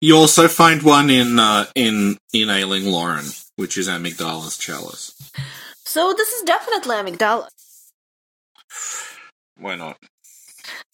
You 0.00 0.16
also 0.16 0.48
find 0.48 0.82
one 0.82 1.10
in 1.10 1.38
uh, 1.38 1.66
in 1.74 2.16
in 2.32 2.48
Ailing 2.48 2.84
Loran, 2.84 3.44
which 3.56 3.76
is 3.76 3.88
Amygdala's 3.88 4.56
chalice. 4.56 5.14
So 5.84 6.14
this 6.16 6.30
is 6.30 6.42
definitely 6.42 6.96
Amygdala. 6.96 7.48
Why 9.58 9.76
not? 9.76 9.98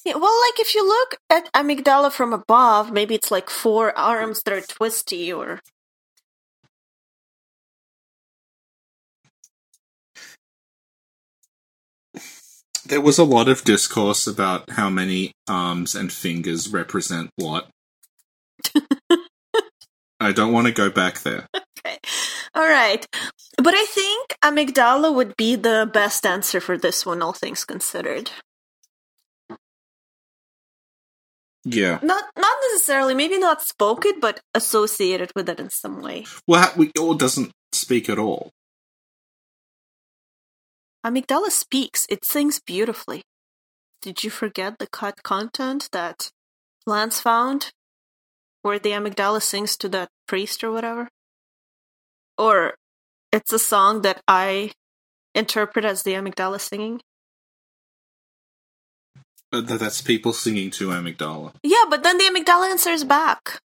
Yeah, 0.05 0.15
well, 0.17 0.41
like 0.47 0.61
if 0.61 0.75
you 0.75 0.87
look 0.87 1.17
at 1.31 1.53
Amygdala 1.53 2.13
from 2.13 2.33
above, 2.33 2.93
maybe 2.93 3.15
it's 3.15 3.31
like 3.31 3.51
four 3.51 3.97
arms 3.97 4.43
that 4.43 4.55
are 4.55 4.61
twisty, 4.61 5.33
or 5.33 5.61
There 12.89 13.01
was 13.01 13.19
a 13.19 13.25
lot 13.25 13.49
of 13.49 13.65
discourse 13.65 14.27
about 14.27 14.71
how 14.71 14.89
many 14.89 15.33
arms 15.49 15.95
and 15.95 16.13
fingers 16.13 16.69
represent 16.69 17.31
what. 17.37 17.69
I 20.21 20.33
don't 20.33 20.53
want 20.53 20.69
to 20.69 20.73
go 20.73 20.89
back 20.89 21.21
there. 21.21 21.47
okay, 21.55 21.99
all 22.55 22.69
right. 22.69 23.05
But 23.59 23.75
I 23.75 23.85
think 23.87 24.37
Amygdala 24.43 25.15
would 25.15 25.37
be 25.37 25.57
the 25.57 25.91
best 25.93 26.25
answer 26.25 26.61
for 26.61 26.79
this 26.79 27.05
one, 27.05 27.23
all 27.23 27.33
things 27.33 27.65
considered. 27.65 28.31
Yeah. 31.65 31.99
Not 32.03 32.25
not 32.39 32.57
necessarily, 32.71 33.15
maybe 33.15 33.39
not 33.39 33.63
spoken, 33.63 34.21
but 34.21 34.41
associated 34.55 35.33
with 35.35 35.49
it 35.49 35.59
in 35.59 35.71
some 35.71 36.01
way. 36.01 36.25
Well, 36.47 36.73
or 37.01 37.17
doesn't 37.17 37.51
speak 37.73 38.09
at 38.09 38.21
all. 38.21 38.53
Amygdala 41.07 41.51
speaks; 41.51 42.05
it 42.11 42.25
sings 42.25 42.59
beautifully. 42.59 43.23
Did 44.03 44.25
you 44.25 44.31
forget 44.31 44.81
the 44.81 44.89
cut 44.89 45.23
content 45.23 45.89
that 45.93 46.33
Lance 46.85 47.21
found, 47.21 47.71
where 48.63 48.81
the 48.81 48.91
Amygdala 48.91 49.41
sings 49.41 49.77
to 49.77 49.89
that 49.91 50.09
priest 50.27 50.65
or 50.65 50.73
whatever? 50.73 51.09
Or 52.37 52.75
it's 53.33 53.53
a 53.53 53.59
song 53.61 54.03
that 54.03 54.21
I 54.27 54.73
interpret 55.33 55.85
as 55.85 56.03
the 56.03 56.15
Amygdala 56.15 56.61
singing. 56.61 57.01
Uh, 59.53 59.61
that's 59.61 60.03
people 60.03 60.33
singing 60.33 60.71
to 60.73 60.89
Amygdala. 60.89 61.53
Yeah, 61.63 61.85
but 61.89 62.03
then 62.03 62.19
the 62.19 62.25
Amygdala 62.25 62.69
answers 62.69 63.05
back. 63.05 63.61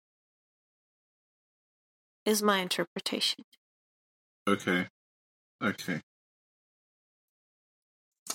Is 2.25 2.41
my 2.41 2.59
interpretation. 2.59 3.43
Okay. 4.47 4.87
Okay. 5.63 6.01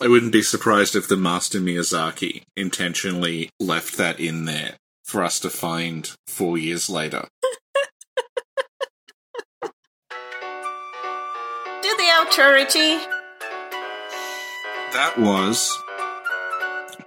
I 0.02 0.08
wouldn't 0.08 0.32
be 0.32 0.42
surprised 0.42 0.96
if 0.96 1.06
the 1.06 1.16
master 1.16 1.60
Miyazaki 1.60 2.42
intentionally 2.56 3.50
left 3.60 3.96
that 3.98 4.18
in 4.18 4.46
there 4.46 4.74
for 5.04 5.22
us 5.22 5.38
to 5.40 5.50
find 5.50 6.10
four 6.26 6.58
years 6.58 6.90
later. 6.90 7.28
Do 9.62 9.70
the 11.96 12.08
outro, 12.18 12.52
Richie. 12.52 12.98
That 14.92 15.14
was 15.18 15.78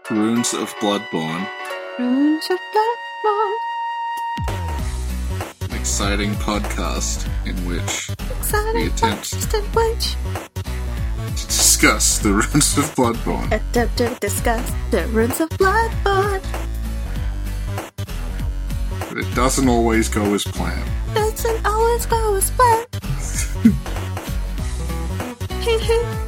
Runes 0.09 0.53
of 0.53 0.69
Bloodborne, 0.75 1.47
Runes 1.99 2.45
of 2.49 2.57
Bloodborne. 2.73 3.55
an 5.69 5.75
exciting 5.77 6.31
podcast 6.35 7.27
in 7.45 7.55
which 7.67 8.09
Exciting 8.39 8.75
We 8.75 8.87
attempt- 8.87 9.31
constant 9.31 9.75
witch. 9.75 10.13
to 10.13 10.17
discuss 11.31 12.19
the 12.19 12.33
Runes 12.33 12.77
of 12.77 12.85
Bloodborne. 12.95 13.51
Uh, 13.51 13.55
Attempt 13.55 13.97
to 13.97 14.15
discuss 14.19 14.71
the 14.91 15.07
runes 15.07 15.39
of 15.39 15.49
Bloodborne. 15.49 16.41
But 19.09 19.17
it 19.17 19.35
doesn't 19.35 19.67
always 19.67 20.09
go 20.09 20.33
as 20.33 20.43
planned. 20.43 20.89
Doesn't 21.13 21.65
always 21.65 22.05
go 22.05 22.35
as 22.35 22.51
planned. 22.51 22.87